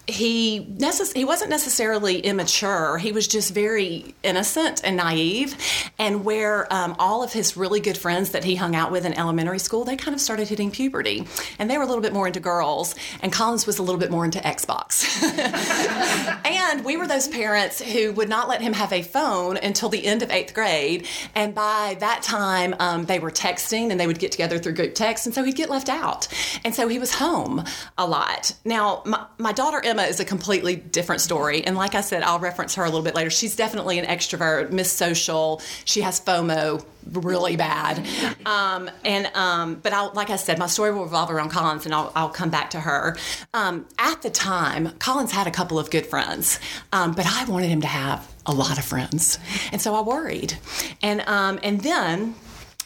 he 0.08 0.66
necess- 0.78 1.14
he 1.14 1.26
wasn't 1.26 1.50
necessarily 1.50 2.20
immature. 2.20 2.98
He 2.98 3.12
was 3.12 3.28
just 3.28 3.54
very 3.54 4.16
innocent 4.24 4.82
and 4.84 4.96
naive. 4.96 5.56
And 6.00 6.24
where 6.24 6.72
um, 6.74 6.96
all 6.98 7.24
of 7.24 7.34
his 7.34 7.58
really 7.58 7.82
good 7.82 7.98
friends 7.98 8.32
that 8.32 8.46
he 8.46 8.56
hung 8.56 8.76
out 8.76 8.92
with 8.92 9.06
in 9.06 9.14
elementary 9.14 9.60
school, 9.60 9.84
they 9.84 9.98
kind 9.98 10.16
of 10.16 10.22
started 10.22 10.48
hitting 10.48 10.72
puberty, 10.72 11.28
and 11.60 11.70
they 11.70 11.78
were 11.78 11.84
a 11.84 11.88
little 11.88 12.02
bit 12.02 12.14
more 12.14 12.28
into 12.28 12.40
girls. 12.40 12.96
And 13.22 13.34
Collins 13.34 13.68
was 13.68 13.80
a 13.80 13.84
little 13.84 14.00
bit 14.00 14.10
more 14.10 14.24
into 14.24 14.40
Xbox. 14.40 15.22
and 16.46 16.86
we 16.86 16.96
were 16.96 17.08
those 17.08 17.28
parents 17.28 17.82
who 17.82 18.14
would 18.14 18.30
not 18.30 18.48
let 18.48 18.62
him 18.62 18.74
have 18.74 18.94
a 18.94 19.02
phone 19.02 19.58
until 19.58 19.90
the 19.90 20.06
end 20.06 20.22
of 20.22 20.32
eighth 20.32 20.54
grade. 20.54 21.06
And 21.36 21.54
by 21.54 21.98
that 22.00 22.24
time, 22.24 22.76
um, 22.80 23.06
they 23.06 23.20
were 23.20 23.32
texting, 23.32 23.92
and 23.92 24.00
they 24.00 24.08
would 24.08 24.20
get 24.20 24.32
together 24.32 24.58
through 24.58 24.74
group 24.74 24.96
text, 24.96 25.26
and 25.26 25.36
so 25.36 25.44
he'd 25.44 25.56
get 25.56 25.70
left 25.70 25.90
out. 25.90 26.28
And 26.64 26.74
so 26.74 26.88
he 26.88 26.98
was 26.98 27.16
home 27.16 27.66
a 27.98 28.08
lot. 28.08 28.54
Now, 28.64 29.02
my, 29.06 29.26
my 29.38 29.52
daughter 29.52 29.82
Emma 29.84 29.97
Emma 29.98 30.08
is 30.08 30.20
a 30.20 30.26
completely 30.26 30.76
different 30.76 31.22
story. 31.22 31.66
And 31.66 31.76
like 31.76 31.96
I 31.96 32.02
said, 32.02 32.22
I'll 32.22 32.40
reference 32.40 32.76
her 32.76 32.84
a 32.84 32.86
little 32.86 33.02
bit 33.02 33.16
later. 33.16 33.32
She's 33.32 33.56
definitely 33.56 33.98
an 33.98 34.06
extrovert, 34.06 34.72
Miss 34.72 34.92
Social. 34.92 35.60
She 35.86 36.02
has 36.02 36.20
FOMO 36.20 36.86
really 37.14 37.56
bad. 37.56 38.06
Um, 38.46 38.92
and 39.04 39.28
um, 39.34 39.76
but 39.76 39.94
I'll, 39.94 40.12
like 40.14 40.30
I 40.30 40.36
said, 40.36 40.60
my 40.60 40.68
story 40.68 40.92
will 40.94 41.04
revolve 41.04 41.32
around 41.32 41.50
Collins, 41.50 41.86
and 41.86 41.96
I'll, 41.96 42.12
I'll 42.16 42.30
come 42.30 42.50
back 42.50 42.70
to 42.72 42.80
her. 42.80 43.16
Um, 43.54 43.88
at 43.98 44.22
the 44.22 44.30
time, 44.30 44.92
Collins 45.00 45.32
had 45.32 45.48
a 45.48 45.52
couple 45.52 45.80
of 45.80 45.90
good 45.90 46.06
friends, 46.06 46.60
um, 46.92 47.14
but 47.14 47.26
I 47.26 47.46
wanted 47.46 47.70
him 47.70 47.82
to 47.82 47.88
have 47.88 48.32
a 48.46 48.54
lot 48.54 48.78
of 48.78 48.86
friends, 48.86 49.40
and 49.72 49.82
so 49.82 49.96
I 49.96 50.02
worried. 50.02 50.58
And 51.02 51.22
um, 51.22 51.60
and 51.64 51.82
then 51.82 52.36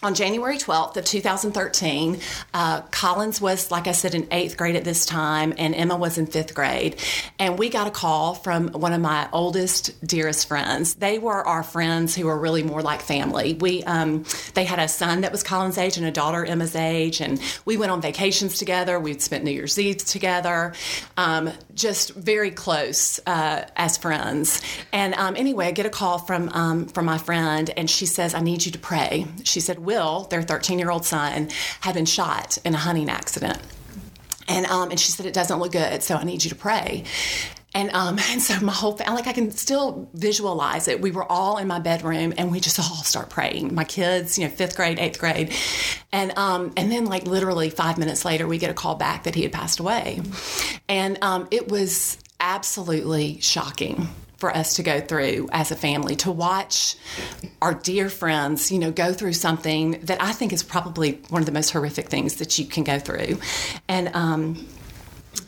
on 0.03 0.15
January 0.15 0.57
12th 0.57 0.97
of 0.97 1.05
2013, 1.05 2.19
uh, 2.53 2.81
Collins 2.81 3.39
was, 3.39 3.69
like 3.69 3.85
I 3.87 3.91
said, 3.91 4.15
in 4.15 4.27
eighth 4.31 4.57
grade 4.57 4.75
at 4.75 4.83
this 4.83 5.05
time, 5.05 5.53
and 5.59 5.75
Emma 5.75 5.95
was 5.95 6.17
in 6.17 6.25
fifth 6.25 6.55
grade. 6.55 6.95
And 7.37 7.59
we 7.59 7.69
got 7.69 7.85
a 7.85 7.91
call 7.91 8.33
from 8.33 8.69
one 8.69 8.93
of 8.93 9.01
my 9.01 9.29
oldest, 9.31 10.05
dearest 10.05 10.47
friends. 10.47 10.95
They 10.95 11.19
were 11.19 11.45
our 11.45 11.61
friends 11.61 12.15
who 12.15 12.25
were 12.25 12.37
really 12.37 12.63
more 12.63 12.81
like 12.81 13.01
family. 13.01 13.53
We 13.53 13.83
um, 13.83 14.25
they 14.55 14.65
had 14.65 14.79
a 14.79 14.87
son 14.87 15.21
that 15.21 15.31
was 15.31 15.43
Collins' 15.43 15.77
age 15.77 15.97
and 15.97 16.05
a 16.05 16.11
daughter 16.11 16.43
Emma's 16.43 16.75
age, 16.75 17.21
and 17.21 17.39
we 17.65 17.77
went 17.77 17.91
on 17.91 18.01
vacations 18.01 18.57
together. 18.57 18.99
We'd 18.99 19.21
spent 19.21 19.43
New 19.43 19.51
Year's 19.51 19.77
Eve 19.77 19.97
together, 19.97 20.73
um, 21.17 21.51
just 21.75 22.15
very 22.15 22.49
close 22.49 23.19
uh, 23.27 23.65
as 23.75 23.97
friends. 23.97 24.61
And 24.91 25.13
um, 25.13 25.35
anyway, 25.35 25.67
I 25.67 25.71
get 25.71 25.85
a 25.85 25.91
call 25.91 26.17
from 26.17 26.49
um, 26.49 26.87
from 26.87 27.05
my 27.05 27.19
friend, 27.19 27.69
and 27.77 27.87
she 27.87 28.07
says, 28.07 28.33
"I 28.33 28.39
need 28.39 28.65
you 28.65 28.71
to 28.71 28.79
pray." 28.79 29.27
She 29.43 29.59
said 29.59 29.77
Will, 29.91 30.23
their 30.29 30.41
13 30.41 30.79
year 30.79 30.89
old 30.89 31.05
son, 31.05 31.49
had 31.81 31.95
been 31.95 32.05
shot 32.05 32.57
in 32.63 32.73
a 32.73 32.77
hunting 32.77 33.09
accident. 33.09 33.59
And, 34.47 34.65
um, 34.67 34.89
and 34.89 34.99
she 34.99 35.11
said, 35.11 35.25
It 35.25 35.33
doesn't 35.33 35.59
look 35.59 35.73
good, 35.73 36.01
so 36.01 36.15
I 36.15 36.23
need 36.23 36.43
you 36.43 36.49
to 36.49 36.55
pray. 36.55 37.03
And 37.73 37.89
um, 37.91 38.17
and 38.29 38.41
so 38.41 38.59
my 38.65 38.71
whole 38.71 38.93
family, 38.93 39.15
like 39.15 39.27
I 39.27 39.33
can 39.33 39.51
still 39.51 40.09
visualize 40.13 40.87
it. 40.87 41.01
We 41.01 41.11
were 41.11 41.29
all 41.29 41.57
in 41.57 41.67
my 41.67 41.79
bedroom 41.79 42.33
and 42.37 42.51
we 42.51 42.59
just 42.59 42.79
all 42.79 43.03
start 43.03 43.29
praying. 43.29 43.75
My 43.75 43.83
kids, 43.83 44.37
you 44.37 44.45
know, 44.45 44.51
fifth 44.51 44.75
grade, 44.75 44.99
eighth 44.99 45.19
grade, 45.19 45.53
and 46.11 46.37
um, 46.37 46.73
and 46.77 46.91
then 46.91 47.05
like 47.05 47.25
literally 47.25 47.69
five 47.69 47.97
minutes 47.97 48.23
later, 48.25 48.47
we 48.47 48.57
get 48.57 48.69
a 48.69 48.73
call 48.73 48.95
back 48.95 49.23
that 49.23 49.35
he 49.35 49.43
had 49.43 49.51
passed 49.51 49.79
away, 49.79 50.21
and 50.87 51.17
um, 51.21 51.47
it 51.51 51.69
was 51.69 52.17
absolutely 52.39 53.39
shocking 53.39 54.07
for 54.41 54.53
us 54.53 54.73
to 54.73 54.83
go 54.83 54.99
through 54.99 55.47
as 55.51 55.71
a 55.71 55.75
family 55.75 56.15
to 56.15 56.31
watch 56.31 56.97
our 57.61 57.75
dear 57.75 58.09
friends, 58.09 58.71
you 58.71 58.79
know, 58.79 58.91
go 58.91 59.13
through 59.13 59.33
something 59.33 59.91
that 60.01 60.19
I 60.19 60.31
think 60.31 60.51
is 60.51 60.63
probably 60.63 61.21
one 61.29 61.43
of 61.43 61.45
the 61.45 61.51
most 61.51 61.69
horrific 61.69 62.09
things 62.09 62.37
that 62.37 62.57
you 62.57 62.65
can 62.65 62.83
go 62.83 62.97
through, 62.97 63.37
and 63.87 64.09
um, 64.15 64.67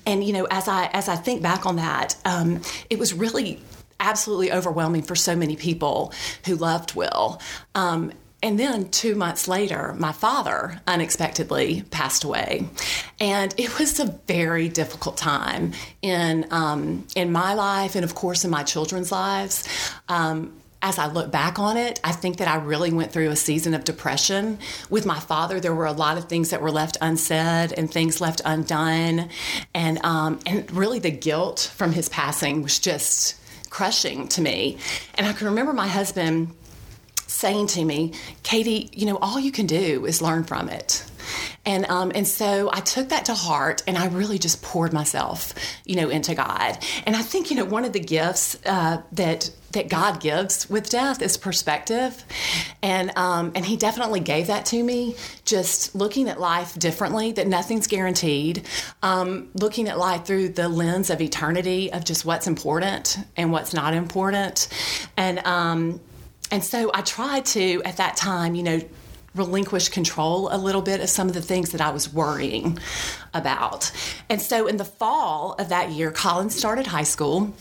and 0.05 0.23
you 0.23 0.31
know, 0.31 0.47
as 0.51 0.67
I 0.67 0.85
as 0.93 1.09
I 1.09 1.15
think 1.15 1.41
back 1.41 1.65
on 1.65 1.77
that, 1.77 2.15
um, 2.23 2.61
it 2.91 2.99
was 2.99 3.15
really 3.15 3.59
absolutely 3.99 4.51
overwhelming 4.51 5.01
for 5.01 5.15
so 5.15 5.35
many 5.35 5.55
people 5.55 6.13
who 6.45 6.55
loved 6.55 6.93
Will. 6.93 7.41
Um, 7.73 8.13
and 8.43 8.59
then 8.59 8.89
two 8.89 9.15
months 9.15 9.47
later, 9.47 9.95
my 9.97 10.11
father 10.11 10.81
unexpectedly 10.85 11.83
passed 11.89 12.25
away, 12.25 12.67
and 13.19 13.55
it 13.57 13.79
was 13.79 13.99
a 14.01 14.19
very 14.27 14.67
difficult 14.67 15.15
time 15.15 15.71
in 16.01 16.45
um, 16.51 17.07
in 17.15 17.31
my 17.31 17.53
life, 17.53 17.95
and 17.95 18.03
of 18.03 18.13
course 18.13 18.43
in 18.43 18.51
my 18.51 18.63
children's 18.63 19.11
lives. 19.11 19.67
Um, 20.09 20.53
as 20.81 20.99
I 20.99 21.07
look 21.07 21.31
back 21.31 21.59
on 21.59 21.77
it, 21.77 22.01
I 22.03 22.11
think 22.11 22.37
that 22.39 22.49
I 22.49 22.57
really 22.57 22.91
went 22.91 23.13
through 23.13 23.29
a 23.29 23.37
season 23.37 23.73
of 23.73 23.85
depression. 23.85 24.59
With 24.89 25.05
my 25.05 25.17
father, 25.17 25.61
there 25.61 25.73
were 25.73 25.85
a 25.85 25.93
lot 25.93 26.17
of 26.17 26.25
things 26.25 26.49
that 26.49 26.61
were 26.61 26.71
left 26.71 26.97
unsaid 26.99 27.71
and 27.77 27.89
things 27.89 28.19
left 28.19 28.41
undone, 28.43 29.29
and 29.73 30.03
um, 30.03 30.39
and 30.45 30.69
really 30.73 30.99
the 30.99 31.11
guilt 31.11 31.71
from 31.73 31.93
his 31.93 32.09
passing 32.09 32.61
was 32.61 32.77
just 32.77 33.35
crushing 33.69 34.27
to 34.27 34.41
me. 34.41 34.77
And 35.15 35.25
I 35.25 35.31
can 35.31 35.47
remember 35.47 35.71
my 35.71 35.87
husband 35.87 36.53
saying 37.33 37.67
to 37.67 37.83
me, 37.83 38.13
Katie, 38.43 38.89
you 38.93 39.05
know, 39.05 39.17
all 39.21 39.39
you 39.39 39.51
can 39.51 39.65
do 39.65 40.05
is 40.05 40.21
learn 40.21 40.43
from 40.43 40.69
it. 40.69 41.03
And 41.65 41.85
um, 41.89 42.11
and 42.13 42.27
so 42.27 42.69
I 42.73 42.81
took 42.81 43.09
that 43.09 43.25
to 43.25 43.33
heart, 43.33 43.83
and 43.87 43.97
I 43.97 44.07
really 44.07 44.37
just 44.37 44.61
poured 44.61 44.91
myself, 44.91 45.53
you 45.85 45.95
know, 45.95 46.09
into 46.09 46.35
God. 46.35 46.77
And 47.05 47.15
I 47.15 47.21
think 47.21 47.49
you 47.49 47.55
know 47.55 47.63
one 47.63 47.85
of 47.85 47.93
the 47.93 48.01
gifts 48.01 48.57
uh, 48.65 49.01
that 49.13 49.49
that 49.71 49.87
God 49.87 50.19
gives 50.19 50.69
with 50.69 50.89
death 50.89 51.21
is 51.21 51.37
perspective, 51.37 52.21
and 52.81 53.17
um, 53.17 53.53
and 53.55 53.65
He 53.65 53.77
definitely 53.77 54.19
gave 54.19 54.47
that 54.47 54.65
to 54.67 54.83
me. 54.83 55.15
Just 55.45 55.95
looking 55.95 56.27
at 56.27 56.39
life 56.39 56.77
differently, 56.77 57.31
that 57.31 57.47
nothing's 57.47 57.87
guaranteed. 57.87 58.67
Um, 59.01 59.49
looking 59.53 59.87
at 59.87 59.97
life 59.97 60.25
through 60.25 60.49
the 60.49 60.67
lens 60.67 61.09
of 61.09 61.21
eternity, 61.21 61.93
of 61.93 62.03
just 62.03 62.25
what's 62.25 62.47
important 62.47 63.17
and 63.37 63.53
what's 63.53 63.73
not 63.73 63.93
important, 63.93 64.67
and 65.15 65.39
um, 65.47 66.01
and 66.51 66.63
so 66.63 66.91
I 66.93 67.01
tried 67.01 67.45
to, 67.47 67.81
at 67.83 67.97
that 67.97 68.15
time, 68.15 68.55
you 68.55 68.63
know, 68.63 68.81
relinquish 69.35 69.89
control 69.89 70.49
a 70.51 70.57
little 70.57 70.81
bit 70.81 71.01
of 71.01 71.09
some 71.09 71.27
of 71.27 71.33
the 71.33 71.41
things 71.41 71.71
that 71.71 71.81
I 71.81 71.89
was 71.89 72.13
worrying 72.13 72.77
about. 73.33 73.91
And 74.29 74.41
so 74.41 74.67
in 74.67 74.77
the 74.77 74.85
fall 74.85 75.53
of 75.53 75.69
that 75.69 75.91
year, 75.91 76.11
Collins 76.11 76.55
started 76.55 76.87
high 76.87 77.03
school. 77.03 77.53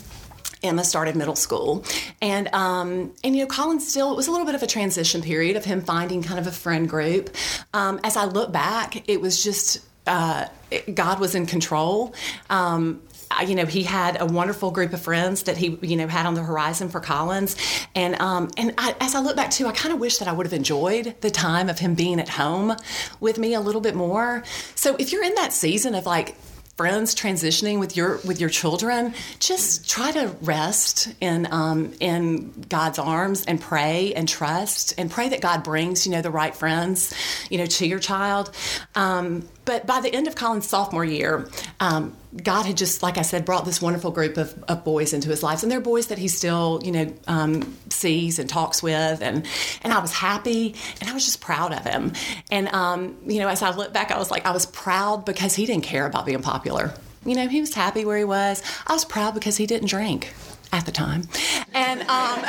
Emma 0.63 0.85
started 0.85 1.17
middle 1.17 1.35
school, 1.35 1.85
and 2.21 2.47
um, 2.55 3.13
and 3.25 3.35
you 3.35 3.43
know, 3.43 3.49
Collins 3.49 3.89
still 3.89 4.13
it 4.13 4.17
was 4.17 4.29
a 4.29 4.31
little 4.31 4.47
bit 4.47 4.55
of 4.55 4.63
a 4.63 4.67
transition 4.69 5.21
period 5.21 5.57
of 5.57 5.65
him 5.65 5.81
finding 5.81 6.23
kind 6.23 6.39
of 6.39 6.47
a 6.47 6.53
friend 6.53 6.89
group. 6.89 7.35
Um, 7.75 7.99
as 8.05 8.17
I 8.17 8.27
look 8.27 8.53
back, 8.53 9.09
it 9.09 9.21
was 9.21 9.43
just 9.43 9.81
uh, 10.07 10.47
God 10.95 11.19
was 11.19 11.35
in 11.35 11.47
control. 11.47 12.15
Um, 12.49 13.03
you 13.47 13.55
know, 13.55 13.67
he 13.67 13.83
had 13.83 14.21
a 14.21 14.27
wonderful 14.27 14.71
group 14.71 14.93
of 14.93 15.01
friends 15.01 15.45
that 15.45 15.57
he, 15.57 15.79
you 15.83 15.97
know, 15.97 16.07
had 16.09 16.27
on 16.27 16.35
the 16.35 16.43
horizon 16.43 16.89
for 16.89 17.01
Collins. 17.01 17.57
And 17.95 18.21
um, 18.21 18.51
and 18.57 18.75
I, 18.79 18.95
as 19.01 19.15
I 19.15 19.21
look 19.21 19.37
back 19.37 19.51
too, 19.51 19.67
I 19.67 19.73
kind 19.73 19.95
of 19.95 20.01
wish 20.01 20.19
that 20.19 20.29
I 20.29 20.33
would 20.33 20.47
have 20.47 20.53
enjoyed 20.53 21.15
the 21.21 21.31
time 21.31 21.69
of 21.69 21.79
him 21.79 21.95
being 21.95 22.21
at 22.21 22.29
home 22.29 22.77
with 23.21 23.39
me 23.39 23.55
a 23.55 23.61
little 23.61 23.81
bit 23.81 23.95
more. 23.95 24.43
So 24.75 24.97
if 24.97 25.13
you're 25.13 25.25
in 25.25 25.35
that 25.37 25.53
season 25.53 25.95
of 25.95 26.07
like 26.07 26.37
friends 26.77 27.15
transitioning 27.15 27.79
with 27.79 27.97
your 27.97 28.19
with 28.25 28.41
your 28.41 28.49
children, 28.49 29.15
just 29.39 29.89
try 29.89 30.11
to 30.11 30.29
rest 30.43 31.13
in 31.21 31.47
um, 31.53 31.93
in 32.01 32.51
God's 32.69 32.99
arms 32.99 33.45
and 33.45 33.61
pray 33.61 34.15
and 34.15 34.29
trust 34.29 34.95
and 34.99 35.11
pray 35.11 35.29
that 35.29 35.41
God 35.41 35.63
brings 35.63 36.07
you 36.07 36.13
know 36.13 36.23
the 36.23 36.31
right 36.31 36.55
friends 36.55 37.15
you 37.51 37.59
know 37.59 37.67
to 37.67 37.87
your 37.87 37.99
child. 37.99 38.51
Um, 38.95 39.49
but 39.65 39.87
by 39.87 40.01
the 40.01 40.13
end 40.13 40.27
of 40.27 40.35
Collins' 40.35 40.69
sophomore 40.69 41.05
year, 41.05 41.49
um, 41.81 42.17
God 42.43 42.67
had 42.67 42.77
just, 42.77 43.03
like 43.03 43.19
I 43.19 43.23
said, 43.23 43.45
brought 43.45 43.65
this 43.65 43.81
wonderful 43.81 44.11
group 44.11 44.37
of, 44.37 44.63
of 44.69 44.85
boys 44.85 45.13
into 45.13 45.29
his 45.29 45.43
lives, 45.43 45.63
and 45.63 45.71
they're 45.71 45.81
boys 45.81 46.09
that 46.09 46.19
he 46.19 46.29
still, 46.29 46.81
you 46.83 46.93
know, 46.93 47.13
um, 47.27 47.77
sees 47.91 48.39
and 48.39 48.49
talks 48.49 48.83
with, 48.83 49.23
and 49.23 49.47
and 49.83 49.93
I 49.93 50.01
was 50.01 50.13
happy, 50.13 50.75
and 51.01 51.09
I 51.09 51.15
was 51.15 51.25
just 51.25 51.41
proud 51.41 51.73
of 51.73 51.85
him, 51.85 52.13
and 52.51 52.69
um, 52.69 53.17
you 53.27 53.39
know, 53.39 53.49
as 53.49 53.63
I 53.63 53.71
look 53.71 53.93
back, 53.93 54.11
I 54.11 54.19
was 54.19 54.31
like, 54.31 54.47
I 54.47 54.53
was 54.53 54.67
proud 54.67 55.25
because 55.25 55.55
he 55.55 55.67
didn't 55.67 55.85
care 55.85 56.07
about 56.07 56.27
being 56.27 56.43
popular. 56.43 56.93
You 57.25 57.37
know, 57.37 57.47
he 57.47 57.61
was 57.61 57.73
happy 57.73 58.05
where 58.05 58.19
he 58.19 58.25
was. 58.25 58.63
I 58.87 58.93
was 58.93 59.05
proud 59.05 59.35
because 59.35 59.57
he 59.57 59.67
didn't 59.67 59.89
drink 59.89 60.33
at 60.73 60.87
the 60.87 60.93
time, 60.93 61.29
and 61.75 62.01
um, 62.03 62.09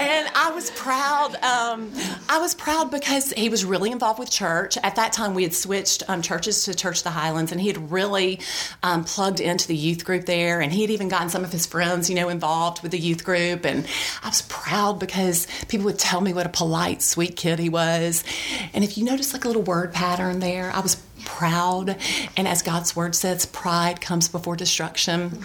and 0.00 0.28
I 0.34 0.50
was 0.54 0.70
proud. 0.70 1.34
Um, 1.42 1.92
I 2.28 2.38
was 2.40 2.54
proud 2.54 2.90
because 2.90 3.32
he 3.32 3.48
was 3.48 3.64
really 3.64 3.90
involved 3.90 4.18
with 4.18 4.30
church. 4.30 4.78
At 4.82 4.96
that 4.96 5.12
time, 5.12 5.34
we 5.34 5.42
had 5.42 5.54
switched 5.54 6.08
um, 6.08 6.22
churches 6.22 6.64
to 6.64 6.74
Church 6.74 7.02
the 7.02 7.10
Highlands, 7.10 7.52
and 7.52 7.60
he 7.60 7.66
had 7.66 7.90
really 7.90 8.40
um, 8.82 9.04
plugged 9.04 9.40
into 9.40 9.68
the 9.68 9.76
youth 9.76 10.04
group 10.04 10.24
there. 10.26 10.60
And 10.60 10.72
he 10.72 10.82
had 10.82 10.90
even 10.90 11.08
gotten 11.08 11.28
some 11.28 11.44
of 11.44 11.52
his 11.52 11.66
friends, 11.66 12.08
you 12.08 12.16
know, 12.16 12.28
involved 12.28 12.82
with 12.82 12.92
the 12.92 12.98
youth 12.98 13.24
group. 13.24 13.64
And 13.64 13.86
I 14.22 14.28
was 14.28 14.42
proud 14.42 14.98
because 15.00 15.46
people 15.68 15.86
would 15.86 15.98
tell 15.98 16.20
me 16.20 16.32
what 16.32 16.46
a 16.46 16.50
polite, 16.50 17.02
sweet 17.02 17.36
kid 17.36 17.58
he 17.58 17.68
was. 17.68 18.24
And 18.72 18.84
if 18.84 18.96
you 18.96 19.04
notice, 19.04 19.32
like 19.32 19.44
a 19.44 19.48
little 19.48 19.62
word 19.62 19.92
pattern 19.92 20.40
there, 20.40 20.70
I 20.72 20.80
was 20.80 20.94
proud. 21.24 21.96
And 22.36 22.48
as 22.48 22.62
God's 22.62 22.94
word 22.96 23.14
says, 23.14 23.46
pride 23.46 24.00
comes 24.00 24.28
before 24.28 24.56
destruction. 24.56 25.42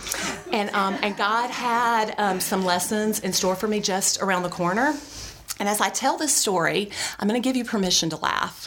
And 0.51 0.69
um, 0.71 0.97
and 1.01 1.15
God 1.17 1.49
had 1.49 2.15
um, 2.17 2.39
some 2.39 2.65
lessons 2.65 3.19
in 3.19 3.33
store 3.33 3.55
for 3.55 3.67
me 3.67 3.79
just 3.79 4.21
around 4.21 4.43
the 4.43 4.49
corner. 4.49 4.95
And 5.59 5.69
as 5.69 5.79
I 5.81 5.89
tell 5.89 6.17
this 6.17 6.35
story, 6.35 6.89
I'm 7.19 7.27
going 7.27 7.41
to 7.41 7.47
give 7.47 7.55
you 7.55 7.63
permission 7.63 8.09
to 8.09 8.17
laugh 8.17 8.65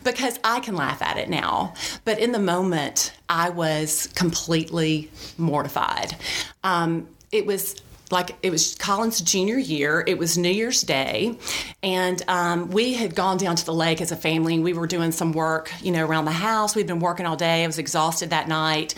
because 0.04 0.38
I 0.44 0.60
can 0.60 0.76
laugh 0.76 1.02
at 1.02 1.16
it 1.16 1.28
now. 1.28 1.74
But 2.04 2.20
in 2.20 2.32
the 2.32 2.38
moment, 2.38 3.12
I 3.28 3.50
was 3.50 4.06
completely 4.14 5.10
mortified. 5.36 6.16
Um, 6.62 7.08
it 7.32 7.44
was 7.44 7.74
like 8.10 8.36
it 8.42 8.50
was 8.50 8.74
Collins' 8.74 9.20
junior 9.20 9.58
year. 9.58 10.02
It 10.06 10.18
was 10.18 10.36
New 10.36 10.50
Year's 10.50 10.82
Day, 10.82 11.36
and 11.82 12.22
um, 12.28 12.70
we 12.70 12.94
had 12.94 13.14
gone 13.14 13.36
down 13.36 13.56
to 13.56 13.64
the 13.64 13.74
lake 13.74 14.00
as 14.00 14.12
a 14.12 14.16
family, 14.16 14.54
and 14.54 14.64
we 14.64 14.72
were 14.72 14.86
doing 14.86 15.12
some 15.12 15.32
work, 15.32 15.72
you 15.82 15.92
know, 15.92 16.04
around 16.04 16.24
the 16.24 16.32
house. 16.32 16.74
We'd 16.74 16.86
been 16.86 17.00
working 17.00 17.26
all 17.26 17.36
day. 17.36 17.62
I 17.62 17.66
was 17.66 17.78
exhausted 17.78 18.30
that 18.30 18.48
night, 18.48 18.94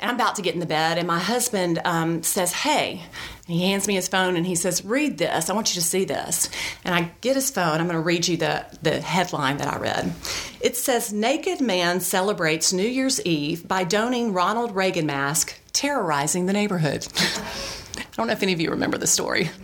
and 0.00 0.10
I'm 0.10 0.16
about 0.16 0.36
to 0.36 0.42
get 0.42 0.54
in 0.54 0.60
the 0.60 0.66
bed, 0.66 0.98
and 0.98 1.06
my 1.06 1.18
husband 1.18 1.80
um, 1.84 2.22
says, 2.22 2.52
"Hey." 2.52 3.02
And 3.46 3.56
he 3.56 3.70
hands 3.70 3.88
me 3.88 3.94
his 3.94 4.08
phone 4.08 4.36
and 4.36 4.46
he 4.46 4.54
says, 4.54 4.84
"Read 4.84 5.16
this. 5.16 5.48
I 5.48 5.54
want 5.54 5.74
you 5.74 5.80
to 5.80 5.86
see 5.86 6.04
this." 6.04 6.50
And 6.84 6.94
I 6.94 7.12
get 7.22 7.34
his 7.34 7.50
phone. 7.50 7.80
I'm 7.80 7.86
going 7.86 7.92
to 7.94 8.00
read 8.00 8.28
you 8.28 8.36
the 8.36 8.66
the 8.82 9.00
headline 9.00 9.56
that 9.56 9.72
I 9.72 9.78
read. 9.78 10.12
It 10.60 10.76
says, 10.76 11.14
"Naked 11.14 11.62
man 11.62 12.00
celebrates 12.00 12.74
New 12.74 12.86
Year's 12.86 13.20
Eve 13.22 13.66
by 13.66 13.84
donning 13.84 14.34
Ronald 14.34 14.76
Reagan 14.76 15.06
mask, 15.06 15.58
terrorizing 15.72 16.44
the 16.44 16.52
neighborhood." 16.52 17.08
I 17.98 18.04
don't 18.16 18.26
know 18.26 18.32
if 18.32 18.42
any 18.42 18.52
of 18.52 18.60
you 18.60 18.70
remember 18.70 18.98
the 18.98 19.06
story. 19.06 19.50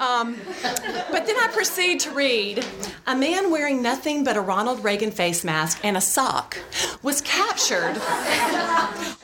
Um, 0.00 0.36
but 0.62 1.26
then 1.26 1.36
I 1.36 1.48
proceed 1.52 1.98
to 2.00 2.12
read 2.12 2.64
A 3.08 3.16
man 3.16 3.50
wearing 3.50 3.82
nothing 3.82 4.22
but 4.22 4.36
a 4.36 4.40
Ronald 4.40 4.84
Reagan 4.84 5.10
face 5.10 5.44
mask 5.44 5.80
and 5.82 5.96
a 5.96 6.00
sock 6.00 6.56
was 7.02 7.20
captured 7.22 8.00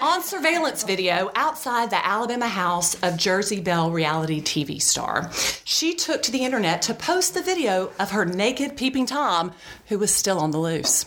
on 0.00 0.22
surveillance 0.22 0.82
video 0.82 1.30
outside 1.36 1.90
the 1.90 2.04
Alabama 2.04 2.48
house 2.48 3.00
of 3.02 3.16
Jersey 3.16 3.60
Belle 3.60 3.90
reality 3.92 4.40
TV 4.40 4.82
star. 4.82 5.30
She 5.64 5.94
took 5.94 6.22
to 6.24 6.32
the 6.32 6.44
internet 6.44 6.82
to 6.82 6.94
post 6.94 7.34
the 7.34 7.42
video 7.42 7.92
of 8.00 8.10
her 8.10 8.24
naked 8.24 8.76
peeping 8.76 9.06
Tom, 9.06 9.52
who 9.88 9.98
was 9.98 10.12
still 10.12 10.38
on 10.38 10.50
the 10.50 10.58
loose. 10.58 11.06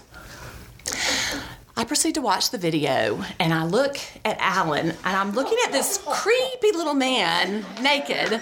I 1.77 1.83
proceed 1.83 2.15
to 2.15 2.21
watch 2.21 2.49
the 2.49 2.57
video 2.57 3.23
and 3.39 3.53
I 3.53 3.63
look 3.63 3.99
at 4.25 4.37
Alan 4.39 4.89
and 4.89 4.97
I'm 5.05 5.33
looking 5.33 5.59
at 5.67 5.71
this 5.71 6.03
creepy 6.09 6.71
little 6.75 6.95
man 6.95 7.63
naked 7.83 8.41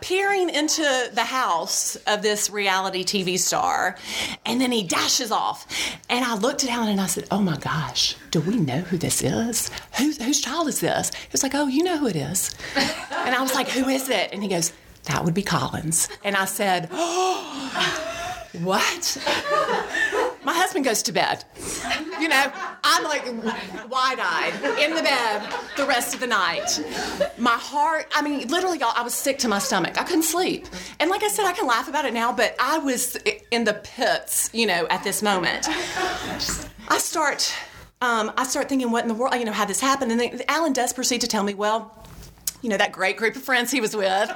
peering 0.00 0.50
into 0.50 0.82
the 1.12 1.22
house 1.22 1.94
of 2.08 2.20
this 2.20 2.50
reality 2.50 3.04
TV 3.04 3.38
star 3.38 3.96
and 4.44 4.60
then 4.60 4.72
he 4.72 4.82
dashes 4.82 5.30
off. 5.30 5.68
And 6.10 6.24
I 6.24 6.34
looked 6.34 6.64
at 6.64 6.70
Alan 6.70 6.88
and 6.88 7.00
I 7.00 7.06
said 7.06 7.28
oh 7.30 7.40
my 7.40 7.56
gosh 7.58 8.16
do 8.32 8.40
we 8.40 8.56
know 8.56 8.80
who 8.80 8.98
this 8.98 9.22
is? 9.22 9.70
Whose, 9.96 10.20
whose 10.20 10.40
child 10.40 10.66
is 10.66 10.80
this? 10.80 11.14
He 11.14 11.28
was 11.30 11.44
like 11.44 11.54
oh 11.54 11.68
you 11.68 11.84
know 11.84 11.96
who 11.96 12.08
it 12.08 12.16
is. 12.16 12.56
And 12.74 13.36
I 13.36 13.40
was 13.40 13.54
like 13.54 13.68
who 13.68 13.88
is 13.88 14.08
it? 14.08 14.30
And 14.32 14.42
he 14.42 14.48
goes 14.48 14.72
that 15.04 15.24
would 15.24 15.34
be 15.34 15.42
Collins. 15.42 16.08
and 16.24 16.34
I 16.34 16.46
said 16.46 16.88
oh, 16.90 18.50
what 18.62 19.16
my 20.44 20.52
husband 20.52 20.84
goes 20.84 21.02
to 21.04 21.12
bed. 21.12 21.44
You 22.20 22.28
know, 22.28 22.52
I'm 22.82 23.04
like 23.04 23.24
wide 23.90 24.18
eyed 24.20 24.54
in 24.78 24.94
the 24.94 25.02
bed 25.02 25.52
the 25.76 25.86
rest 25.86 26.14
of 26.14 26.20
the 26.20 26.26
night. 26.26 26.80
My 27.38 27.52
heart, 27.52 28.06
I 28.14 28.22
mean, 28.22 28.48
literally, 28.48 28.78
y'all, 28.78 28.92
I 28.94 29.02
was 29.02 29.14
sick 29.14 29.38
to 29.38 29.48
my 29.48 29.58
stomach. 29.58 30.00
I 30.00 30.04
couldn't 30.04 30.24
sleep. 30.24 30.66
And 31.00 31.10
like 31.10 31.22
I 31.22 31.28
said, 31.28 31.44
I 31.46 31.52
can 31.52 31.66
laugh 31.66 31.88
about 31.88 32.04
it 32.04 32.14
now, 32.14 32.32
but 32.32 32.54
I 32.58 32.78
was 32.78 33.16
in 33.50 33.64
the 33.64 33.74
pits, 33.74 34.50
you 34.52 34.66
know, 34.66 34.86
at 34.88 35.02
this 35.04 35.22
moment. 35.22 35.68
I 36.88 36.98
start. 36.98 37.54
Um, 38.00 38.32
I 38.36 38.44
start 38.44 38.68
thinking, 38.68 38.90
what 38.90 39.02
in 39.02 39.08
the 39.08 39.14
world, 39.14 39.34
you 39.34 39.46
know, 39.46 39.52
how 39.52 39.64
this 39.64 39.80
happened. 39.80 40.12
And 40.12 40.20
then 40.20 40.42
Alan 40.48 40.74
does 40.74 40.92
proceed 40.92 41.22
to 41.22 41.26
tell 41.26 41.42
me, 41.42 41.54
well, 41.54 42.03
you 42.64 42.70
know, 42.70 42.78
that 42.78 42.92
great 42.92 43.18
group 43.18 43.36
of 43.36 43.42
friends 43.42 43.70
he 43.70 43.82
was 43.82 43.94
with, 43.94 44.30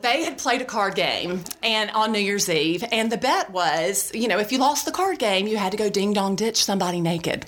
they 0.00 0.22
had 0.22 0.38
played 0.38 0.62
a 0.62 0.64
card 0.64 0.94
game 0.94 1.42
and 1.64 1.90
on 1.90 2.12
New 2.12 2.20
Year's 2.20 2.48
Eve. 2.48 2.84
And 2.92 3.10
the 3.10 3.16
bet 3.16 3.50
was, 3.50 4.14
you 4.14 4.28
know, 4.28 4.38
if 4.38 4.52
you 4.52 4.58
lost 4.58 4.84
the 4.84 4.92
card 4.92 5.18
game, 5.18 5.48
you 5.48 5.56
had 5.56 5.72
to 5.72 5.76
go 5.76 5.90
ding 5.90 6.12
dong 6.12 6.36
ditch 6.36 6.64
somebody 6.64 7.00
naked. 7.00 7.44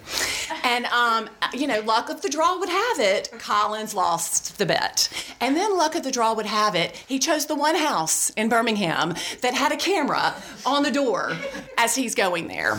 And, 0.65 0.87
um, 0.87 1.31
you 1.55 1.69
know, 1.69 1.81
luck 1.83 2.11
of 2.11 2.21
the 2.21 2.29
draw 2.29 2.59
would 2.59 2.69
have 2.69 2.99
it, 2.99 3.31
Collins 3.39 3.95
lost 3.95 4.59
the 4.59 4.67
bet. 4.67 5.09
And 5.41 5.57
then 5.57 5.77
luck 5.77 5.95
of 5.95 6.03
the 6.03 6.11
draw 6.11 6.35
would 6.35 6.47
have 6.47 6.75
it, 6.75 6.97
he 7.07 7.21
chose 7.21 7.47
the 7.47 7.55
one 7.55 7.77
house 7.77 8.31
in 8.31 8.49
Birmingham 8.49 9.15
that 9.43 9.55
had 9.55 9.71
a 9.71 9.77
camera 9.77 10.35
on 10.67 10.83
the 10.83 10.91
door 10.91 11.37
as 11.79 11.95
he's 11.95 12.17
going 12.17 12.49
there. 12.49 12.77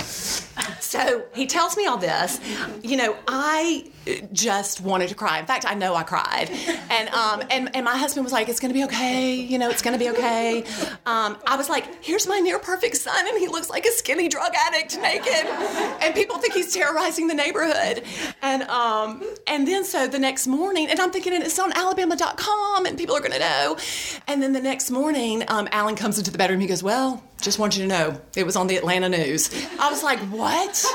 So 0.81 1.23
he 1.33 1.47
tells 1.47 1.77
me 1.77 1.85
all 1.85 1.97
this. 1.97 2.39
You 2.83 2.97
know, 2.97 3.15
I 3.27 3.89
just 4.33 4.81
wanted 4.81 5.09
to 5.09 5.15
cry. 5.15 5.39
In 5.39 5.45
fact, 5.45 5.65
I 5.65 5.73
know 5.73 5.95
I 5.95 6.03
cried. 6.03 6.49
And 6.89 7.09
um, 7.09 7.43
and 7.49 7.75
and 7.75 7.85
my 7.85 7.97
husband 7.97 8.23
was 8.23 8.33
like, 8.33 8.49
"It's 8.49 8.59
to 8.73 8.73
be 8.73 8.83
okay. 8.85 9.35
You 9.35 9.57
know, 9.57 9.69
it's 9.69 9.81
to 9.93 10.03
be 10.03 10.09
okay." 10.11 10.63
Um, 11.05 11.37
I 11.47 11.55
was 11.57 11.69
like, 11.69 12.03
"Here's 12.03 12.27
my 12.27 12.39
near 12.39 12.59
perfect 12.59 12.97
son, 12.97 13.27
and 13.27 13.37
he 13.37 13.47
looks 13.47 13.69
like 13.69 13.85
a 13.85 13.91
skinny 13.91 14.27
drug 14.27 14.53
addict, 14.67 14.97
naked, 14.99 15.45
and 16.01 16.13
people 16.13 16.37
think 16.37 16.53
he's 16.53 16.73
terrorizing 16.73 17.27
the 17.27 17.33
neighborhood." 17.33 18.03
And 18.41 18.63
um, 18.63 19.23
and 19.47 19.67
then 19.67 19.83
so 19.83 20.07
the 20.07 20.19
next 20.19 20.47
morning, 20.47 20.89
and 20.89 20.99
I'm 20.99 21.11
thinking 21.11 21.33
it's 21.33 21.59
on 21.59 21.71
Alabama.com, 21.73 22.85
and 22.85 22.97
people 22.97 23.15
are 23.15 23.21
to 23.21 23.39
know. 23.39 23.77
And 24.27 24.41
then 24.41 24.53
the 24.53 24.61
next 24.61 24.91
morning, 24.91 25.43
um, 25.47 25.67
Alan 25.71 25.95
comes 25.95 26.17
into 26.17 26.31
the 26.31 26.37
bedroom. 26.37 26.59
He 26.59 26.67
goes, 26.67 26.83
"Well." 26.83 27.23
Just 27.41 27.57
want 27.57 27.75
you 27.75 27.81
to 27.81 27.89
know, 27.89 28.21
it 28.35 28.45
was 28.45 28.55
on 28.55 28.67
the 28.67 28.75
Atlanta 28.77 29.09
news. 29.09 29.49
I 29.79 29.89
was 29.89 30.03
like, 30.03 30.19
what? 30.29 30.85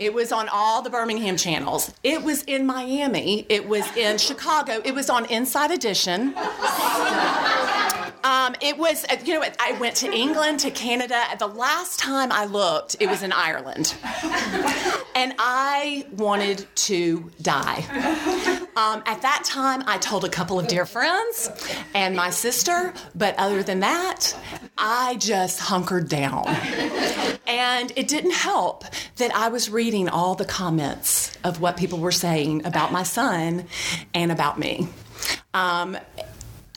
It 0.00 0.14
was 0.14 0.32
on 0.32 0.48
all 0.48 0.80
the 0.80 0.88
Birmingham 0.88 1.36
channels. 1.36 1.92
It 2.02 2.22
was 2.22 2.42
in 2.44 2.64
Miami. 2.64 3.44
It 3.50 3.68
was 3.68 3.84
in 3.98 4.16
Chicago. 4.16 4.80
It 4.82 4.94
was 4.94 5.10
on 5.10 5.26
Inside 5.26 5.70
Edition. 5.70 6.34
Um, 8.22 8.54
it 8.60 8.76
was, 8.78 9.04
uh, 9.04 9.16
you 9.24 9.34
know, 9.34 9.44
I 9.58 9.72
went 9.78 9.96
to 9.96 10.10
England, 10.12 10.60
to 10.60 10.70
Canada. 10.70 11.22
The 11.38 11.46
last 11.46 11.98
time 11.98 12.32
I 12.32 12.44
looked, 12.46 12.96
it 13.00 13.08
was 13.08 13.22
in 13.22 13.32
Ireland. 13.32 13.94
And 15.14 15.34
I 15.38 16.06
wanted 16.12 16.66
to 16.76 17.30
die. 17.42 17.84
Um, 18.76 19.02
at 19.06 19.20
that 19.22 19.42
time, 19.44 19.82
I 19.86 19.98
told 19.98 20.24
a 20.24 20.28
couple 20.28 20.58
of 20.58 20.66
dear 20.66 20.86
friends 20.86 21.50
and 21.94 22.14
my 22.16 22.30
sister, 22.30 22.94
but 23.14 23.34
other 23.36 23.62
than 23.62 23.80
that, 23.80 24.34
I 24.80 25.16
just 25.16 25.60
hunkered 25.60 26.08
down. 26.08 26.46
And 27.46 27.92
it 27.96 28.08
didn't 28.08 28.32
help 28.32 28.84
that 29.16 29.34
I 29.34 29.48
was 29.48 29.68
reading 29.68 30.08
all 30.08 30.34
the 30.34 30.44
comments 30.44 31.36
of 31.44 31.60
what 31.60 31.76
people 31.76 31.98
were 31.98 32.12
saying 32.12 32.64
about 32.64 32.90
my 32.92 33.02
son 33.02 33.66
and 34.14 34.32
about 34.32 34.58
me. 34.58 34.88
Um, 35.52 35.98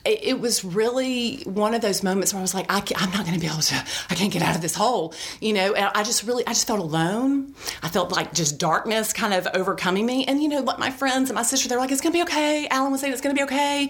it 0.04 0.38
was 0.38 0.64
really 0.64 1.42
one 1.44 1.72
of 1.72 1.80
those 1.80 2.02
moments 2.02 2.34
where 2.34 2.40
I 2.40 2.42
was 2.42 2.52
like, 2.52 2.66
I 2.70 2.76
am 3.02 3.10
not 3.10 3.24
going 3.24 3.32
to 3.32 3.40
be 3.40 3.46
able 3.46 3.62
to, 3.62 3.84
I 4.10 4.14
can't 4.14 4.30
get 4.30 4.42
out 4.42 4.54
of 4.54 4.60
this 4.60 4.74
hole, 4.74 5.14
you 5.40 5.54
know. 5.54 5.72
And 5.72 5.90
I 5.94 6.02
just 6.02 6.24
really, 6.24 6.46
I 6.46 6.50
just 6.50 6.66
felt 6.66 6.80
alone. 6.80 7.54
I 7.82 7.88
felt 7.88 8.12
like 8.12 8.34
just 8.34 8.58
darkness 8.58 9.14
kind 9.14 9.32
of 9.32 9.48
overcoming 9.54 10.04
me. 10.04 10.26
And 10.26 10.42
you 10.42 10.48
know, 10.48 10.60
like 10.60 10.78
my 10.78 10.90
friends 10.90 11.30
and 11.30 11.36
my 11.36 11.42
sister, 11.42 11.68
they're 11.68 11.78
like, 11.78 11.90
it's 11.90 12.02
going 12.02 12.12
to 12.12 12.18
be 12.18 12.22
okay. 12.22 12.68
Alan 12.68 12.92
was 12.92 13.00
saying 13.00 13.14
it's 13.14 13.22
going 13.22 13.34
to 13.34 13.40
be 13.40 13.44
okay, 13.44 13.88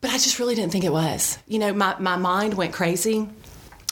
but 0.00 0.10
I 0.10 0.14
just 0.14 0.38
really 0.38 0.54
didn't 0.54 0.72
think 0.72 0.84
it 0.84 0.92
was. 0.92 1.38
You 1.46 1.58
know, 1.58 1.72
my 1.72 1.96
my 1.98 2.16
mind 2.16 2.54
went 2.54 2.72
crazy 2.72 3.28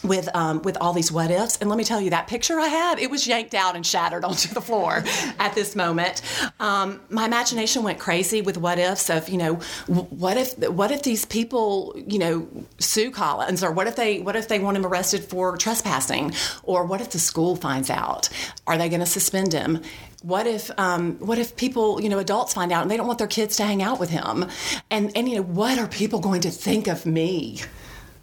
with 0.05 0.29
um, 0.35 0.63
with 0.63 0.77
all 0.81 0.93
these 0.93 1.11
what 1.11 1.31
ifs. 1.31 1.59
And 1.59 1.69
let 1.69 1.77
me 1.77 1.85
tell 1.85 2.01
you, 2.01 2.11
that 2.11 2.29
picture 2.29 2.59
I 2.59 2.69
had, 2.69 2.99
it 2.99 3.11
was 3.11 3.27
yanked 3.27 3.55
out 3.55 3.75
and 3.75 3.85
shattered 3.85 4.25
onto 4.31 4.53
the 4.55 4.61
floor 4.61 5.05
at 5.39 5.55
this 5.55 5.75
moment. 5.75 6.23
Um, 6.61 7.01
my 7.11 7.27
imagination 7.27 7.83
went 7.83 7.99
crazy 7.99 8.41
with 8.41 8.57
what 8.57 8.79
ifs 8.79 9.11
of 9.11 9.29
you 9.29 9.39
know, 9.39 9.55
what 9.87 10.37
if 10.37 10.59
what 10.69 10.91
if 10.91 11.03
these 11.03 11.25
people 11.25 11.95
you 12.07 12.19
know 12.19 12.49
sue 12.79 13.11
Collins, 13.11 13.63
or 13.63 13.73
what 13.73 13.87
if 13.87 13.97
they 13.97 14.21
what 14.21 14.37
if 14.37 14.49
they 14.49 14.59
want 14.59 14.77
him 14.77 14.87
arrested 14.87 15.25
for 15.25 15.57
trespassing, 15.57 16.33
or 16.63 16.85
what 16.85 17.01
if 17.01 17.11
the 17.11 17.19
school 17.19 17.57
finds 17.57 17.91
out? 17.91 18.29
Are 18.67 18.79
they 18.79 18.89
going 18.89 19.01
to 19.01 19.07
suspend 19.07 19.53
him? 19.53 19.83
What 20.23 20.47
if 20.47 20.71
um, 20.79 21.17
what 21.19 21.39
if 21.39 21.57
people 21.57 22.01
you 22.03 22.09
know 22.09 22.19
adults 22.19 22.53
find 22.55 22.73
out 22.73 22.83
and 22.83 22.91
they 22.91 22.97
don't 22.97 23.07
want 23.07 23.19
their 23.19 23.29
kids 23.29 23.57
to 23.57 23.65
hang 23.65 23.83
out 23.83 24.01
with 24.01 24.11
him? 24.11 24.47
And 24.91 25.17
and 25.17 25.29
you 25.29 25.37
know 25.37 25.43
what 25.43 25.79
are 25.79 25.87
people 25.87 26.19
going 26.21 26.41
to 26.43 26.51
think 26.51 26.89
of 26.89 27.07
me? 27.07 27.61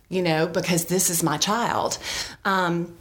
you 0.09 0.21
know, 0.21 0.47
because 0.47 0.85
this 0.85 1.09
is 1.09 1.23
my 1.23 1.37
child. 1.37 1.97
Um, 2.43 2.95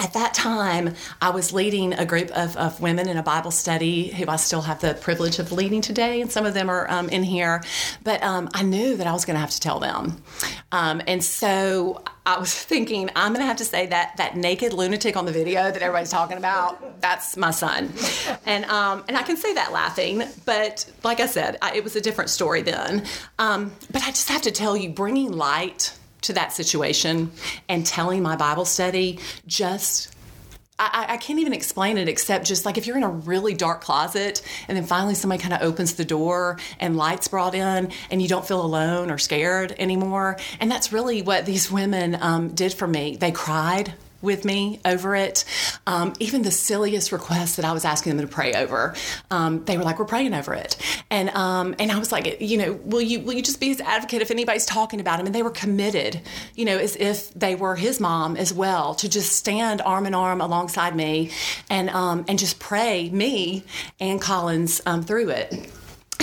at 0.00 0.12
that 0.14 0.34
time, 0.34 0.94
I 1.22 1.30
was 1.30 1.52
leading 1.52 1.92
a 1.92 2.04
group 2.04 2.30
of, 2.32 2.56
of, 2.56 2.80
women 2.80 3.08
in 3.08 3.16
a 3.16 3.22
Bible 3.22 3.50
study 3.50 4.08
who 4.08 4.28
I 4.28 4.36
still 4.36 4.62
have 4.62 4.80
the 4.80 4.94
privilege 4.94 5.38
of 5.38 5.52
leading 5.52 5.80
today, 5.80 6.20
and 6.20 6.30
some 6.30 6.44
of 6.44 6.54
them 6.54 6.68
are 6.68 6.90
um, 6.90 7.08
in 7.08 7.22
here. 7.22 7.62
But 8.02 8.22
um, 8.22 8.48
I 8.54 8.62
knew 8.62 8.96
that 8.96 9.06
I 9.06 9.12
was 9.12 9.24
going 9.24 9.34
to 9.34 9.40
have 9.40 9.50
to 9.50 9.60
tell 9.60 9.78
them. 9.78 10.22
Um, 10.72 11.00
and 11.06 11.22
so 11.22 12.02
I 12.26 12.38
was 12.38 12.52
thinking, 12.64 13.10
I'm 13.14 13.32
going 13.32 13.42
to 13.42 13.46
have 13.46 13.58
to 13.58 13.64
say 13.64 13.86
that 13.86 14.16
that 14.16 14.36
naked 14.36 14.72
lunatic 14.72 15.16
on 15.16 15.26
the 15.26 15.32
video 15.32 15.70
that 15.70 15.80
everybody's 15.80 16.10
talking 16.10 16.38
about, 16.38 17.00
that's 17.00 17.36
my 17.36 17.52
son. 17.52 17.92
And, 18.46 18.64
um, 18.66 19.04
and 19.06 19.16
I 19.16 19.22
can 19.22 19.36
say 19.36 19.54
that 19.54 19.72
laughing, 19.72 20.22
but 20.44 20.90
like 21.04 21.20
I 21.20 21.26
said, 21.26 21.56
I, 21.62 21.76
it 21.76 21.84
was 21.84 21.94
a 21.94 22.00
different 22.00 22.30
story 22.30 22.62
then. 22.62 23.04
Um, 23.38 23.72
but 23.92 24.02
I 24.02 24.08
just 24.08 24.28
have 24.28 24.42
to 24.42 24.50
tell 24.50 24.76
you, 24.76 24.90
bringing 24.90 25.32
light 25.32 25.96
to 26.24 26.32
that 26.34 26.52
situation 26.52 27.30
and 27.68 27.86
telling 27.86 28.22
my 28.22 28.36
Bible 28.36 28.64
study 28.64 29.18
just 29.46 30.14
I, 30.76 31.06
I, 31.10 31.16
can't 31.18 31.38
even 31.38 31.52
explain 31.52 31.98
it 31.98 32.08
except 32.08 32.46
just 32.46 32.66
like 32.66 32.76
if 32.76 32.86
you're 32.88 32.96
in 32.96 33.04
a 33.04 33.08
really 33.08 33.54
dark 33.54 33.80
closet 33.80 34.42
and 34.66 34.76
then 34.76 34.84
finally 34.84 35.14
somebody 35.14 35.40
kind 35.40 35.54
of 35.54 35.62
opens 35.62 35.94
the 35.94 36.04
door 36.04 36.58
and 36.80 36.96
lights 36.96 37.28
brought 37.28 37.54
in 37.54 37.92
and 38.10 38.20
you 38.20 38.26
don't 38.26 38.44
feel 38.44 38.60
alone 38.60 39.08
or 39.08 39.16
scared 39.16 39.72
anymore. 39.78 40.36
And 40.58 40.68
that's 40.68 40.92
really 40.92 41.22
what 41.22 41.46
these 41.46 41.70
women 41.70 42.18
um, 42.20 42.48
did 42.56 42.74
for 42.74 42.88
me. 42.88 43.14
They 43.14 43.30
cried 43.30 43.94
with 44.24 44.44
me 44.44 44.80
over 44.84 45.14
it. 45.14 45.44
Um, 45.86 46.14
even 46.18 46.42
the 46.42 46.50
silliest 46.50 47.12
requests 47.12 47.56
that 47.56 47.64
I 47.64 47.72
was 47.72 47.84
asking 47.84 48.16
them 48.16 48.26
to 48.26 48.32
pray 48.32 48.54
over, 48.54 48.94
um, 49.30 49.64
they 49.64 49.78
were 49.78 49.84
like, 49.84 49.98
"We're 49.98 50.06
praying 50.06 50.34
over 50.34 50.54
it," 50.54 50.76
and 51.10 51.30
um, 51.30 51.74
and 51.78 51.92
I 51.92 51.98
was 51.98 52.10
like, 52.10 52.40
you 52.40 52.58
know, 52.58 52.72
will 52.72 53.02
you 53.02 53.20
will 53.20 53.34
you 53.34 53.42
just 53.42 53.60
be 53.60 53.68
his 53.68 53.80
advocate 53.80 54.22
if 54.22 54.30
anybody's 54.30 54.66
talking 54.66 55.00
about 55.00 55.20
him? 55.20 55.26
And 55.26 55.34
they 55.34 55.42
were 55.42 55.50
committed, 55.50 56.20
you 56.54 56.64
know, 56.64 56.78
as 56.78 56.96
if 56.96 57.32
they 57.34 57.54
were 57.54 57.76
his 57.76 58.00
mom 58.00 58.36
as 58.36 58.52
well, 58.52 58.94
to 58.96 59.08
just 59.08 59.32
stand 59.32 59.80
arm 59.82 60.06
in 60.06 60.14
arm 60.14 60.40
alongside 60.40 60.96
me, 60.96 61.30
and 61.70 61.90
um, 61.90 62.24
and 62.28 62.38
just 62.38 62.58
pray 62.58 63.10
me 63.10 63.64
and 64.00 64.20
Collins 64.20 64.80
um, 64.86 65.02
through 65.02 65.30
it. 65.30 65.70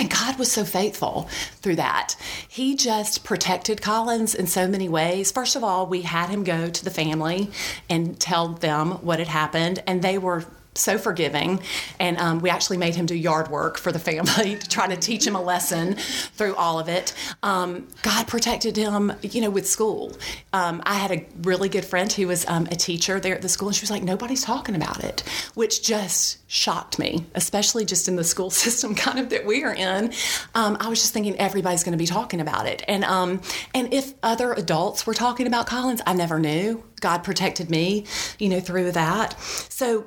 And 0.02 0.10
God 0.10 0.40
was 0.40 0.52
so 0.52 0.66
faithful 0.66 1.30
through 1.58 1.76
that. 1.76 2.16
He 2.48 2.76
just 2.76 3.24
protected 3.24 3.84
Collins 3.84 4.34
in 4.34 4.48
so 4.48 4.68
many 4.68 4.90
ways. 4.90 5.32
First 5.32 5.56
of 5.56 5.64
all, 5.64 5.86
we 5.86 6.02
had 6.02 6.32
him 6.32 6.44
go 6.44 6.72
to 6.72 6.84
the 6.84 6.90
family 6.90 7.52
and 7.88 8.20
tell 8.20 8.48
them 8.48 8.94
what 9.04 9.20
had 9.20 9.28
happened, 9.28 9.84
and 9.86 10.02
they 10.02 10.18
were 10.18 10.46
so 10.74 10.98
forgiving. 10.98 11.62
And 12.00 12.18
um, 12.18 12.40
we 12.40 12.50
actually 12.50 12.78
made 12.78 12.96
him 12.96 13.06
do 13.06 13.16
yard 13.16 13.50
work 13.50 13.78
for 13.78 13.92
the 13.92 14.00
family 14.00 14.56
to 14.60 14.70
try 14.70 14.88
to 14.88 14.96
teach 14.96 15.28
him 15.28 15.36
a 15.36 15.42
lesson 15.42 15.96
through 15.96 16.56
all 16.56 16.80
of 16.80 16.88
it. 16.88 17.14
Um, 17.44 17.88
God 18.02 18.28
protected 18.28 18.78
him, 18.78 19.12
you 19.22 19.42
know, 19.42 19.50
with 19.50 19.68
school. 19.68 20.16
Um, 20.54 20.82
I 20.86 20.96
had 20.96 21.12
a 21.12 21.26
really 21.42 21.70
good 21.70 21.84
friend 21.84 22.12
who 22.12 22.28
was 22.28 22.48
um, 22.48 22.68
a 22.68 22.76
teacher 22.76 23.20
there 23.20 23.36
at 23.36 23.42
the 23.42 23.50
school, 23.50 23.68
and 23.68 23.76
she 23.76 23.84
was 23.84 23.92
like, 23.92 24.04
nobody's 24.04 24.44
talking 24.44 24.76
about 24.76 25.04
it, 25.04 25.22
which 25.56 25.84
just 25.84 26.38
shocked 26.50 27.00
me, 27.00 27.26
especially 27.36 27.86
just 27.86 28.08
in 28.08 28.16
the 28.16 28.24
school 28.24 28.50
system 28.50 28.96
kind 28.96 29.20
of 29.20 29.30
that 29.30 29.46
we 29.46 29.64
are 29.64 29.74
in. 29.74 30.14
Um, 30.56 30.78
I 30.80 30.88
was 30.88 31.02
just 31.02 31.14
thinking 31.14 31.38
everybody's 31.38 31.84
going 31.84 31.94
to 31.94 31.98
be 31.98 32.08
talking 32.08 32.40
about 32.40 32.66
it. 32.66 32.84
And, 32.88 33.04
um, 33.04 33.42
and 33.74 33.94
if 33.94 34.14
other 34.24 34.54
adults 34.54 35.06
were 35.06 35.14
talking 35.14 35.48
about 35.48 35.68
Collins, 35.68 36.02
I 36.06 36.14
never 36.14 36.40
knew. 36.40 36.84
God 37.02 37.24
protected 37.24 37.70
me, 37.70 38.06
you 38.38 38.48
know, 38.48 38.60
through 38.60 38.92
that. 38.92 39.40
So 39.42 40.06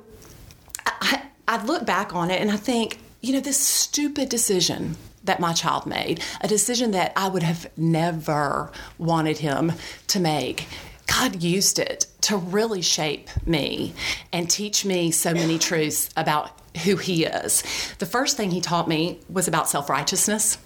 I, 0.85 1.23
I 1.47 1.63
look 1.65 1.85
back 1.85 2.13
on 2.13 2.31
it 2.31 2.41
and 2.41 2.51
I 2.51 2.57
think, 2.57 2.99
you 3.21 3.33
know, 3.33 3.39
this 3.39 3.59
stupid 3.59 4.29
decision 4.29 4.95
that 5.23 5.39
my 5.39 5.53
child 5.53 5.85
made, 5.85 6.21
a 6.41 6.47
decision 6.47 6.91
that 6.91 7.11
I 7.15 7.27
would 7.27 7.43
have 7.43 7.67
never 7.77 8.71
wanted 8.97 9.39
him 9.39 9.73
to 10.07 10.19
make. 10.19 10.67
God 11.07 11.43
used 11.43 11.79
it 11.79 12.07
to 12.21 12.37
really 12.37 12.81
shape 12.81 13.29
me 13.45 13.93
and 14.33 14.49
teach 14.49 14.85
me 14.85 15.11
so 15.11 15.33
many 15.33 15.59
truths 15.59 16.09
about 16.17 16.51
who 16.83 16.97
He 16.97 17.25
is. 17.25 17.63
The 17.99 18.05
first 18.05 18.37
thing 18.37 18.51
He 18.51 18.61
taught 18.61 18.87
me 18.87 19.19
was 19.29 19.47
about 19.47 19.69
self 19.69 19.89
righteousness 19.89 20.57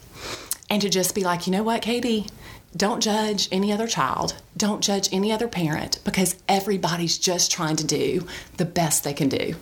and 0.69 0.81
to 0.81 0.89
just 0.89 1.15
be 1.15 1.23
like, 1.23 1.45
you 1.45 1.51
know 1.51 1.63
what, 1.63 1.81
Katie? 1.81 2.27
Don't 2.75 3.01
judge 3.01 3.49
any 3.51 3.71
other 3.73 3.87
child. 3.87 4.35
Don't 4.55 4.81
judge 4.81 5.09
any 5.11 5.31
other 5.31 5.47
parent 5.47 5.99
because 6.03 6.35
everybody's 6.47 7.17
just 7.17 7.51
trying 7.51 7.75
to 7.77 7.85
do 7.85 8.27
the 8.57 8.65
best 8.65 9.03
they 9.03 9.13
can 9.13 9.27
do. 9.27 9.55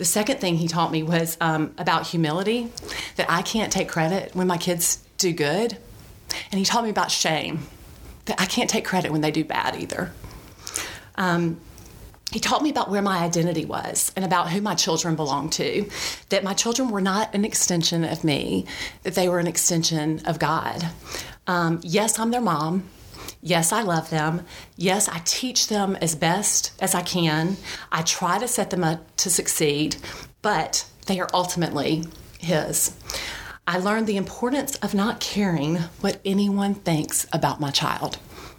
The 0.00 0.06
second 0.06 0.40
thing 0.40 0.56
he 0.56 0.66
taught 0.66 0.90
me 0.90 1.02
was 1.02 1.36
um, 1.42 1.74
about 1.76 2.06
humility, 2.06 2.72
that 3.16 3.30
I 3.30 3.42
can't 3.42 3.70
take 3.70 3.86
credit 3.86 4.34
when 4.34 4.46
my 4.46 4.56
kids 4.56 5.04
do 5.18 5.30
good. 5.30 5.76
And 6.50 6.58
he 6.58 6.64
taught 6.64 6.84
me 6.84 6.88
about 6.88 7.10
shame, 7.10 7.66
that 8.24 8.40
I 8.40 8.46
can't 8.46 8.70
take 8.70 8.86
credit 8.86 9.12
when 9.12 9.20
they 9.20 9.30
do 9.30 9.44
bad 9.44 9.76
either. 9.76 10.10
Um, 11.16 11.60
he 12.32 12.40
taught 12.40 12.62
me 12.62 12.70
about 12.70 12.88
where 12.88 13.02
my 13.02 13.18
identity 13.18 13.66
was 13.66 14.10
and 14.16 14.24
about 14.24 14.48
who 14.48 14.62
my 14.62 14.74
children 14.74 15.16
belonged 15.16 15.52
to, 15.52 15.86
that 16.30 16.42
my 16.42 16.54
children 16.54 16.88
were 16.88 17.02
not 17.02 17.34
an 17.34 17.44
extension 17.44 18.02
of 18.02 18.24
me, 18.24 18.64
that 19.02 19.14
they 19.14 19.28
were 19.28 19.38
an 19.38 19.46
extension 19.46 20.24
of 20.24 20.38
God. 20.38 20.82
Um, 21.46 21.78
yes, 21.82 22.18
I'm 22.18 22.30
their 22.30 22.40
mom. 22.40 22.84
Yes, 23.42 23.72
I 23.72 23.82
love 23.82 24.10
them. 24.10 24.44
Yes, 24.76 25.08
I 25.08 25.20
teach 25.24 25.68
them 25.68 25.96
as 25.96 26.14
best 26.14 26.72
as 26.80 26.94
I 26.94 27.02
can. 27.02 27.56
I 27.90 28.02
try 28.02 28.38
to 28.38 28.48
set 28.48 28.70
them 28.70 28.84
up 28.84 29.16
to 29.18 29.30
succeed, 29.30 29.96
but 30.42 30.86
they 31.06 31.20
are 31.20 31.28
ultimately 31.32 32.04
His. 32.38 32.96
I 33.66 33.78
learned 33.78 34.06
the 34.06 34.16
importance 34.16 34.76
of 34.76 34.94
not 34.94 35.20
caring 35.20 35.76
what 36.00 36.20
anyone 36.24 36.74
thinks 36.74 37.26
about 37.32 37.60
my 37.60 37.70
child 37.70 38.18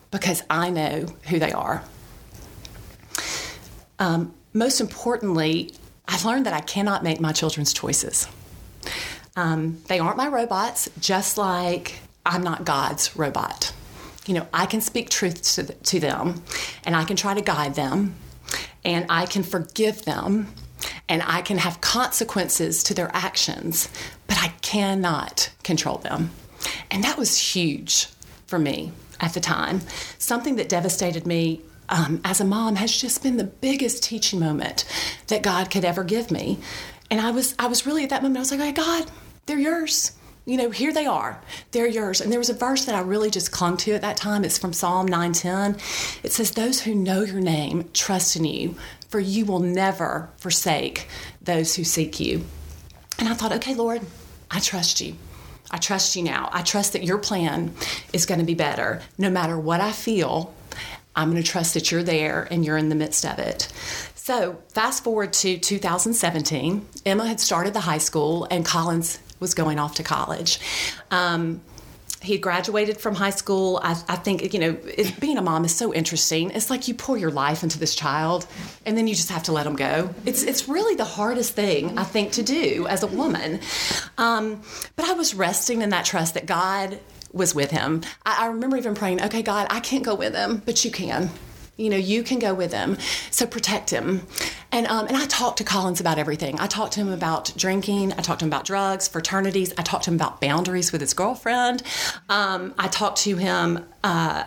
because 0.09 0.43
I 0.49 0.69
know 0.69 1.05
who 1.23 1.39
they 1.39 1.51
are. 1.51 1.83
Um, 3.99 4.33
most 4.53 4.81
importantly, 4.81 5.73
I 6.07 6.21
learned 6.23 6.45
that 6.45 6.53
I 6.53 6.61
cannot 6.61 7.03
make 7.03 7.19
my 7.19 7.31
children's 7.31 7.73
choices. 7.73 8.27
Um, 9.35 9.77
they 9.87 9.99
aren't 9.99 10.17
my 10.17 10.27
robots, 10.27 10.89
just 10.99 11.37
like 11.37 11.99
I'm 12.25 12.43
not 12.43 12.65
God's 12.65 13.15
robot 13.15 13.73
you 14.25 14.33
know, 14.33 14.47
I 14.53 14.65
can 14.65 14.81
speak 14.81 15.09
truth 15.09 15.41
to, 15.55 15.63
to 15.63 15.99
them 15.99 16.43
and 16.83 16.95
I 16.95 17.03
can 17.03 17.15
try 17.15 17.33
to 17.33 17.41
guide 17.41 17.75
them 17.75 18.15
and 18.83 19.05
I 19.09 19.25
can 19.25 19.43
forgive 19.43 20.03
them 20.03 20.53
and 21.09 21.21
I 21.25 21.41
can 21.41 21.57
have 21.57 21.81
consequences 21.81 22.83
to 22.83 22.93
their 22.93 23.09
actions, 23.13 23.89
but 24.27 24.37
I 24.41 24.49
cannot 24.61 25.51
control 25.63 25.97
them. 25.97 26.31
And 26.89 27.03
that 27.03 27.17
was 27.17 27.37
huge 27.37 28.07
for 28.47 28.59
me 28.59 28.91
at 29.19 29.33
the 29.33 29.39
time. 29.39 29.81
Something 30.17 30.55
that 30.57 30.69
devastated 30.69 31.25
me 31.25 31.61
um, 31.89 32.21
as 32.23 32.39
a 32.39 32.45
mom 32.45 32.75
has 32.75 32.95
just 32.95 33.21
been 33.21 33.37
the 33.37 33.43
biggest 33.43 34.03
teaching 34.03 34.39
moment 34.39 34.85
that 35.27 35.41
God 35.41 35.69
could 35.69 35.83
ever 35.83 36.03
give 36.03 36.31
me. 36.31 36.59
And 37.09 37.19
I 37.19 37.31
was, 37.31 37.55
I 37.59 37.67
was 37.67 37.85
really 37.85 38.03
at 38.03 38.09
that 38.11 38.21
moment, 38.21 38.37
I 38.37 38.41
was 38.41 38.51
like, 38.51 38.61
hey, 38.61 38.71
God, 38.71 39.11
they're 39.45 39.59
yours 39.59 40.13
you 40.45 40.57
know, 40.57 40.71
here 40.71 40.91
they 40.91 41.05
are. 41.05 41.39
They're 41.71 41.87
yours. 41.87 42.19
And 42.19 42.31
there 42.31 42.39
was 42.39 42.49
a 42.49 42.55
verse 42.55 42.85
that 42.85 42.95
I 42.95 43.01
really 43.01 43.29
just 43.29 43.51
clung 43.51 43.77
to 43.77 43.93
at 43.93 44.01
that 44.01 44.17
time. 44.17 44.43
It's 44.43 44.57
from 44.57 44.73
Psalm 44.73 45.05
910. 45.05 45.79
It 46.23 46.31
says, 46.31 46.51
Those 46.51 46.81
who 46.81 46.95
know 46.95 47.21
your 47.21 47.39
name 47.39 47.89
trust 47.93 48.35
in 48.35 48.45
you, 48.45 48.75
for 49.09 49.19
you 49.19 49.45
will 49.45 49.59
never 49.59 50.29
forsake 50.37 51.07
those 51.41 51.75
who 51.75 51.83
seek 51.83 52.19
you. 52.19 52.43
And 53.19 53.29
I 53.29 53.33
thought, 53.33 53.51
okay, 53.53 53.75
Lord, 53.75 54.01
I 54.49 54.59
trust 54.59 54.99
you. 54.99 55.15
I 55.69 55.77
trust 55.77 56.15
you 56.15 56.23
now. 56.23 56.49
I 56.51 56.63
trust 56.63 56.93
that 56.93 57.03
your 57.03 57.19
plan 57.19 57.73
is 58.11 58.25
going 58.25 58.39
to 58.39 58.45
be 58.45 58.55
better. 58.55 59.01
No 59.17 59.29
matter 59.29 59.57
what 59.59 59.79
I 59.79 59.91
feel, 59.91 60.53
I'm 61.15 61.29
going 61.29 61.41
to 61.41 61.47
trust 61.47 61.75
that 61.75 61.91
you're 61.91 62.03
there 62.03 62.47
and 62.49 62.65
you're 62.65 62.77
in 62.77 62.89
the 62.89 62.95
midst 62.95 63.25
of 63.25 63.37
it. 63.37 63.71
So, 64.15 64.59
fast 64.69 65.03
forward 65.03 65.33
to 65.33 65.57
2017, 65.57 66.85
Emma 67.05 67.27
had 67.27 67.39
started 67.39 67.73
the 67.73 67.81
high 67.81 67.97
school 67.97 68.47
and 68.49 68.65
Collins 68.65 69.19
was 69.41 69.53
going 69.53 69.77
off 69.77 69.95
to 69.95 70.03
college. 70.03 70.61
Um, 71.11 71.59
he 72.21 72.37
graduated 72.37 72.97
from 72.97 73.15
high 73.15 73.31
school. 73.31 73.79
I, 73.83 73.91
I 74.07 74.15
think, 74.15 74.53
you 74.53 74.59
know, 74.59 74.77
it, 74.85 75.19
being 75.19 75.37
a 75.37 75.41
mom 75.41 75.65
is 75.65 75.75
so 75.75 75.91
interesting. 75.91 76.51
It's 76.51 76.69
like 76.69 76.87
you 76.87 76.93
pour 76.93 77.17
your 77.17 77.31
life 77.31 77.63
into 77.63 77.79
this 77.79 77.95
child 77.95 78.45
and 78.85 78.95
then 78.95 79.07
you 79.07 79.15
just 79.15 79.29
have 79.31 79.43
to 79.43 79.51
let 79.51 79.63
them 79.63 79.75
go. 79.75 80.13
It's, 80.25 80.43
it's 80.43 80.69
really 80.69 80.95
the 80.95 81.05
hardest 81.05 81.55
thing, 81.55 81.97
I 81.97 82.03
think, 82.03 82.33
to 82.33 82.43
do 82.43 82.85
as 82.87 83.01
a 83.01 83.07
woman. 83.07 83.59
Um, 84.19 84.61
but 84.95 85.05
I 85.05 85.13
was 85.13 85.33
resting 85.33 85.81
in 85.81 85.89
that 85.89 86.05
trust 86.05 86.35
that 86.35 86.45
God 86.45 86.99
was 87.33 87.55
with 87.55 87.71
him. 87.71 88.01
I, 88.23 88.43
I 88.43 88.47
remember 88.47 88.77
even 88.77 88.93
praying, 88.93 89.23
okay, 89.23 89.41
God, 89.41 89.65
I 89.71 89.79
can't 89.79 90.03
go 90.03 90.13
with 90.13 90.35
him, 90.35 90.61
but 90.63 90.85
you 90.85 90.91
can. 90.91 91.31
You 91.81 91.89
know, 91.89 91.97
you 91.97 92.21
can 92.23 92.37
go 92.37 92.53
with 92.53 92.71
him. 92.71 92.97
So 93.31 93.47
protect 93.47 93.89
him. 93.89 94.27
And, 94.71 94.85
um, 94.87 95.07
and 95.07 95.17
I 95.17 95.25
talked 95.25 95.57
to 95.57 95.63
Collins 95.63 95.99
about 95.99 96.17
everything. 96.17 96.59
I 96.59 96.67
talked 96.67 96.93
to 96.93 96.99
him 96.99 97.11
about 97.11 97.51
drinking. 97.57 98.13
I 98.13 98.21
talked 98.21 98.39
to 98.39 98.45
him 98.45 98.49
about 98.49 98.65
drugs, 98.65 99.07
fraternities. 99.07 99.73
I 99.77 99.81
talked 99.81 100.05
to 100.05 100.11
him 100.11 100.15
about 100.15 100.39
boundaries 100.39 100.91
with 100.91 101.01
his 101.01 101.13
girlfriend. 101.13 101.83
Um, 102.29 102.73
I 102.77 102.87
talked 102.87 103.17
to 103.19 103.35
him 103.35 103.85
uh, 104.03 104.43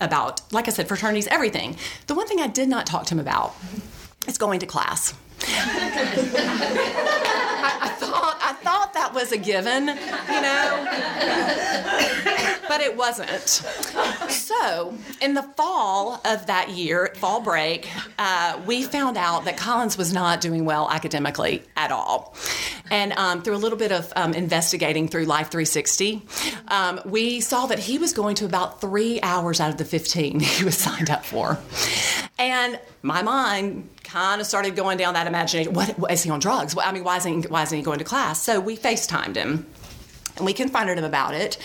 about, 0.00 0.40
like 0.52 0.68
I 0.68 0.70
said, 0.70 0.88
fraternities, 0.88 1.26
everything. 1.26 1.76
The 2.06 2.14
one 2.14 2.26
thing 2.26 2.40
I 2.40 2.46
did 2.46 2.68
not 2.68 2.86
talk 2.86 3.04
to 3.06 3.14
him 3.14 3.20
about 3.20 3.54
is 4.26 4.38
going 4.38 4.60
to 4.60 4.66
class. 4.66 5.14
I, 5.42 7.18
I, 7.82 7.88
thought 7.98 8.38
I 8.42 8.52
thought 8.54 8.94
that 8.94 9.12
was 9.14 9.32
a 9.32 9.38
given, 9.38 9.88
you 9.88 10.40
know, 10.40 10.86
but 12.68 12.80
it 12.80 12.96
wasn't. 12.96 13.48
So, 14.30 14.94
in 15.20 15.34
the 15.34 15.42
fall 15.42 16.20
of 16.24 16.46
that 16.46 16.70
year, 16.70 17.12
fall 17.16 17.40
break, 17.40 17.88
uh, 18.18 18.60
we 18.66 18.82
found 18.82 19.16
out 19.16 19.44
that 19.44 19.56
Collins 19.56 19.96
was 19.96 20.12
not 20.12 20.40
doing 20.40 20.64
well 20.64 20.88
academically 20.90 21.62
at 21.76 21.90
all. 21.90 22.34
And 22.90 23.12
um, 23.12 23.42
through 23.42 23.54
a 23.54 23.58
little 23.58 23.78
bit 23.78 23.92
of 23.92 24.12
um, 24.16 24.34
investigating 24.34 25.06
through 25.08 25.24
Life 25.24 25.50
360, 25.50 26.22
um, 26.68 27.00
we 27.04 27.40
saw 27.40 27.66
that 27.66 27.78
he 27.78 27.98
was 27.98 28.12
going 28.12 28.34
to 28.36 28.44
about 28.44 28.80
three 28.80 29.20
hours 29.22 29.60
out 29.60 29.70
of 29.70 29.76
the 29.76 29.84
15 29.84 30.40
he 30.40 30.64
was 30.64 30.76
signed 30.76 31.10
up 31.10 31.24
for. 31.24 31.58
And 32.38 32.80
my 33.02 33.22
mind 33.22 33.88
kind 34.10 34.40
of 34.40 34.46
started 34.46 34.74
going 34.74 34.98
down 34.98 35.14
that 35.14 35.26
imagination. 35.26 35.72
What, 35.72 35.98
what 35.98 36.10
is 36.10 36.22
he 36.22 36.30
on 36.30 36.40
drugs? 36.40 36.76
I 36.76 36.92
mean, 36.92 37.04
why 37.04 37.18
isn't 37.18 37.44
he, 37.44 37.48
why 37.48 37.62
isn't 37.62 37.76
he 37.76 37.84
going 37.84 37.98
to 37.98 38.04
class? 38.04 38.42
So 38.42 38.58
we 38.60 38.76
FaceTimed 38.76 39.36
him. 39.36 39.66
and 40.36 40.46
we 40.46 40.52
confronted 40.52 40.96
him 40.96 41.04
about 41.04 41.34
it 41.34 41.58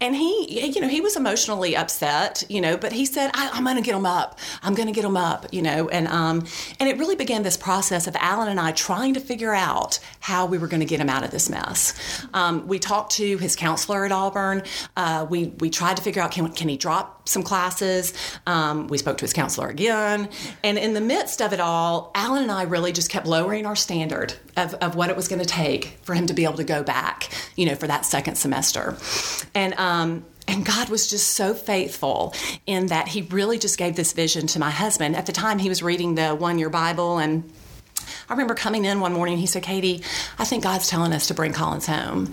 and 0.00 0.14
he 0.14 0.70
you 0.74 0.80
know 0.80 0.88
he 0.88 1.00
was 1.00 1.16
emotionally 1.16 1.74
upset 1.76 2.44
you 2.48 2.60
know 2.60 2.76
but 2.76 2.92
he 2.92 3.04
said 3.04 3.30
I, 3.34 3.58
am 3.58 3.64
going 3.64 3.76
to 3.76 3.82
get 3.82 3.94
him 3.94 4.06
up 4.06 4.38
i'm 4.62 4.74
going 4.74 4.86
to 4.86 4.92
get 4.92 5.04
him 5.04 5.16
up 5.16 5.46
you 5.52 5.62
know 5.62 5.88
and 5.88 6.06
um 6.08 6.46
and 6.78 6.88
it 6.88 6.98
really 6.98 7.16
began 7.16 7.42
this 7.42 7.56
process 7.56 8.06
of 8.06 8.14
alan 8.16 8.48
and 8.48 8.60
i 8.60 8.72
trying 8.72 9.14
to 9.14 9.20
figure 9.20 9.54
out 9.54 9.98
how 10.20 10.46
we 10.46 10.58
were 10.58 10.68
going 10.68 10.80
to 10.80 10.86
get 10.86 11.00
him 11.00 11.08
out 11.08 11.24
of 11.24 11.30
this 11.30 11.48
mess 11.48 11.94
um, 12.34 12.66
we 12.68 12.78
talked 12.78 13.12
to 13.12 13.38
his 13.38 13.56
counselor 13.56 14.04
at 14.04 14.12
auburn 14.12 14.62
uh, 14.96 15.26
we 15.28 15.46
we 15.58 15.70
tried 15.70 15.96
to 15.96 16.02
figure 16.02 16.22
out 16.22 16.30
can, 16.30 16.52
can 16.52 16.68
he 16.68 16.76
drop 16.76 17.19
some 17.24 17.42
classes 17.42 18.12
um, 18.46 18.88
we 18.88 18.98
spoke 18.98 19.18
to 19.18 19.24
his 19.24 19.32
counselor 19.32 19.68
again 19.68 20.28
and 20.64 20.78
in 20.78 20.94
the 20.94 21.00
midst 21.00 21.40
of 21.40 21.52
it 21.52 21.60
all 21.60 22.10
alan 22.14 22.42
and 22.42 22.52
i 22.52 22.62
really 22.62 22.92
just 22.92 23.10
kept 23.10 23.26
lowering 23.26 23.66
our 23.66 23.76
standard 23.76 24.34
of, 24.56 24.74
of 24.74 24.94
what 24.94 25.10
it 25.10 25.16
was 25.16 25.28
going 25.28 25.40
to 25.40 25.46
take 25.46 25.98
for 26.02 26.14
him 26.14 26.26
to 26.26 26.34
be 26.34 26.44
able 26.44 26.54
to 26.54 26.64
go 26.64 26.82
back 26.82 27.30
you 27.56 27.66
know 27.66 27.74
for 27.74 27.86
that 27.86 28.06
second 28.06 28.36
semester. 28.36 28.96
And 29.54 29.74
um, 29.74 30.24
and 30.48 30.64
God 30.64 30.88
was 30.88 31.08
just 31.08 31.34
so 31.34 31.54
faithful 31.54 32.34
in 32.66 32.86
that 32.86 33.08
He 33.08 33.22
really 33.22 33.58
just 33.58 33.78
gave 33.78 33.96
this 33.96 34.12
vision 34.12 34.46
to 34.48 34.58
my 34.58 34.70
husband. 34.70 35.16
At 35.16 35.26
the 35.26 35.32
time, 35.32 35.58
he 35.58 35.68
was 35.68 35.82
reading 35.82 36.14
the 36.16 36.34
one 36.34 36.58
year 36.58 36.70
Bible 36.70 37.18
and 37.18 37.50
I 38.28 38.32
remember 38.32 38.54
coming 38.54 38.84
in 38.84 39.00
one 39.00 39.12
morning. 39.12 39.38
He 39.38 39.46
said, 39.46 39.62
"Katie, 39.62 40.02
I 40.38 40.44
think 40.44 40.62
God's 40.62 40.88
telling 40.88 41.12
us 41.12 41.26
to 41.28 41.34
bring 41.34 41.52
Collins 41.52 41.86
home." 41.86 42.32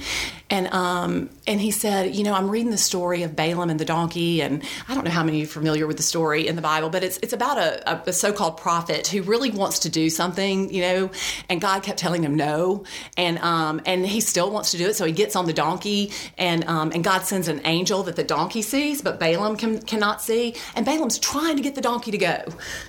And 0.49 0.67
um, 0.73 1.29
and 1.45 1.59
he 1.59 1.71
said, 1.71 2.15
"You 2.15 2.23
know, 2.23 2.33
I'm 2.33 2.49
reading 2.49 2.71
the 2.71 2.77
story 2.77 3.23
of 3.23 3.35
Balaam 3.35 3.69
and 3.69 3.79
the 3.79 3.85
donkey, 3.85 4.41
and 4.41 4.63
I 4.87 4.95
don't 4.95 5.03
know 5.03 5.11
how 5.11 5.23
many 5.23 5.37
of 5.37 5.41
you 5.41 5.45
are 5.45 5.51
familiar 5.51 5.85
with 5.85 5.97
the 5.97 6.03
story 6.03 6.47
in 6.47 6.55
the 6.55 6.61
Bible, 6.61 6.89
but 6.89 7.03
it's 7.03 7.17
it's 7.21 7.33
about 7.33 7.57
a, 7.57 8.09
a 8.09 8.13
so-called 8.13 8.57
prophet 8.57 9.07
who 9.07 9.21
really 9.21 9.51
wants 9.51 9.79
to 9.79 9.89
do 9.89 10.09
something, 10.09 10.73
you 10.73 10.81
know, 10.81 11.11
and 11.49 11.59
God 11.59 11.83
kept 11.83 11.99
telling 11.99 12.23
him 12.23 12.35
no, 12.35 12.85
and 13.17 13.37
um, 13.39 13.81
and 13.85 14.05
he 14.05 14.21
still 14.21 14.49
wants 14.49 14.71
to 14.71 14.77
do 14.77 14.87
it, 14.87 14.95
so 14.95 15.05
he 15.05 15.11
gets 15.11 15.35
on 15.35 15.45
the 15.45 15.53
donkey, 15.53 16.11
and 16.37 16.63
um, 16.65 16.91
and 16.93 17.03
God 17.03 17.23
sends 17.23 17.47
an 17.47 17.61
angel 17.65 18.03
that 18.03 18.15
the 18.15 18.23
donkey 18.23 18.61
sees, 18.61 19.01
but 19.01 19.19
Balaam 19.19 19.57
can, 19.57 19.81
cannot 19.81 20.21
see, 20.21 20.55
and 20.75 20.85
Balaam's 20.85 21.19
trying 21.19 21.57
to 21.57 21.61
get 21.61 21.75
the 21.75 21.81
donkey 21.81 22.11
to 22.11 22.17
go, 22.17 22.43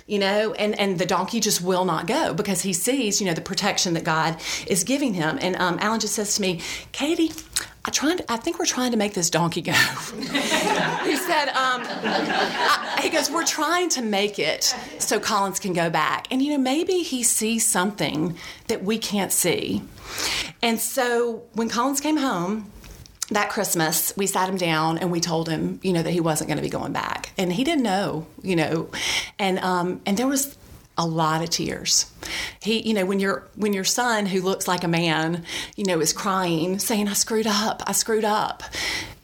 you 0.07 0.19
know, 0.19 0.53
and 0.53 0.79
and 0.79 0.97
the 0.97 1.05
donkey 1.05 1.39
just 1.41 1.61
will 1.61 1.85
not 1.85 2.07
go 2.07 2.33
because 2.33 2.61
he 2.61 2.73
sees." 2.73 3.19
you 3.19 3.25
know, 3.25 3.33
the 3.33 3.41
protection 3.41 3.93
that 3.93 4.03
God 4.03 4.37
is 4.67 4.83
giving 4.83 5.13
him. 5.13 5.37
And 5.41 5.55
um, 5.57 5.77
Alan 5.79 5.99
just 5.99 6.15
says 6.15 6.35
to 6.35 6.41
me, 6.41 6.61
Katie, 6.91 7.31
I, 7.85 7.91
to, 7.91 8.31
I 8.31 8.37
think 8.37 8.59
we're 8.59 8.65
trying 8.65 8.91
to 8.91 8.97
make 8.97 9.13
this 9.13 9.29
donkey 9.29 9.61
go. 9.61 9.71
he 10.13 11.15
said, 11.15 11.49
um, 11.49 11.81
I, 11.85 12.99
he 13.01 13.09
goes, 13.09 13.31
we're 13.31 13.45
trying 13.45 13.89
to 13.89 14.01
make 14.01 14.39
it 14.39 14.75
so 14.99 15.19
Collins 15.19 15.59
can 15.59 15.73
go 15.73 15.89
back. 15.89 16.27
And, 16.31 16.41
you 16.41 16.51
know, 16.51 16.57
maybe 16.57 16.99
he 16.99 17.23
sees 17.23 17.65
something 17.65 18.35
that 18.67 18.83
we 18.83 18.97
can't 18.97 19.31
see. 19.31 19.81
And 20.61 20.79
so 20.79 21.43
when 21.53 21.69
Collins 21.69 21.99
came 21.99 22.17
home, 22.17 22.71
that 23.31 23.49
Christmas, 23.49 24.13
we 24.17 24.27
sat 24.27 24.49
him 24.49 24.57
down 24.57 24.97
and 24.97 25.11
we 25.11 25.19
told 25.19 25.47
him, 25.49 25.79
you 25.83 25.93
know, 25.93 26.01
that 26.01 26.11
he 26.11 26.19
wasn't 26.19 26.47
going 26.47 26.57
to 26.57 26.63
be 26.63 26.69
going 26.69 26.93
back, 26.93 27.31
and 27.37 27.53
he 27.53 27.63
didn't 27.63 27.83
know, 27.83 28.25
you 28.41 28.55
know, 28.55 28.89
and 29.37 29.59
um, 29.59 30.01
and 30.05 30.17
there 30.17 30.27
was 30.27 30.57
a 30.99 31.07
lot 31.07 31.41
of 31.41 31.49
tears. 31.49 32.11
He, 32.61 32.87
you 32.87 32.93
know, 32.93 33.05
when 33.05 33.19
your 33.19 33.47
when 33.55 33.71
your 33.73 33.85
son 33.85 34.25
who 34.27 34.41
looks 34.41 34.67
like 34.67 34.83
a 34.83 34.87
man, 34.87 35.45
you 35.77 35.85
know, 35.85 36.01
is 36.01 36.11
crying, 36.11 36.77
saying, 36.77 37.07
"I 37.07 37.13
screwed 37.13 37.47
up, 37.47 37.81
I 37.87 37.93
screwed 37.93 38.25
up." 38.25 38.61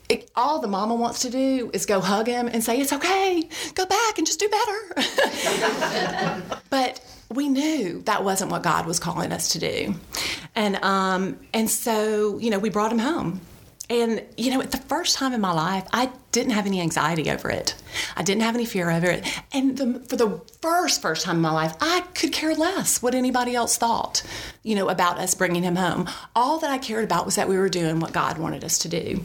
It, 0.07 0.31
all 0.35 0.59
the 0.59 0.67
mama 0.67 0.95
wants 0.95 1.19
to 1.21 1.29
do 1.29 1.69
is 1.73 1.85
go 1.85 1.99
hug 1.99 2.27
him 2.27 2.47
and 2.47 2.63
say, 2.63 2.79
"It's 2.79 2.93
okay, 2.93 3.49
go 3.75 3.85
back 3.85 4.17
and 4.17 4.25
just 4.25 4.39
do 4.39 4.49
better." 4.49 4.79
but 6.69 7.01
we 7.29 7.49
knew 7.49 8.01
that 8.03 8.23
wasn't 8.23 8.51
what 8.51 8.63
God 8.63 8.85
was 8.85 8.97
calling 8.97 9.33
us 9.33 9.49
to 9.49 9.59
do, 9.59 9.95
and 10.55 10.77
um, 10.77 11.37
and 11.53 11.69
so 11.69 12.37
you 12.37 12.49
know, 12.49 12.59
we 12.59 12.69
brought 12.69 12.91
him 12.91 12.99
home 12.99 13.41
and, 13.89 14.23
you 14.37 14.51
know, 14.51 14.61
the 14.61 14.77
first 14.77 15.15
time 15.15 15.33
in 15.33 15.41
my 15.41 15.51
life, 15.51 15.87
I 15.93 16.11
didn't 16.31 16.53
have 16.53 16.65
any 16.65 16.81
anxiety 16.81 17.29
over 17.29 17.49
it. 17.49 17.75
I 18.15 18.23
didn't 18.23 18.41
have 18.41 18.55
any 18.55 18.65
fear 18.65 18.89
over 18.89 19.07
it. 19.07 19.27
And 19.53 19.77
the, 19.77 19.99
for 20.07 20.15
the 20.15 20.41
first, 20.61 21.01
first 21.01 21.25
time 21.25 21.37
in 21.37 21.41
my 21.41 21.51
life, 21.51 21.75
I 21.79 22.01
could 22.15 22.31
care 22.31 22.55
less 22.55 23.01
what 23.01 23.13
anybody 23.13 23.55
else 23.55 23.77
thought, 23.77 24.23
you 24.63 24.75
know, 24.75 24.89
about 24.89 25.19
us 25.19 25.35
bringing 25.35 25.63
him 25.63 25.75
home. 25.75 26.09
All 26.35 26.59
that 26.59 26.71
I 26.71 26.77
cared 26.77 27.03
about 27.03 27.25
was 27.25 27.35
that 27.35 27.47
we 27.47 27.57
were 27.57 27.69
doing 27.69 27.99
what 27.99 28.11
God 28.11 28.37
wanted 28.37 28.63
us 28.63 28.79
to 28.79 28.89
do. 28.89 29.21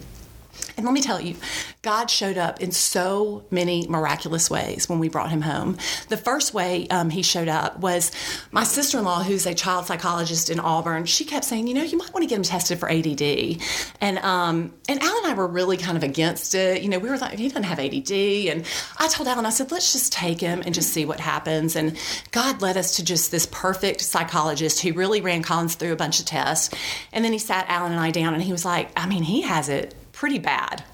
And 0.77 0.87
let 0.87 0.93
me 0.93 1.03
tell 1.03 1.21
you, 1.21 1.37
God 1.83 2.11
showed 2.11 2.39
up 2.39 2.61
in 2.61 2.73
so 2.73 3.45
many 3.51 3.87
miraculous 3.89 4.51
ways 4.51 4.89
when 4.89 4.99
we 4.99 5.09
brought 5.09 5.31
him 5.31 5.41
home. 5.41 5.79
The 6.09 6.17
first 6.17 6.55
way 6.55 6.89
um, 6.89 7.11
he 7.11 7.23
showed 7.23 7.49
up 7.49 7.79
was 7.79 8.13
my 8.51 8.65
sister 8.65 8.99
in 8.99 9.05
law, 9.05 9.23
who's 9.23 9.47
a 9.47 9.55
child 9.55 9.87
psychologist 9.87 10.51
in 10.51 10.61
Auburn. 10.61 11.07
She 11.07 11.25
kept 11.25 11.45
saying, 11.45 11.67
you 11.67 11.75
know, 11.75 11.83
you 11.83 11.99
might 11.99 12.13
want 12.13 12.23
to 12.23 12.29
get 12.29 12.37
him 12.37 12.43
tested 12.43 12.79
for 12.79 12.91
ADD. 12.91 13.61
And 14.01 14.19
um, 14.19 14.73
and 14.89 15.01
Alan 15.03 15.25
and 15.25 15.33
I 15.33 15.35
were 15.35 15.47
really 15.47 15.77
kind 15.77 15.97
of 15.97 16.03
against 16.03 16.55
it. 16.55 16.83
You 16.83 16.89
know, 16.89 16.99
we 16.99 17.09
were 17.09 17.19
like, 17.19 17.39
he 17.39 17.49
doesn't 17.49 17.63
have 17.63 17.79
ADD. 17.79 18.11
And 18.11 18.67
I 18.99 19.09
told 19.09 19.29
Alan, 19.29 19.47
I 19.47 19.51
said, 19.51 19.71
let's 19.71 19.93
just 19.93 20.13
take 20.13 20.41
him 20.41 20.63
and 20.65 20.75
just 20.75 20.91
see 20.91 21.05
what 21.05 21.21
happens. 21.21 21.77
And 21.77 21.97
God 22.31 22.63
led 22.63 22.77
us 22.77 22.97
to 22.97 23.05
just 23.05 23.31
this 23.31 23.47
perfect 23.47 24.01
psychologist 24.01 24.81
who 24.81 24.93
really 24.93 25.21
ran 25.21 25.43
Collins 25.43 25.75
through 25.75 25.93
a 25.93 25.97
bunch 25.97 26.21
of 26.21 26.27
tests. 26.27 26.75
And 27.13 27.25
then 27.25 27.33
he 27.33 27.39
sat 27.39 27.67
Alan 27.69 27.93
and 27.93 28.01
I 28.01 28.11
down 28.11 28.35
and 28.35 28.43
he 28.43 28.53
was 28.53 28.65
like, 28.65 28.91
I 28.97 29.07
mean, 29.07 29.23
he 29.23 29.43
has 29.43 29.69
it 29.69 29.95
pretty 30.21 30.39
bad. 30.39 30.85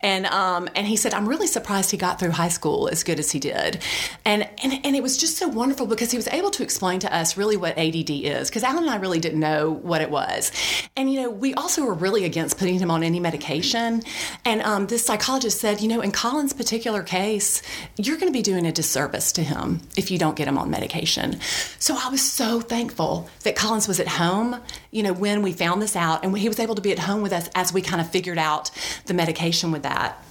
And 0.00 0.26
um, 0.26 0.68
and 0.74 0.86
he 0.86 0.96
said, 0.96 1.14
I'm 1.14 1.28
really 1.28 1.46
surprised 1.46 1.90
he 1.90 1.96
got 1.96 2.18
through 2.18 2.30
high 2.30 2.48
school 2.48 2.88
as 2.88 3.02
good 3.02 3.18
as 3.18 3.30
he 3.30 3.38
did. 3.38 3.82
And 4.24 4.48
and, 4.62 4.80
and 4.84 4.96
it 4.96 5.02
was 5.02 5.16
just 5.16 5.36
so 5.36 5.48
wonderful 5.48 5.86
because 5.86 6.10
he 6.10 6.16
was 6.16 6.28
able 6.28 6.50
to 6.52 6.62
explain 6.62 7.00
to 7.00 7.14
us 7.14 7.36
really 7.36 7.56
what 7.56 7.76
ADD 7.78 8.10
is, 8.10 8.48
because 8.48 8.62
Alan 8.62 8.84
and 8.84 8.90
I 8.90 8.96
really 8.96 9.20
didn't 9.20 9.40
know 9.40 9.70
what 9.70 10.00
it 10.00 10.10
was. 10.10 10.52
And 10.96 11.12
you 11.12 11.22
know, 11.22 11.30
we 11.30 11.54
also 11.54 11.84
were 11.84 11.94
really 11.94 12.24
against 12.24 12.58
putting 12.58 12.78
him 12.78 12.90
on 12.90 13.02
any 13.02 13.20
medication. 13.20 14.02
And 14.44 14.62
um, 14.62 14.86
this 14.86 15.04
psychologist 15.04 15.60
said, 15.60 15.80
you 15.80 15.88
know, 15.88 16.00
in 16.00 16.12
Collins' 16.12 16.52
particular 16.52 17.02
case, 17.02 17.62
you're 17.96 18.16
going 18.16 18.32
to 18.32 18.36
be 18.36 18.42
doing 18.42 18.66
a 18.66 18.72
disservice 18.72 19.32
to 19.32 19.42
him 19.42 19.80
if 19.96 20.10
you 20.10 20.18
don't 20.18 20.36
get 20.36 20.48
him 20.48 20.58
on 20.58 20.70
medication. 20.70 21.38
So 21.78 21.96
I 21.98 22.08
was 22.08 22.22
so 22.22 22.60
thankful 22.60 23.28
that 23.42 23.56
Collins 23.56 23.88
was 23.88 24.00
at 24.00 24.08
home, 24.08 24.60
you 24.90 25.02
know, 25.02 25.12
when 25.12 25.42
we 25.42 25.52
found 25.52 25.80
this 25.82 25.96
out, 25.96 26.24
and 26.24 26.36
he 26.36 26.48
was 26.48 26.58
able 26.58 26.74
to 26.74 26.82
be 26.82 26.92
at 26.92 26.98
home 26.98 27.22
with 27.22 27.32
us 27.32 27.48
as 27.54 27.72
we 27.72 27.82
kind 27.82 28.00
of 28.00 28.08
figured 28.10 28.38
out 28.38 28.70
the 29.06 29.14
medication 29.14 29.53
with 29.62 29.82
that. 29.82 30.22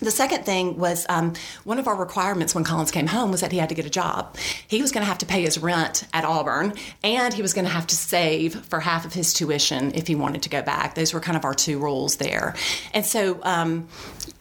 The 0.00 0.10
second 0.10 0.44
thing 0.44 0.76
was 0.76 1.06
um, 1.08 1.34
one 1.62 1.78
of 1.78 1.86
our 1.86 1.94
requirements 1.94 2.54
when 2.54 2.64
Collins 2.64 2.90
came 2.90 3.06
home 3.06 3.30
was 3.30 3.40
that 3.40 3.52
he 3.52 3.58
had 3.58 3.68
to 3.68 3.74
get 3.74 3.86
a 3.86 3.90
job. 3.90 4.36
He 4.66 4.82
was 4.82 4.90
going 4.90 5.02
to 5.02 5.08
have 5.08 5.18
to 5.18 5.26
pay 5.26 5.42
his 5.42 5.58
rent 5.58 6.04
at 6.12 6.24
Auburn, 6.24 6.74
and 7.02 7.32
he 7.32 7.42
was 7.42 7.54
going 7.54 7.64
to 7.64 7.70
have 7.70 7.86
to 7.86 7.96
save 7.96 8.54
for 8.66 8.80
half 8.80 9.04
of 9.04 9.14
his 9.14 9.32
tuition 9.32 9.92
if 9.94 10.06
he 10.06 10.14
wanted 10.14 10.42
to 10.42 10.48
go 10.48 10.62
back. 10.62 10.94
Those 10.94 11.14
were 11.14 11.20
kind 11.20 11.36
of 11.36 11.44
our 11.44 11.54
two 11.54 11.78
rules 11.78 12.16
there. 12.16 12.54
And 12.92 13.06
so, 13.06 13.40
um, 13.44 13.88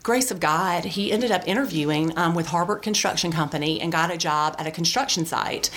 grace 0.02 0.32
of 0.32 0.40
God, 0.40 0.86
he 0.86 1.12
ended 1.12 1.32
up 1.32 1.48
interviewing 1.48 2.18
um, 2.18 2.34
with 2.34 2.48
Harbert 2.48 2.82
Construction 2.82 3.32
Company 3.32 3.80
and 3.80 3.92
got 3.92 4.12
a 4.12 4.18
job 4.18 4.56
at 4.58 4.68
a 4.68 4.72
construction 4.72 5.26
site. 5.26 5.70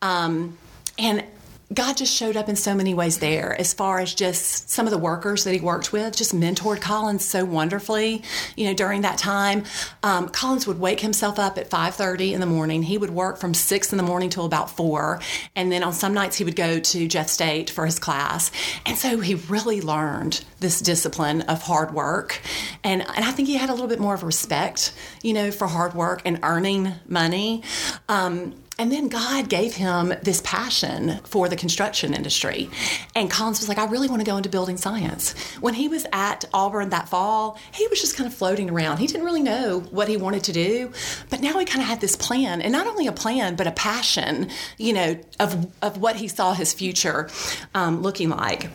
Um, 0.00 0.56
and 0.96 1.24
God 1.72 1.96
just 1.96 2.14
showed 2.14 2.36
up 2.36 2.48
in 2.48 2.56
so 2.56 2.74
many 2.74 2.92
ways 2.92 3.18
there, 3.18 3.58
as 3.58 3.72
far 3.72 3.98
as 4.00 4.14
just 4.14 4.68
some 4.68 4.86
of 4.86 4.90
the 4.90 4.98
workers 4.98 5.44
that 5.44 5.54
he 5.54 5.60
worked 5.60 5.92
with, 5.92 6.14
just 6.14 6.34
mentored 6.34 6.80
Collins 6.80 7.24
so 7.24 7.44
wonderfully, 7.44 8.22
you 8.56 8.66
know, 8.66 8.74
during 8.74 9.00
that 9.00 9.16
time. 9.16 9.64
Um, 10.02 10.28
Collins 10.28 10.66
would 10.66 10.78
wake 10.78 11.00
himself 11.00 11.38
up 11.38 11.56
at 11.56 11.70
5.30 11.70 12.32
in 12.32 12.40
the 12.40 12.46
morning. 12.46 12.82
He 12.82 12.98
would 12.98 13.10
work 13.10 13.38
from 13.38 13.54
6 13.54 13.92
in 13.92 13.96
the 13.96 14.04
morning 14.04 14.28
till 14.28 14.44
about 14.44 14.70
4. 14.70 15.20
And 15.56 15.72
then 15.72 15.82
on 15.82 15.92
some 15.94 16.12
nights 16.12 16.36
he 16.36 16.44
would 16.44 16.56
go 16.56 16.78
to 16.78 17.08
Jeff 17.08 17.28
State 17.28 17.70
for 17.70 17.86
his 17.86 17.98
class. 17.98 18.50
And 18.84 18.98
so 18.98 19.20
he 19.20 19.34
really 19.34 19.80
learned 19.80 20.44
this 20.60 20.80
discipline 20.80 21.42
of 21.42 21.62
hard 21.62 21.94
work. 21.94 22.40
And, 22.82 23.02
and 23.02 23.24
I 23.24 23.30
think 23.30 23.48
he 23.48 23.56
had 23.56 23.70
a 23.70 23.72
little 23.72 23.88
bit 23.88 24.00
more 24.00 24.14
of 24.14 24.22
respect, 24.22 24.92
you 25.22 25.32
know, 25.32 25.50
for 25.50 25.66
hard 25.66 25.94
work 25.94 26.22
and 26.24 26.38
earning 26.42 26.92
money. 27.08 27.62
Um, 28.08 28.54
and 28.78 28.90
then 28.90 29.08
God 29.08 29.48
gave 29.48 29.74
him 29.74 30.14
this 30.22 30.40
passion 30.42 31.20
for 31.24 31.48
the 31.48 31.56
construction 31.56 32.14
industry. 32.14 32.68
And 33.14 33.30
Collins 33.30 33.60
was 33.60 33.68
like, 33.68 33.78
I 33.78 33.86
really 33.86 34.08
want 34.08 34.20
to 34.20 34.26
go 34.26 34.36
into 34.36 34.48
building 34.48 34.76
science. 34.76 35.32
When 35.60 35.74
he 35.74 35.88
was 35.88 36.06
at 36.12 36.44
Auburn 36.52 36.90
that 36.90 37.08
fall, 37.08 37.58
he 37.72 37.86
was 37.88 38.00
just 38.00 38.16
kind 38.16 38.26
of 38.26 38.34
floating 38.34 38.70
around. 38.70 38.98
He 38.98 39.06
didn't 39.06 39.24
really 39.24 39.42
know 39.42 39.80
what 39.90 40.08
he 40.08 40.16
wanted 40.16 40.44
to 40.44 40.52
do, 40.52 40.92
but 41.30 41.40
now 41.40 41.58
he 41.58 41.64
kind 41.64 41.82
of 41.82 41.88
had 41.88 42.00
this 42.00 42.16
plan, 42.16 42.62
and 42.62 42.72
not 42.72 42.86
only 42.86 43.06
a 43.06 43.12
plan, 43.12 43.54
but 43.54 43.66
a 43.66 43.72
passion, 43.72 44.48
you 44.78 44.92
know, 44.92 45.18
of, 45.38 45.70
of 45.82 45.98
what 45.98 46.16
he 46.16 46.28
saw 46.28 46.52
his 46.54 46.72
future 46.72 47.28
um, 47.74 48.02
looking 48.02 48.28
like. 48.28 48.70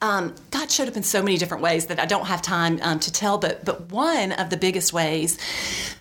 Um, 0.00 0.36
God 0.52 0.70
showed 0.70 0.86
up 0.86 0.96
in 0.96 1.02
so 1.02 1.22
many 1.22 1.38
different 1.38 1.60
ways 1.60 1.86
that 1.86 1.98
I 1.98 2.06
don't 2.06 2.26
have 2.26 2.40
time 2.40 2.78
um, 2.82 3.00
to 3.00 3.12
tell, 3.12 3.36
but 3.36 3.64
but 3.64 3.90
one 3.90 4.30
of 4.30 4.48
the 4.48 4.56
biggest 4.56 4.92
ways 4.92 5.38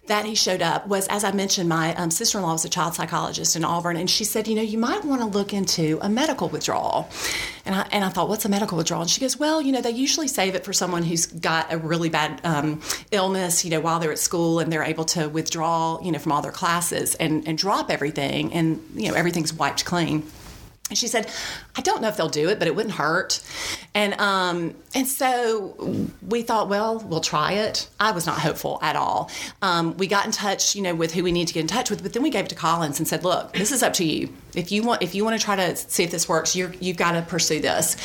that 0.06 0.24
he 0.24 0.36
showed 0.36 0.62
up 0.62 0.88
was, 0.88 1.08
as 1.08 1.24
I 1.24 1.32
mentioned, 1.32 1.68
my 1.68 1.96
um, 1.96 2.12
sister 2.12 2.38
in 2.38 2.44
law 2.44 2.54
was 2.54 2.64
a 2.64 2.70
child 2.70 2.94
psychologist 2.94 3.56
in 3.56 3.66
Auburn, 3.66 3.98
and 3.98 4.08
she 4.08 4.24
said, 4.24 4.48
you 4.48 4.56
know, 4.56 4.62
you 4.62 4.78
might 4.78 5.04
want 5.04 5.22
to 5.22 5.28
look 5.28 5.52
into 5.52 5.98
a 6.02 6.10
medical 6.10 6.48
withdrawal. 6.48 7.10
And 7.66 7.74
I, 7.74 7.88
and 7.92 8.06
I 8.06 8.10
thought, 8.10 8.30
what's 8.30 8.46
a 8.46 8.50
medical 8.50 8.78
withdrawal? 8.78 9.02
And 9.02 9.10
she 9.10 9.20
goes, 9.20 9.38
well, 9.38 9.62
you 9.62 9.72
know, 9.72 9.82
they 9.82 9.92
usually 9.92 10.28
save 10.28 10.54
it 10.54 10.64
for 10.64 10.74
someone 10.74 11.04
who's 11.04 11.26
got 11.26 11.74
a 11.74 11.78
really 11.78 12.10
bad 12.10 12.40
um, 12.46 12.82
illness, 13.12 13.66
you 13.66 13.72
know, 13.72 13.82
while 13.82 14.00
they're 14.00 14.12
at 14.12 14.20
school 14.20 14.60
and 14.60 14.72
they're 14.72 14.84
able 14.84 15.06
to 15.06 15.28
withdraw, 15.28 16.00
you 16.02 16.12
know, 16.12 16.20
from 16.20 16.32
all 16.32 16.42
their 16.42 16.52
classes 16.52 17.16
and, 17.16 17.48
and 17.48 17.58
drop 17.58 17.90
everything, 17.90 18.54
and, 18.54 18.82
you 18.94 19.10
know, 19.10 19.16
everything's 19.16 19.54
wiped 19.54 19.86
clean. 19.86 20.24
And 20.90 20.98
she 20.98 21.08
said, 21.08 21.30
I 21.76 21.82
don't 21.82 22.02
know 22.02 22.08
if 22.08 22.18
they'll 22.18 22.30
do 22.30 22.50
it, 22.50 22.60
but 22.60 22.68
it 22.68 22.76
wouldn't 22.76 22.96
hurt. 22.96 23.42
And 23.94 24.14
um, 24.20 24.76
and 24.98 25.08
so 25.08 26.08
we 26.28 26.42
thought, 26.42 26.70
well, 26.70 26.98
we'll 26.98 27.22
try 27.22 27.52
it. 27.52 27.88
I 28.00 28.12
was 28.12 28.26
not 28.26 28.40
hopeful 28.40 28.80
at 28.82 28.96
all. 28.96 29.30
Um, 29.62 29.96
we 29.98 30.08
got 30.08 30.26
in 30.26 30.32
touch, 30.32 30.76
you 30.76 30.82
know, 30.82 30.96
with 30.96 31.14
who 31.14 31.24
we 31.24 31.32
need 31.32 31.48
to 31.50 31.54
get 31.54 31.62
in 31.62 31.68
touch 31.68 31.92
with, 31.92 32.02
but 32.02 32.14
then 32.14 32.24
we 32.24 32.32
gave 32.32 32.46
it 32.46 32.50
to 32.50 32.56
Collins 32.56 32.98
and 32.98 33.08
said, 33.08 33.24
look, 33.24 33.54
this 33.54 33.72
is 33.72 33.84
up 33.84 33.94
to 33.94 34.04
you. 34.04 34.30
If 34.56 34.72
you 34.72 34.82
want, 34.82 35.04
if 35.04 35.14
you 35.14 35.24
want 35.24 35.40
to 35.40 35.46
try 35.46 35.56
to 35.56 35.76
see 35.76 36.04
if 36.04 36.10
this 36.10 36.28
works, 36.28 36.56
you're, 36.56 36.74
you've 36.80 36.98
got 36.98 37.12
to 37.12 37.22
pursue 37.22 37.60
this. 37.60 37.96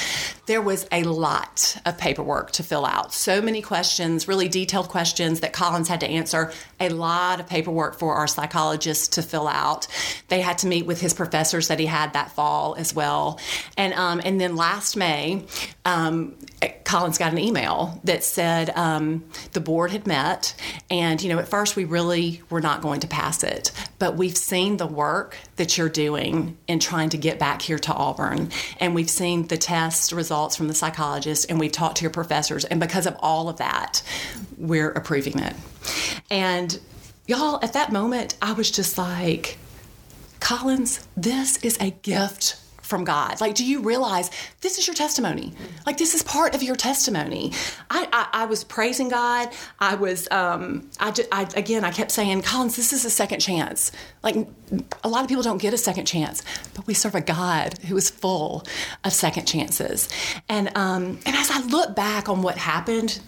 There 0.45 0.61
was 0.61 0.87
a 0.93 1.05
lot 1.05 1.81
of 1.87 1.97
paperwork 1.97 2.51
to 2.53 2.63
fill 2.63 2.85
out, 2.85 3.15
so 3.15 3.41
many 3.41 3.63
questions, 3.63 4.29
really 4.29 4.49
detailed 4.49 4.91
questions 4.91 5.41
that 5.41 5.55
Collins 5.55 5.89
had 5.89 6.01
to 6.01 6.07
answer. 6.07 6.53
A 6.79 6.91
lot 6.91 7.41
of 7.41 7.47
paperwork 7.47 7.99
for 7.99 8.17
our 8.17 8.27
psychologist 8.27 9.15
to 9.15 9.23
fill 9.23 9.49
out. 9.49 9.87
They 10.29 10.43
had 10.43 10.59
to 10.59 10.67
meet 10.67 10.85
with 10.85 11.01
his 11.01 11.15
professors 11.15 11.69
that 11.69 11.79
he 11.79 11.87
had 11.87 12.13
that 12.13 12.33
fall 12.33 12.75
as 12.75 12.95
well, 12.95 13.41
and 13.79 13.95
um, 13.95 14.21
and 14.23 14.39
then 14.39 14.57
last 14.57 14.95
May. 14.97 15.47
Um, 15.87 16.35
Collins 16.85 17.19
got 17.19 17.33
an 17.33 17.39
email 17.39 18.01
that 18.05 18.23
said 18.23 18.71
um, 18.77 19.25
the 19.53 19.61
board 19.61 19.91
had 19.91 20.07
met, 20.07 20.55
and 20.91 21.23
you 21.23 21.29
know, 21.29 21.39
at 21.39 21.49
first 21.49 21.75
we 21.75 21.85
really 21.85 22.43
were 22.51 22.61
not 22.61 22.83
going 22.83 23.01
to 23.01 23.07
pass 23.07 23.43
it, 23.43 23.73
but 23.99 24.17
we've 24.17 24.37
seen 24.37 24.77
the 24.77 24.87
work 24.87 25.37
that 25.57 25.79
you're 25.79 25.89
doing 25.89 26.57
in 26.69 26.79
trying 26.79 27.09
to 27.11 27.17
get 27.17 27.39
back 27.39 27.63
here 27.63 27.79
to 27.79 27.93
Auburn, 27.95 28.51
and 28.79 28.95
we've 28.95 29.11
seen 29.11 29.47
the 29.47 29.57
test 29.57 30.13
results 30.13 30.55
from 30.55 30.69
the 30.69 30.75
psychologist, 30.75 31.47
and 31.49 31.59
we've 31.59 31.73
talked 31.73 31.97
to 31.97 32.03
your 32.03 32.11
professors, 32.11 32.65
and 32.65 32.79
because 32.79 33.07
of 33.07 33.17
all 33.21 33.49
of 33.49 33.57
that, 33.57 34.03
we're 34.59 34.91
approving 34.91 35.39
it. 35.39 35.57
And 36.31 36.79
y'all, 37.27 37.59
at 37.63 37.73
that 37.73 37.91
moment, 37.91 38.37
I 38.43 38.53
was 38.53 38.71
just 38.71 38.99
like, 38.99 39.59
Collins, 40.41 41.07
this 41.17 41.57
is 41.65 41.79
a 41.81 41.91
gift 41.91 42.62
from 42.93 43.05
God. 43.05 43.41
Like, 43.41 43.55
do 43.55 43.65
you 43.65 43.81
realize 43.81 44.31
this 44.61 44.77
is 44.77 44.87
your 44.87 44.93
testimony? 44.93 45.55
Like, 45.87 45.97
this 45.97 46.15
is 46.15 46.23
part 46.23 46.55
of 46.55 46.63
your 46.63 46.77
testimony. 46.77 47.53
I, 47.89 48.07
I, 48.13 48.43
I 48.43 48.45
was 48.45 48.65
praising 48.65 49.09
God. 49.09 49.49
I 49.81 49.95
was, 49.95 50.31
um, 50.31 50.91
I, 51.01 51.11
just, 51.11 51.27
I, 51.33 51.49
again, 51.57 51.85
I 51.85 51.91
kept 51.91 52.11
saying, 52.11 52.43
Collins, 52.43 52.77
this 52.77 52.93
is 52.93 53.07
a 53.07 53.11
second 53.11 53.41
chance. 53.41 53.93
Like, 54.23 54.37
a 55.03 55.09
lot 55.09 55.23
of 55.23 55.29
people 55.29 55.43
don't 55.43 55.57
get 55.57 55.73
a 55.73 55.79
second 55.79 56.05
chance, 56.05 56.43
but 56.75 56.87
we 56.87 56.93
serve 56.93 57.15
a 57.15 57.23
God 57.23 57.79
who 57.89 57.97
is 57.97 58.11
full 58.11 58.63
of 59.05 59.15
second 59.15 59.47
chances. 59.47 60.07
And, 60.51 60.69
um, 60.77 61.19
and 61.25 61.35
as 61.35 61.51
I 61.51 61.61
look 61.63 61.97
back 61.97 62.29
on 62.29 62.43
what 62.43 62.59
happened 62.59 63.21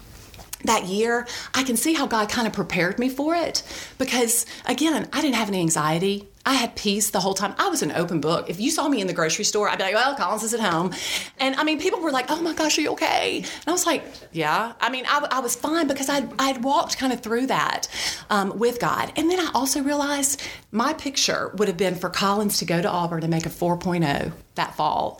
that 0.63 0.85
year, 0.85 1.27
I 1.53 1.63
can 1.63 1.77
see 1.77 1.93
how 1.93 2.07
God 2.07 2.29
kind 2.29 2.47
of 2.47 2.53
prepared 2.53 2.97
me 2.97 3.09
for 3.09 3.35
it 3.35 3.63
because, 3.97 4.45
again, 4.65 5.07
I 5.11 5.21
didn't 5.21 5.35
have 5.35 5.49
any 5.49 5.59
anxiety. 5.59 6.27
I 6.47 6.53
had 6.53 6.75
peace 6.75 7.09
the 7.09 7.19
whole 7.19 7.33
time. 7.33 7.55
I 7.57 7.69
was 7.69 7.81
an 7.81 7.91
open 7.91 8.21
book. 8.21 8.51
If 8.51 8.59
you 8.59 8.69
saw 8.69 8.87
me 8.87 9.01
in 9.01 9.07
the 9.07 9.13
grocery 9.13 9.45
store, 9.45 9.67
I'd 9.67 9.79
be 9.79 9.83
like, 9.83 9.95
well, 9.95 10.15
Collins 10.15 10.43
is 10.43 10.53
at 10.53 10.59
home. 10.59 10.93
And 11.39 11.55
I 11.55 11.63
mean, 11.63 11.79
people 11.79 12.01
were 12.01 12.11
like, 12.11 12.27
oh 12.29 12.39
my 12.39 12.53
gosh, 12.53 12.77
are 12.77 12.81
you 12.81 12.91
okay? 12.91 13.37
And 13.37 13.67
I 13.67 13.71
was 13.71 13.87
like, 13.87 14.03
yeah. 14.31 14.73
I 14.79 14.91
mean, 14.91 15.05
I, 15.07 15.27
I 15.31 15.39
was 15.39 15.55
fine 15.55 15.87
because 15.87 16.07
I'd, 16.07 16.29
I'd 16.37 16.63
walked 16.63 16.99
kind 16.99 17.11
of 17.11 17.21
through 17.21 17.47
that 17.47 17.87
um, 18.29 18.59
with 18.59 18.79
God. 18.79 19.11
And 19.15 19.29
then 19.29 19.39
I 19.39 19.49
also 19.55 19.81
realized 19.81 20.41
my 20.71 20.93
picture 20.93 21.51
would 21.55 21.67
have 21.67 21.77
been 21.77 21.95
for 21.95 22.09
Collins 22.09 22.59
to 22.59 22.65
go 22.65 22.79
to 22.79 22.87
Auburn 22.87 23.23
and 23.23 23.31
make 23.31 23.47
a 23.47 23.49
4.0 23.49 24.31
that 24.53 24.75
fall. 24.75 25.19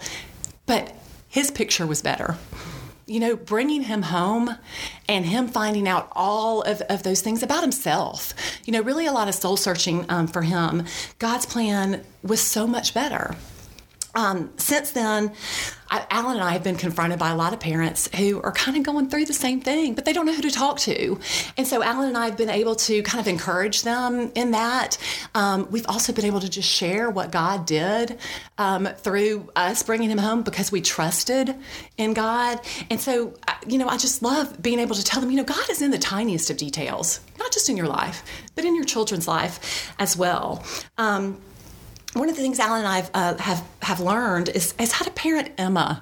But 0.67 0.93
his 1.27 1.49
picture 1.49 1.87
was 1.87 2.03
better 2.03 2.37
you 3.07 3.19
know, 3.19 3.35
bringing 3.35 3.83
him 3.83 4.01
home 4.03 4.55
and 5.07 5.25
him 5.25 5.47
finding 5.47 5.87
out 5.87 6.09
all 6.13 6.61
of, 6.63 6.81
of 6.81 7.03
those 7.03 7.21
things 7.21 7.43
about 7.43 7.61
himself, 7.61 8.33
you 8.65 8.73
know, 8.73 8.81
really 8.81 9.05
a 9.05 9.11
lot 9.11 9.27
of 9.27 9.35
soul 9.35 9.57
searching 9.57 10.05
um, 10.09 10.27
for 10.27 10.41
him. 10.41 10.83
God's 11.19 11.45
plan 11.45 12.03
was 12.23 12.41
so 12.41 12.65
much 12.65 12.93
better. 12.93 13.35
Um, 14.15 14.51
since 14.57 14.91
then, 14.91 15.33
I, 15.89 16.05
Alan 16.09 16.37
and 16.37 16.43
I 16.43 16.53
have 16.53 16.63
been 16.63 16.77
confronted 16.77 17.19
by 17.19 17.29
a 17.29 17.35
lot 17.35 17.53
of 17.53 17.59
parents 17.59 18.09
who 18.15 18.41
are 18.41 18.51
kind 18.51 18.75
of 18.77 18.83
going 18.83 19.09
through 19.09 19.25
the 19.25 19.33
same 19.33 19.61
thing, 19.61 19.93
but 19.93 20.05
they 20.05 20.13
don't 20.13 20.25
know 20.25 20.33
who 20.33 20.41
to 20.41 20.49
talk 20.49 20.79
to. 20.79 21.19
And 21.57 21.67
so 21.67 21.83
Alan 21.83 22.07
and 22.07 22.17
I 22.17 22.25
have 22.25 22.37
been 22.37 22.49
able 22.49 22.75
to 22.75 23.03
kind 23.03 23.19
of 23.19 23.27
encourage 23.27 23.83
them 23.83 24.31
in 24.33 24.51
that. 24.51 24.97
Um, 25.35 25.67
we've 25.69 25.87
also 25.87 26.11
been 26.11 26.25
able 26.25 26.39
to 26.39 26.49
just 26.49 26.67
share 26.67 27.09
what 27.09 27.31
God 27.31 27.65
did 27.65 28.17
um, 28.57 28.85
through 28.85 29.49
us 29.55 29.83
bringing 29.83 30.09
him 30.09 30.17
home 30.17 30.41
because 30.41 30.71
we 30.71 30.81
trusted 30.81 31.53
in 31.97 32.13
God. 32.13 32.59
And 32.89 32.99
so, 32.99 33.33
you 33.67 33.77
know, 33.77 33.87
I 33.87 33.97
just 33.97 34.23
love 34.23 34.61
being 34.61 34.79
able 34.79 34.95
to 34.95 35.03
tell 35.03 35.21
them, 35.21 35.29
you 35.29 35.37
know, 35.37 35.43
God 35.43 35.69
is 35.69 35.81
in 35.81 35.91
the 35.91 35.99
tiniest 35.99 36.49
of 36.49 36.57
details, 36.57 37.19
not 37.37 37.51
just 37.51 37.69
in 37.69 37.77
your 37.77 37.87
life, 37.87 38.23
but 38.55 38.65
in 38.65 38.75
your 38.75 38.85
children's 38.85 39.27
life 39.27 39.93
as 39.99 40.17
well. 40.17 40.63
Um, 40.97 41.39
one 42.15 42.29
of 42.29 42.35
the 42.35 42.41
things 42.41 42.59
Alan 42.59 42.85
and 42.85 42.87
I 42.87 43.09
uh, 43.13 43.37
have 43.37 43.63
have 43.81 43.99
learned 43.99 44.49
is, 44.49 44.73
is 44.79 44.93
how 44.93 45.03
to 45.03 45.11
parent 45.11 45.51
Emma, 45.57 46.01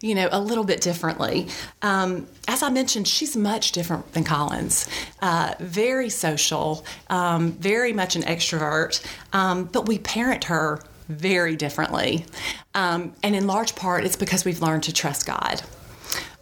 you 0.00 0.14
know, 0.14 0.28
a 0.30 0.38
little 0.38 0.64
bit 0.64 0.82
differently. 0.82 1.48
Um, 1.80 2.26
as 2.46 2.62
I 2.62 2.68
mentioned, 2.68 3.08
she's 3.08 3.34
much 3.34 3.72
different 3.72 4.12
than 4.12 4.24
Collins. 4.24 4.86
Uh, 5.22 5.54
very 5.58 6.10
social, 6.10 6.84
um, 7.08 7.52
very 7.52 7.94
much 7.94 8.14
an 8.14 8.22
extrovert, 8.22 9.04
um, 9.32 9.64
but 9.64 9.88
we 9.88 9.98
parent 9.98 10.44
her 10.44 10.80
very 11.08 11.56
differently, 11.56 12.26
um, 12.74 13.14
and 13.22 13.34
in 13.34 13.46
large 13.46 13.74
part, 13.74 14.04
it's 14.04 14.16
because 14.16 14.44
we've 14.44 14.60
learned 14.60 14.82
to 14.84 14.92
trust 14.92 15.26
God. 15.26 15.62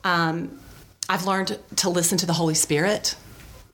Um, 0.05 0.59
I've 1.09 1.27
learned 1.27 1.59
to 1.77 1.91
listen 1.91 2.19
to 2.19 2.27
the 2.27 2.33
Holy 2.33 2.55
Spirit 2.55 3.17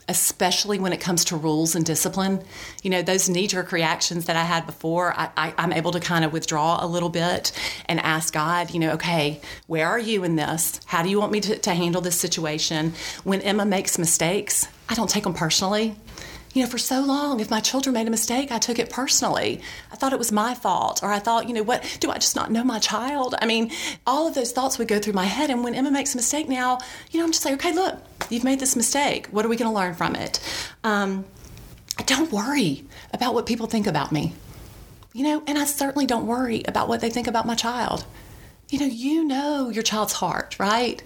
especially 0.08 0.78
when 0.78 0.92
it 0.92 1.00
comes 1.00 1.24
to 1.26 1.36
rules 1.36 1.74
and 1.74 1.84
discipline. 1.84 2.42
You 2.82 2.90
know, 2.90 3.02
those 3.02 3.28
knee 3.28 3.46
jerk 3.46 3.72
reactions 3.72 4.24
that 4.24 4.36
I 4.36 4.42
had 4.42 4.66
before, 4.66 5.14
I, 5.16 5.54
am 5.58 5.72
able 5.72 5.92
to 5.92 6.00
kind 6.00 6.24
of 6.24 6.32
withdraw 6.32 6.84
a 6.84 6.86
little 6.86 7.10
bit 7.10 7.52
and 7.86 8.00
ask 8.00 8.32
God, 8.32 8.70
you 8.70 8.80
know, 8.80 8.92
okay, 8.92 9.40
where 9.66 9.86
are 9.86 9.98
you 9.98 10.24
in 10.24 10.36
this? 10.36 10.80
How 10.86 11.02
do 11.02 11.08
you 11.10 11.20
want 11.20 11.32
me 11.32 11.40
to, 11.40 11.58
to 11.58 11.74
handle 11.74 12.00
this 12.00 12.18
situation? 12.18 12.94
When 13.24 13.40
Emma 13.42 13.64
makes 13.64 13.98
mistakes, 13.98 14.66
I 14.88 14.94
don't 14.94 15.10
take 15.10 15.24
them 15.24 15.34
personally 15.34 15.94
you 16.58 16.64
know, 16.64 16.70
for 16.70 16.78
so 16.78 17.02
long, 17.02 17.38
if 17.38 17.52
my 17.52 17.60
children 17.60 17.94
made 17.94 18.08
a 18.08 18.10
mistake, 18.10 18.50
I 18.50 18.58
took 18.58 18.80
it 18.80 18.90
personally. 18.90 19.60
I 19.92 19.94
thought 19.94 20.12
it 20.12 20.18
was 20.18 20.32
my 20.32 20.56
fault, 20.56 21.04
or 21.04 21.12
I 21.12 21.20
thought, 21.20 21.46
you 21.46 21.54
know, 21.54 21.62
what 21.62 21.98
do 22.00 22.10
I 22.10 22.14
just 22.14 22.34
not 22.34 22.50
know 22.50 22.64
my 22.64 22.80
child? 22.80 23.36
I 23.40 23.46
mean, 23.46 23.70
all 24.08 24.26
of 24.26 24.34
those 24.34 24.50
thoughts 24.50 24.76
would 24.76 24.88
go 24.88 24.98
through 24.98 25.12
my 25.12 25.26
head. 25.26 25.50
And 25.50 25.62
when 25.62 25.76
Emma 25.76 25.92
makes 25.92 26.14
a 26.14 26.16
mistake 26.16 26.48
now, 26.48 26.80
you 27.12 27.20
know, 27.20 27.24
I'm 27.24 27.30
just 27.30 27.44
like, 27.44 27.54
okay, 27.54 27.72
look, 27.72 28.02
you've 28.28 28.42
made 28.42 28.58
this 28.58 28.74
mistake. 28.74 29.28
What 29.28 29.46
are 29.46 29.48
we 29.48 29.54
going 29.54 29.70
to 29.70 29.74
learn 29.74 29.94
from 29.94 30.16
it? 30.16 30.40
Um, 30.82 31.26
don't 32.06 32.32
worry 32.32 32.84
about 33.12 33.34
what 33.34 33.46
people 33.46 33.68
think 33.68 33.86
about 33.86 34.10
me, 34.10 34.32
you 35.12 35.22
know, 35.22 35.44
and 35.46 35.56
I 35.58 35.64
certainly 35.64 36.06
don't 36.06 36.26
worry 36.26 36.64
about 36.66 36.88
what 36.88 37.00
they 37.00 37.10
think 37.10 37.28
about 37.28 37.46
my 37.46 37.54
child. 37.54 38.04
You 38.68 38.80
know, 38.80 38.86
you 38.86 39.24
know 39.24 39.68
your 39.68 39.84
child's 39.84 40.14
heart, 40.14 40.56
right? 40.58 41.04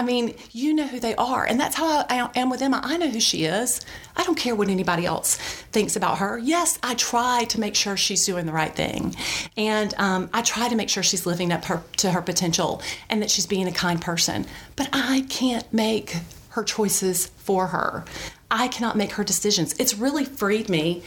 I 0.00 0.02
mean, 0.02 0.34
you 0.52 0.72
know 0.72 0.86
who 0.86 0.98
they 0.98 1.14
are. 1.16 1.44
And 1.44 1.60
that's 1.60 1.76
how 1.76 2.06
I 2.08 2.30
am 2.34 2.48
with 2.48 2.62
Emma. 2.62 2.80
I 2.82 2.96
know 2.96 3.10
who 3.10 3.20
she 3.20 3.44
is. 3.44 3.82
I 4.16 4.22
don't 4.22 4.34
care 4.34 4.54
what 4.54 4.70
anybody 4.70 5.04
else 5.04 5.36
thinks 5.72 5.94
about 5.94 6.20
her. 6.20 6.38
Yes, 6.38 6.78
I 6.82 6.94
try 6.94 7.44
to 7.50 7.60
make 7.60 7.74
sure 7.74 7.98
she's 7.98 8.24
doing 8.24 8.46
the 8.46 8.52
right 8.52 8.74
thing. 8.74 9.14
And 9.58 9.92
um, 9.98 10.30
I 10.32 10.40
try 10.40 10.70
to 10.70 10.74
make 10.74 10.88
sure 10.88 11.02
she's 11.02 11.26
living 11.26 11.52
up 11.52 11.66
her, 11.66 11.82
to 11.98 12.12
her 12.12 12.22
potential 12.22 12.80
and 13.10 13.20
that 13.20 13.30
she's 13.30 13.44
being 13.44 13.68
a 13.68 13.72
kind 13.72 14.00
person. 14.00 14.46
But 14.74 14.88
I 14.94 15.26
can't 15.28 15.70
make 15.70 16.16
her 16.50 16.64
choices 16.64 17.26
for 17.26 17.66
her. 17.66 18.06
I 18.50 18.68
cannot 18.68 18.96
make 18.96 19.12
her 19.12 19.22
decisions. 19.22 19.74
It's 19.78 19.98
really 19.98 20.24
freed 20.24 20.70
me, 20.70 21.02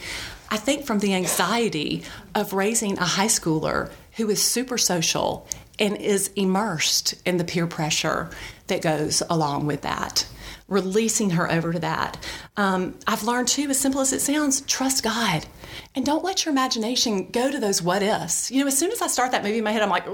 I 0.50 0.56
think, 0.56 0.86
from 0.86 1.00
the 1.00 1.14
anxiety 1.14 2.04
of 2.32 2.52
raising 2.52 2.96
a 2.98 3.04
high 3.04 3.26
schooler 3.26 3.90
who 4.18 4.30
is 4.30 4.40
super 4.40 4.78
social 4.78 5.48
and 5.78 5.96
is 5.96 6.30
immersed 6.36 7.14
in 7.26 7.38
the 7.38 7.44
peer 7.44 7.66
pressure 7.66 8.30
that 8.66 8.82
goes 8.82 9.22
along 9.28 9.66
with 9.66 9.82
that. 9.82 10.26
Releasing 10.68 11.30
her 11.30 11.50
over 11.50 11.72
to 11.72 11.78
that. 11.80 12.16
Um, 12.56 12.98
I've 13.06 13.22
learned 13.22 13.48
too, 13.48 13.68
as 13.68 13.78
simple 13.78 14.00
as 14.00 14.12
it 14.12 14.20
sounds, 14.20 14.62
trust 14.62 15.04
God. 15.04 15.46
And 15.94 16.06
don't 16.06 16.24
let 16.24 16.44
your 16.44 16.52
imagination 16.52 17.30
go 17.30 17.50
to 17.50 17.58
those 17.60 17.82
what 17.82 18.02
ifs. 18.02 18.50
You 18.50 18.60
know, 18.60 18.68
as 18.68 18.78
soon 18.78 18.90
as 18.90 19.02
I 19.02 19.08
start 19.08 19.32
that 19.32 19.42
movie 19.42 19.58
in 19.58 19.64
my 19.64 19.72
head, 19.72 19.82
I'm 19.82 19.90
like, 19.90 20.06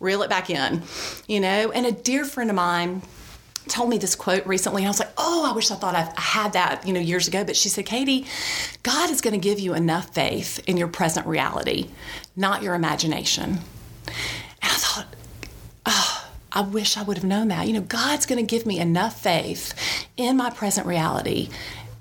reel 0.00 0.22
it 0.22 0.30
back 0.30 0.48
in. 0.48 0.82
You 1.28 1.40
know, 1.40 1.70
and 1.72 1.84
a 1.84 1.92
dear 1.92 2.24
friend 2.24 2.48
of 2.48 2.56
mine 2.56 3.02
told 3.68 3.88
me 3.88 3.98
this 3.98 4.14
quote 4.14 4.46
recently 4.46 4.82
and 4.82 4.88
I 4.88 4.90
was 4.90 5.00
like, 5.00 5.12
"Oh, 5.16 5.48
I 5.50 5.54
wish 5.54 5.70
I 5.70 5.74
thought 5.74 5.94
I 5.94 6.12
had 6.20 6.52
that, 6.52 6.86
you 6.86 6.92
know, 6.92 7.00
years 7.00 7.28
ago." 7.28 7.44
But 7.44 7.56
she 7.56 7.68
said, 7.68 7.86
"Katie, 7.86 8.26
God 8.82 9.10
is 9.10 9.20
going 9.20 9.32
to 9.32 9.40
give 9.40 9.58
you 9.58 9.74
enough 9.74 10.14
faith 10.14 10.62
in 10.66 10.76
your 10.76 10.88
present 10.88 11.26
reality, 11.26 11.90
not 12.36 12.62
your 12.62 12.74
imagination." 12.74 13.60
And 14.06 14.72
I 14.72 14.76
thought, 14.76 15.06
oh, 15.86 16.23
I 16.54 16.62
wish 16.62 16.96
I 16.96 17.02
would 17.02 17.18
have 17.18 17.24
known 17.24 17.48
that. 17.48 17.66
You 17.66 17.74
know, 17.74 17.80
God's 17.80 18.26
going 18.26 18.44
to 18.44 18.48
give 18.48 18.64
me 18.64 18.78
enough 18.78 19.20
faith 19.20 19.74
in 20.16 20.36
my 20.36 20.50
present 20.50 20.86
reality 20.86 21.50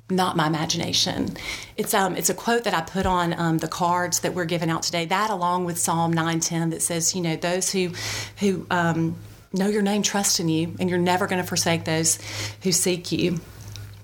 not 0.09 0.35
my 0.35 0.47
imagination. 0.47 1.35
It's 1.77 1.93
um 1.93 2.15
it's 2.15 2.29
a 2.29 2.33
quote 2.33 2.65
that 2.65 2.73
I 2.73 2.81
put 2.81 3.05
on 3.05 3.33
um, 3.39 3.57
the 3.57 3.67
cards 3.67 4.19
that 4.19 4.33
we're 4.33 4.45
giving 4.45 4.69
out 4.69 4.83
today. 4.83 5.05
That 5.05 5.29
along 5.29 5.65
with 5.65 5.79
Psalm 5.79 6.11
nine 6.13 6.39
ten 6.39 6.69
that 6.69 6.81
says, 6.81 7.15
you 7.15 7.21
know, 7.21 7.35
those 7.35 7.71
who 7.71 7.91
who 8.39 8.67
um, 8.69 9.15
know 9.53 9.67
your 9.67 9.81
name 9.81 10.03
trust 10.03 10.39
in 10.39 10.49
you, 10.49 10.75
and 10.79 10.89
you're 10.89 10.99
never 10.99 11.25
going 11.25 11.41
to 11.41 11.47
forsake 11.47 11.85
those 11.85 12.19
who 12.61 12.71
seek 12.71 13.11
you. 13.11 13.39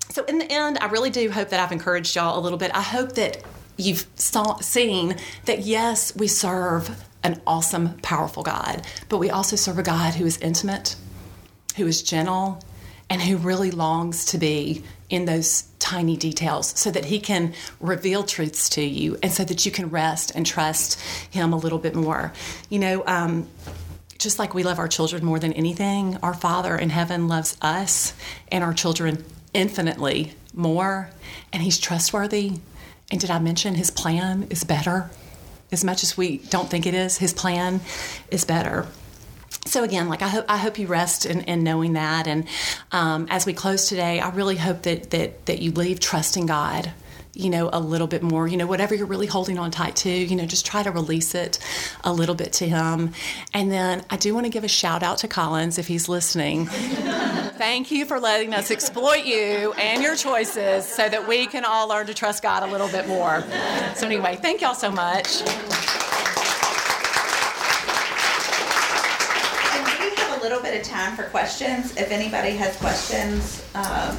So 0.10 0.24
in 0.24 0.40
the 0.40 0.52
end, 0.52 0.80
I 0.80 0.88
really 0.88 1.10
do 1.10 1.30
hope 1.30 1.50
that 1.50 1.60
I've 1.60 1.72
encouraged 1.72 2.16
y'all 2.16 2.40
a 2.40 2.42
little 2.42 2.58
bit. 2.58 2.72
I 2.74 2.82
hope 2.82 3.14
that 3.14 3.44
you've 3.78 4.06
saw, 4.16 4.58
seen 4.60 5.16
that 5.46 5.60
yes, 5.60 6.16
we 6.16 6.28
serve 6.28 7.06
an 7.24 7.42
awesome, 7.46 7.98
powerful 8.00 8.44
God, 8.44 8.86
but 9.10 9.18
we 9.18 9.30
also 9.30 9.56
serve 9.56 9.78
a 9.78 9.84
God 9.84 10.14
who 10.16 10.26
is 10.26 10.38
intimate, 10.38 10.96
who 11.76 11.86
is 11.86 12.02
gentle, 12.02 12.64
and 13.10 13.22
who 13.22 13.38
really 13.38 13.72
longs 13.72 14.26
to 14.26 14.38
be 14.38 14.84
in 15.10 15.26
those 15.26 15.64
tiny 15.80 16.16
details 16.16 16.78
so 16.80 16.92
that 16.92 17.06
he 17.06 17.20
can 17.20 17.54
reveal 17.80 18.24
truths 18.24 18.70
to 18.70 18.82
you 18.82 19.18
and 19.24 19.32
so 19.32 19.44
that 19.44 19.66
you 19.66 19.72
can 19.72 19.90
rest 19.90 20.32
and 20.36 20.46
trust 20.46 21.00
him 21.32 21.52
a 21.52 21.58
little 21.58 21.80
bit 21.80 21.96
more. 21.96 22.32
You 22.70 22.80
know, 22.80 23.04
um, 23.08 23.48
just 24.20 24.38
like 24.38 24.54
we 24.54 24.64
love 24.64 24.78
our 24.78 24.88
children 24.88 25.26
more 25.26 25.40
than 25.40 25.54
anything, 25.54 26.18
our 26.22 26.34
Father 26.34 26.76
in 26.76 26.90
heaven 26.90 27.28
loves 27.28 27.58
us 27.62 28.14
and 28.52 28.64
our 28.64 28.74
children 28.74 29.26
infinitely 29.54 30.34
more, 30.54 31.10
and 31.52 31.64
he's 31.64 31.80
trustworthy. 31.80 32.60
And 33.12 33.20
did 33.20 33.32
I 33.32 33.40
mention 33.40 33.76
his 33.76 33.90
plan 33.90 34.48
is 34.52 34.64
better? 34.64 35.10
As 35.72 35.84
much 35.84 36.04
as 36.04 36.18
we 36.18 36.38
don't 36.38 36.70
think 36.70 36.86
it 36.86 36.94
is, 36.94 37.18
his 37.18 37.34
plan 37.34 37.82
is 38.32 38.44
better. 38.46 38.88
So 39.66 39.84
again, 39.84 40.10
like 40.10 40.22
I 40.22 40.28
hope 40.28 40.46
I 40.48 40.58
hope 40.58 40.80
you 40.80 40.88
rest 40.88 41.26
in, 41.26 41.42
in 41.42 41.64
knowing 41.64 41.94
that, 41.94 42.28
and 42.28 42.48
um, 42.92 43.28
as 43.30 43.46
we 43.46 43.54
close 43.54 43.88
today, 43.88 44.20
I 44.20 44.30
really 44.30 44.56
hope 44.56 44.84
that 44.84 45.12
that 45.12 45.46
that 45.46 45.60
you 45.60 45.72
leave 45.72 46.00
trusting 46.00 46.48
God 46.48 46.92
you 47.40 47.50
know, 47.50 47.70
a 47.72 47.80
little 47.80 48.08
bit 48.08 48.22
more. 48.22 48.48
You 48.48 48.58
know, 48.58 48.68
whatever 48.68 48.94
you're 48.94 49.08
really 49.08 49.28
holding 49.28 49.58
on 49.58 49.72
tight 49.72 49.96
to, 49.98 50.10
you 50.10 50.36
know, 50.36 50.46
just 50.46 50.66
try 50.66 50.84
to 50.84 50.92
release 50.92 51.34
it 51.34 51.58
a 52.04 52.12
little 52.12 52.36
bit 52.36 52.52
to 52.54 52.68
him. 52.68 53.14
And 53.54 53.72
then 53.72 54.04
I 54.10 54.18
do 54.18 54.34
want 54.34 54.46
to 54.46 54.50
give 54.50 54.66
a 54.66 54.68
shout 54.68 55.04
out 55.04 55.20
to 55.20 55.28
Collins 55.28 55.78
if 55.78 55.88
he's 55.88 56.10
listening. 56.10 56.66
Thank 57.60 57.92
you 57.92 58.06
for 58.06 58.20
letting 58.20 58.54
us 58.54 58.72
exploit 58.72 59.26
you 59.26 59.74
and 59.74 60.04
your 60.04 60.16
choices 60.16 60.86
so 60.86 61.08
that 61.08 61.28
we 61.28 61.46
can 61.46 61.64
all 61.66 61.88
learn 61.88 62.08
to 62.08 62.14
trust 62.14 62.44
God 62.44 62.64
a 62.64 62.68
little 62.68 62.90
bit 62.90 63.08
more. 63.08 63.44
So, 63.96 64.06
anyway, 64.06 64.38
thank 64.42 64.62
y'all 64.62 64.74
so 64.74 64.90
much. 64.90 65.42
And 65.42 65.50
we 69.86 70.16
have 70.16 70.40
a 70.40 70.42
little 70.42 70.62
bit 70.62 70.80
of 70.80 70.88
time 70.88 71.18
for 71.18 71.24
questions. 71.24 71.98
If 71.98 72.12
anybody 72.12 72.52
has 72.52 72.78
questions, 72.78 73.66
um, 73.76 74.16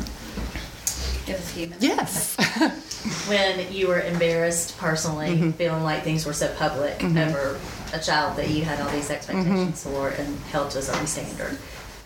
give 1.24 1.36
us 1.36 1.50
a 1.50 1.54
few 1.54 1.66
minutes. 1.68 2.36
Yes. 2.38 2.80
when 3.28 3.72
you 3.72 3.88
were 3.88 4.01
embarrassed 4.01 4.76
personally, 4.78 5.28
mm-hmm. 5.28 5.51
feeling 5.53 5.82
like 5.82 6.03
things 6.03 6.26
were 6.26 6.32
so 6.32 6.53
public 6.55 6.98
mm-hmm. 6.98 7.18
over 7.18 7.59
a 7.92 7.98
child 7.98 8.36
that 8.36 8.51
you 8.51 8.64
had 8.64 8.80
all 8.80 8.90
these 8.90 9.11
expectations 9.11 9.84
mm-hmm. 9.84 9.90
for 9.90 10.09
and 10.11 10.38
held 10.44 10.70
to 10.72 10.78
a 10.78 10.82
certain 10.82 11.07
standard, 11.07 11.59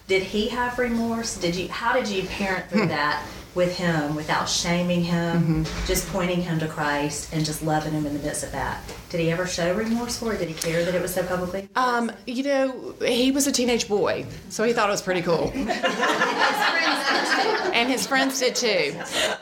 did 0.07 0.23
he 0.23 0.49
have 0.49 0.79
remorse? 0.79 1.37
Did 1.37 1.57
you? 1.57 1.69
How 1.69 1.93
did 1.93 2.09
you 2.09 2.25
parent 2.25 2.69
through 2.69 2.83
hmm. 2.83 2.89
that? 2.89 3.27
with 3.55 3.77
him 3.77 4.17
without 4.17 4.49
shaming 4.49 5.05
him, 5.05 5.63
mm-hmm. 5.65 5.87
just 5.87 6.09
pointing 6.09 6.43
him 6.43 6.59
to 6.59 6.67
Christ 6.67 7.33
and 7.33 7.45
just 7.45 7.63
loving 7.63 7.93
him 7.93 8.05
in 8.05 8.13
the 8.13 8.19
midst 8.19 8.43
of 8.43 8.51
that. 8.51 8.83
Did 9.15 9.21
he 9.21 9.31
ever 9.31 9.47
show 9.47 9.73
remorse 9.73 10.19
for 10.19 10.35
it? 10.35 10.39
Did 10.39 10.49
he 10.49 10.55
care 10.55 10.85
that 10.85 10.93
it 10.93 11.01
was 11.01 11.15
so 11.15 11.25
publicly? 11.25 11.69
Um, 11.77 12.11
you 12.27 12.43
know, 12.43 12.97
he 13.01 13.31
was 13.31 13.47
a 13.47 13.53
teenage 13.53 13.87
boy, 13.87 14.27
so 14.49 14.65
he 14.65 14.73
thought 14.73 14.89
it 14.89 14.91
was 14.91 15.03
pretty 15.03 15.23
cool. 15.23 15.53
and 17.75 17.89
his 17.89 18.09
friends 18.09 18.41
did 18.41 18.57
too. 18.57 18.93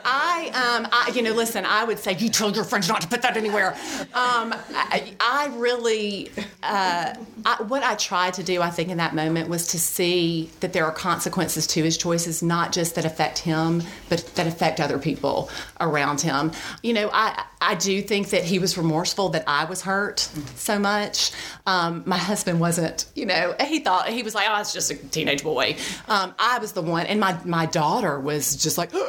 I, 0.04 0.50
um, 0.54 0.88
I, 0.92 1.10
you 1.14 1.22
know, 1.22 1.32
listen, 1.32 1.64
I 1.64 1.84
would 1.84 1.98
say, 1.98 2.14
you 2.18 2.28
told 2.28 2.54
your 2.54 2.66
friends 2.66 2.86
not 2.86 3.00
to 3.00 3.08
put 3.08 3.22
that 3.22 3.38
anywhere. 3.38 3.72
Um, 4.12 4.54
I, 4.74 5.14
I, 5.20 5.50
really, 5.54 6.30
uh, 6.62 7.14
I, 7.46 7.62
what 7.62 7.82
I 7.82 7.94
tried 7.94 8.34
to 8.34 8.42
do, 8.42 8.60
I 8.60 8.68
think, 8.68 8.90
in 8.90 8.98
that 8.98 9.14
moment 9.14 9.48
was 9.48 9.68
to 9.68 9.78
see 9.78 10.50
that 10.60 10.74
there 10.74 10.84
are 10.84 10.92
consequences 10.92 11.66
to 11.68 11.82
his 11.82 11.96
choices, 11.96 12.42
not 12.42 12.72
just 12.72 12.94
that 12.96 13.06
affect 13.06 13.38
him, 13.38 13.82
but 14.10 14.18
that 14.34 14.46
affect 14.46 14.80
other 14.80 14.98
people 14.98 15.48
around 15.80 16.20
him. 16.20 16.52
You 16.82 16.92
know, 16.92 17.08
I 17.10 17.44
I 17.62 17.74
do 17.76 18.02
think 18.02 18.30
that 18.30 18.44
he 18.44 18.58
was 18.58 18.76
remorseful 18.76 19.30
that 19.30 19.44
I 19.46 19.64
was 19.64 19.82
hurt 19.82 20.20
so 20.56 20.78
much. 20.78 21.30
Um, 21.66 22.02
my 22.06 22.18
husband 22.18 22.60
wasn't. 22.60 23.06
You 23.14 23.26
know, 23.26 23.54
he 23.64 23.78
thought 23.78 24.08
he 24.08 24.22
was 24.22 24.34
like, 24.34 24.46
oh, 24.50 24.60
it's 24.60 24.72
just 24.72 24.90
a 24.90 24.96
teenage 24.96 25.42
boy. 25.42 25.76
Um, 26.08 26.34
I 26.38 26.58
was 26.58 26.72
the 26.72 26.82
one, 26.82 27.06
and 27.06 27.20
my 27.20 27.38
my 27.44 27.66
daughter 27.66 28.18
was 28.18 28.56
just 28.56 28.78
like. 28.78 28.92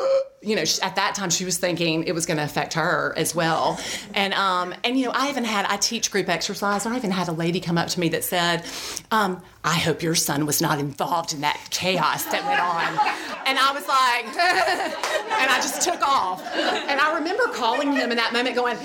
you 0.44 0.56
know, 0.56 0.64
at 0.82 0.96
that 0.96 1.16
time 1.16 1.30
she 1.30 1.46
was 1.46 1.58
thinking 1.58 2.04
it 2.04 2.14
was 2.14 2.26
going 2.26 2.38
to 2.38 2.44
affect 2.44 2.74
her 2.74 3.14
as 3.16 3.34
well. 3.34 3.80
And 4.14 4.34
um, 4.34 4.74
and 4.84 4.98
you 4.98 5.06
know, 5.06 5.12
I 5.14 5.30
even 5.30 5.44
had 5.44 5.66
I 5.66 5.78
teach 5.78 6.12
group 6.12 6.30
exercise, 6.30 6.86
and 6.86 6.94
I 6.94 6.98
even 6.98 7.12
had 7.12 7.28
a 7.28 7.32
lady 7.32 7.60
come 7.60 7.78
up 7.78 7.88
to 7.90 8.00
me 8.00 8.10
that 8.10 8.24
said, 8.24 8.66
um, 9.12 9.42
"I 9.64 9.76
hope 9.76 10.04
your 10.04 10.16
son 10.16 10.46
was 10.46 10.62
not 10.62 10.80
involved 10.80 11.34
in 11.34 11.42
that 11.42 11.60
chaos 11.72 12.26
that 12.26 12.44
went 12.46 12.60
on." 12.60 13.24
And 13.46 13.58
I 13.60 13.72
was 13.74 13.88
like, 13.88 14.26
and 15.42 15.52
I 15.52 15.58
just 15.58 15.82
took 15.82 16.02
off. 16.02 16.44
And 16.56 17.00
I 17.00 17.16
remember 17.16 17.44
calling 17.54 17.94
him 17.94 18.12
in 18.12 18.18
that 18.18 18.34
moment, 18.34 18.56
going, 18.56 18.78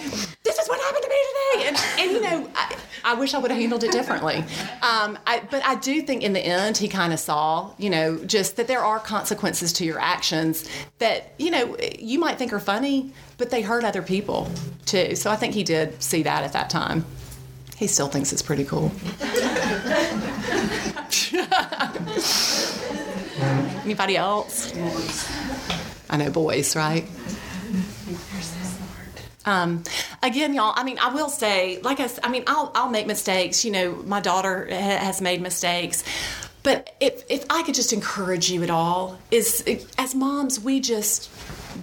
"This 0.45 0.59
is 0.59 0.69
what 0.69 0.81
happened 0.81 1.05
to 1.05 1.09
me 1.09 1.17
today." 1.29 1.69
And 1.69 1.77
and 2.01 2.11
you 2.13 2.21
know, 2.21 2.51
I, 2.55 2.77
I 3.05 3.15
wish 3.15 3.35
I 3.35 3.39
would 3.39 3.51
have 3.51 3.61
handled 3.61 3.85
it 3.85 3.93
differently. 3.93 4.37
Um, 4.83 5.19
I, 5.27 5.43
but 5.51 5.65
I 5.65 5.77
do 5.77 6.03
think 6.03 6.23
in 6.23 6.33
the 6.33 6.41
end 6.41 6.77
he 6.77 6.89
kind 6.89 7.13
of 7.13 7.19
saw, 7.19 7.73
you 7.79 7.91
know, 7.91 8.19
just 8.25 8.57
that 8.57 8.67
there 8.67 8.85
are 8.85 8.99
consequences 8.99 9.73
to 9.75 9.85
your 9.85 9.99
actions 9.99 10.69
that. 10.99 11.35
You 11.39 11.48
you 11.49 11.53
know, 11.53 11.77
you 11.99 12.19
might 12.19 12.37
think 12.37 12.53
are 12.53 12.61
funny, 12.61 13.11
but 13.39 13.49
they 13.49 13.63
hurt 13.63 13.83
other 13.83 14.03
people 14.03 14.51
too. 14.85 15.17
So 15.17 15.31
I 15.31 15.37
think 15.37 15.55
he 15.55 15.65
did 15.65 16.03
see 16.03 16.25
that 16.25 16.45
at 16.45 16.53
that 16.53 16.69
time. 16.69 17.07
He 17.75 17.87
still 17.87 18.09
thinks 18.09 18.35
it's 18.35 18.43
pretty 18.43 18.67
cool. 18.67 18.93
Anybody 23.83 24.19
else? 24.19 24.75
I 26.11 26.19
know 26.19 26.29
boys, 26.29 26.77
right? 26.77 27.09
Um, 29.47 29.85
again, 30.23 30.53
y'all. 30.53 30.75
I 30.77 30.85
mean, 30.85 30.99
I 30.99 31.15
will 31.15 31.31
say, 31.31 31.81
like 31.81 31.99
I, 31.99 32.11
I 32.23 32.29
mean, 32.29 32.45
I'll 32.47 32.71
I'll 32.75 32.91
make 32.91 33.07
mistakes. 33.07 33.65
You 33.65 33.71
know, 33.71 34.03
my 34.05 34.21
daughter 34.21 34.67
has 34.67 35.23
made 35.23 35.41
mistakes, 35.41 36.05
but 36.69 36.95
if, 37.01 37.25
if 37.31 37.47
I 37.49 37.62
could 37.62 37.75
just 37.75 37.95
encourage 37.95 38.51
you 38.51 38.62
at 38.62 38.69
all, 38.69 39.19
is 39.31 39.64
as 39.97 40.14
moms, 40.14 40.61
we 40.61 40.81
just 40.81 41.31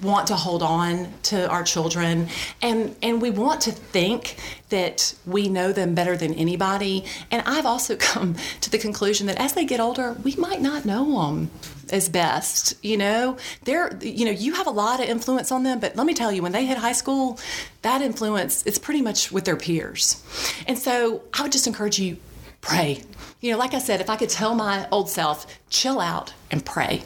want 0.03 0.27
to 0.27 0.36
hold 0.36 0.61
on 0.61 1.11
to 1.23 1.49
our 1.49 1.63
children. 1.63 2.27
And 2.61 2.95
and 3.01 3.19
we 3.19 3.31
want 3.31 3.61
to 3.61 3.71
think 3.71 4.36
that 4.69 5.15
we 5.25 5.49
know 5.49 5.71
them 5.71 5.95
better 5.95 6.15
than 6.15 6.36
anybody. 6.36 7.03
And 7.31 7.41
I've 7.47 7.65
also 7.65 7.95
come 7.99 8.36
to 8.61 8.69
the 8.69 8.77
conclusion 8.77 9.25
that 9.25 9.38
as 9.38 9.53
they 9.53 9.65
get 9.65 9.79
older 9.79 10.13
we 10.23 10.36
might 10.36 10.61
not 10.61 10.86
know 10.86 11.03
them 11.29 11.49
as 11.91 12.07
best 12.07 12.75
you 12.83 12.97
know? 12.97 13.38
They're 13.63 13.97
you 14.03 14.25
know 14.25 14.31
you 14.31 14.53
have 14.53 14.67
a 14.67 14.71
lot 14.71 14.99
of 14.99 15.09
influence 15.09 15.51
on 15.51 15.63
them 15.63 15.79
but 15.79 15.95
let 15.95 16.05
me 16.05 16.13
tell 16.13 16.31
you 16.31 16.43
when 16.43 16.51
they 16.51 16.67
hit 16.67 16.77
high 16.77 16.91
school 16.91 17.39
that 17.81 18.03
influence 18.03 18.63
it's 18.67 18.77
pretty 18.77 19.01
much 19.01 19.31
with 19.31 19.45
their 19.45 19.57
peers. 19.57 20.21
And 20.67 20.77
so 20.77 21.23
I 21.33 21.41
would 21.41 21.51
just 21.51 21.65
encourage 21.65 21.97
you 21.97 22.17
pray. 22.66 23.03
You 23.41 23.51
know, 23.51 23.57
like 23.57 23.74
I 23.74 23.80
said, 23.80 24.01
if 24.01 24.09
I 24.09 24.16
could 24.16 24.30
tell 24.30 24.55
my 24.55 24.88
old 24.91 25.09
self, 25.09 25.45
chill 25.70 25.99
out 25.99 26.34
and 26.51 26.66
pray 26.66 27.03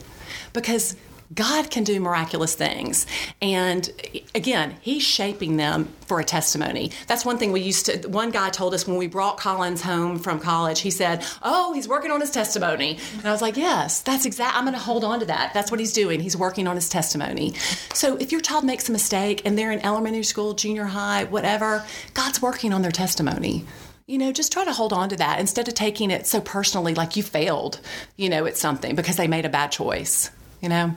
because 0.53 0.95
God 1.33 1.69
can 1.69 1.83
do 1.83 1.99
miraculous 1.99 2.55
things. 2.55 3.05
And 3.39 3.89
again, 4.33 4.77
He's 4.81 5.03
shaping 5.03 5.57
them 5.57 5.93
for 6.07 6.19
a 6.19 6.23
testimony. 6.23 6.91
That's 7.05 7.23
one 7.23 7.37
thing 7.37 7.51
we 7.51 7.61
used 7.61 7.85
to, 7.85 8.07
one 8.07 8.31
guy 8.31 8.49
told 8.49 8.73
us 8.73 8.87
when 8.87 8.97
we 8.97 9.05
brought 9.05 9.37
Collins 9.37 9.81
home 9.83 10.17
from 10.17 10.39
college, 10.39 10.79
he 10.79 10.89
said, 10.89 11.23
Oh, 11.43 11.71
he's 11.73 11.87
working 11.87 12.09
on 12.09 12.19
his 12.19 12.31
testimony. 12.31 12.97
And 13.17 13.27
I 13.27 13.31
was 13.31 13.43
like, 13.43 13.57
Yes, 13.57 14.01
that's 14.01 14.25
exact. 14.25 14.57
I'm 14.57 14.63
going 14.63 14.73
to 14.73 14.79
hold 14.79 15.03
on 15.03 15.19
to 15.19 15.27
that. 15.27 15.53
That's 15.53 15.69
what 15.69 15.79
he's 15.79 15.93
doing. 15.93 16.19
He's 16.19 16.35
working 16.35 16.67
on 16.67 16.75
his 16.75 16.89
testimony. 16.89 17.53
So 17.93 18.17
if 18.17 18.31
your 18.31 18.41
child 18.41 18.63
makes 18.63 18.89
a 18.89 18.91
mistake 18.91 19.43
and 19.45 19.55
they're 19.55 19.71
in 19.71 19.85
elementary 19.85 20.23
school, 20.23 20.55
junior 20.55 20.85
high, 20.85 21.25
whatever, 21.25 21.85
God's 22.15 22.41
working 22.41 22.73
on 22.73 22.81
their 22.81 22.91
testimony 22.91 23.65
you 24.09 24.17
know, 24.17 24.31
just 24.31 24.51
try 24.51 24.65
to 24.65 24.73
hold 24.73 24.91
on 24.91 25.07
to 25.07 25.15
that 25.17 25.39
instead 25.39 25.67
of 25.67 25.75
taking 25.75 26.09
it 26.09 26.25
so 26.25 26.41
personally, 26.41 26.95
like 26.95 27.15
you 27.15 27.21
failed, 27.21 27.79
you 28.17 28.27
know, 28.27 28.47
at 28.47 28.57
something 28.57 28.95
because 28.95 29.17
they 29.17 29.27
made 29.27 29.45
a 29.45 29.49
bad 29.49 29.71
choice, 29.71 30.31
you 30.61 30.67
know? 30.67 30.95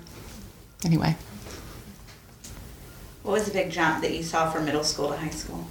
Anyway. 0.82 1.14
What 3.22 3.32
was 3.32 3.44
the 3.44 3.52
big 3.52 3.70
jump 3.70 4.00
that 4.00 4.14
you 4.14 4.22
saw 4.22 4.50
from 4.50 4.64
middle 4.64 4.82
school 4.82 5.10
to 5.10 5.16
high 5.18 5.28
school? 5.28 5.66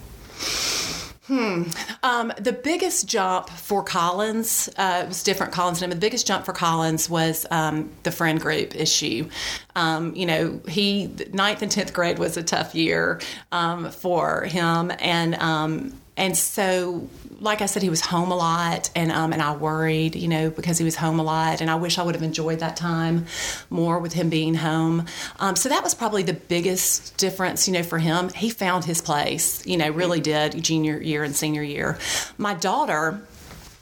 Hmm. 1.26 1.64
Um, 2.04 2.32
the 2.38 2.54
biggest 2.54 3.08
jump 3.08 3.50
for 3.50 3.84
Collins 3.84 4.70
uh, 4.78 5.06
was 5.08 5.24
different. 5.24 5.52
Collins 5.52 5.82
and 5.82 5.92
the 5.92 5.96
biggest 5.96 6.28
jump 6.28 6.46
for 6.46 6.54
Collins 6.54 7.10
was 7.10 7.48
um, 7.50 7.90
the 8.04 8.12
friend 8.12 8.40
group 8.40 8.76
issue. 8.76 9.28
Um, 9.76 10.16
you 10.16 10.28
know, 10.28 10.60
he 10.68 11.12
ninth 11.32 11.64
and 11.64 11.72
tenth 11.72 11.94
grade 11.94 12.20
was 12.20 12.38
a 12.38 12.44
tough 12.44 12.76
year 12.76 13.20
um, 13.52 13.90
for 13.92 14.44
him, 14.44 14.92
and 15.00 15.36
um, 15.36 15.94
and 16.18 16.38
so 16.38 17.08
like 17.42 17.62
I 17.62 17.66
said, 17.66 17.82
he 17.82 17.90
was 17.90 18.02
home 18.02 18.32
a 18.32 18.36
lot, 18.36 18.92
and 18.96 19.12
um, 19.12 19.34
and 19.34 19.42
I 19.42 19.56
worried, 19.56 20.16
you 20.16 20.28
know, 20.28 20.52
because 20.52 20.78
he 20.78 20.86
was 20.86 20.96
home 20.96 21.20
a 21.20 21.24
lot, 21.24 21.60
and 21.60 21.72
I 21.72 21.76
wish 21.76 21.98
I 21.98 22.04
would 22.04 22.14
have 22.14 22.24
enjoyed 22.24 22.60
that 22.60 22.78
time 22.78 23.26
more 23.72 23.98
with 23.98 24.14
him 24.14 24.30
being 24.30 24.54
home. 24.54 25.08
Um, 25.40 25.56
so 25.56 25.68
that 25.70 25.84
was 25.84 25.96
probably 25.96 26.22
the 26.22 26.34
biggest 26.34 27.18
difference, 27.18 27.68
you 27.68 27.74
know, 27.74 27.82
for 27.82 27.98
him. 27.98 28.30
He 28.30 28.52
found 28.52 28.86
his 28.86 29.02
place, 29.02 29.66
you 29.66 29.76
know, 29.76 29.90
really 29.90 30.22
did 30.22 30.64
junior 30.64 31.02
year 31.02 31.24
and 31.24 31.36
senior 31.36 31.64
year. 31.64 31.98
My 32.38 32.54
daughter, 32.54 33.22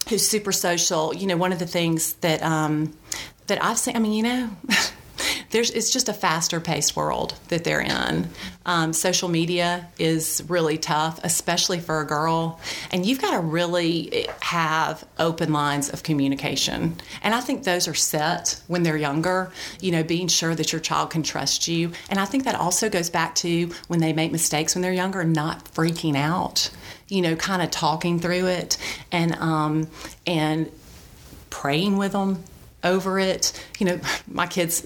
who's 0.07 0.25
super 0.25 0.53
social, 0.53 1.13
you 1.13 1.27
know, 1.27 1.35
one 1.35 1.51
of 1.51 1.59
the 1.59 1.67
things 1.67 2.13
that 2.13 2.41
um, 2.41 2.93
that 3.47 3.61
I've 3.61 3.77
seen, 3.77 3.97
I 3.97 3.99
mean, 3.99 4.13
you 4.13 4.23
know. 4.23 4.49
there's 5.51 5.71
it's 5.71 5.91
just 5.91 6.09
a 6.09 6.13
faster 6.13 6.59
paced 6.59 6.95
world 6.95 7.35
that 7.49 7.63
they're 7.63 7.81
in. 7.81 8.29
Um, 8.65 8.93
social 8.93 9.29
media 9.29 9.87
is 9.97 10.43
really 10.47 10.77
tough, 10.77 11.19
especially 11.23 11.79
for 11.79 12.01
a 12.01 12.05
girl, 12.05 12.59
and 12.91 13.05
you've 13.05 13.21
got 13.21 13.31
to 13.31 13.39
really 13.39 14.27
have 14.41 15.03
open 15.17 15.53
lines 15.53 15.89
of 15.89 16.03
communication. 16.03 16.95
And 17.23 17.33
I 17.33 17.41
think 17.41 17.63
those 17.63 17.87
are 17.87 17.93
set 17.93 18.61
when 18.67 18.83
they're 18.83 18.97
younger. 18.97 19.51
You 19.81 19.91
know, 19.91 20.03
being 20.03 20.27
sure 20.27 20.55
that 20.55 20.71
your 20.71 20.81
child 20.81 21.09
can 21.09 21.23
trust 21.23 21.67
you, 21.67 21.91
and 22.09 22.19
I 22.19 22.25
think 22.25 22.43
that 22.43 22.55
also 22.55 22.89
goes 22.89 23.09
back 23.09 23.35
to 23.35 23.71
when 23.87 23.99
they 23.99 24.13
make 24.13 24.31
mistakes 24.31 24.75
when 24.75 24.81
they're 24.81 24.93
younger, 24.93 25.23
not 25.23 25.65
freaking 25.73 26.15
out. 26.15 26.69
You 27.07 27.21
know, 27.23 27.35
kind 27.35 27.61
of 27.61 27.71
talking 27.71 28.19
through 28.19 28.47
it, 28.47 28.77
and 29.11 29.33
um, 29.35 29.87
and 30.27 30.71
praying 31.49 31.97
with 31.97 32.11
them 32.11 32.43
over 32.83 33.19
it. 33.19 33.65
You 33.79 33.87
know, 33.87 33.99
my 34.27 34.47
kids 34.47 34.85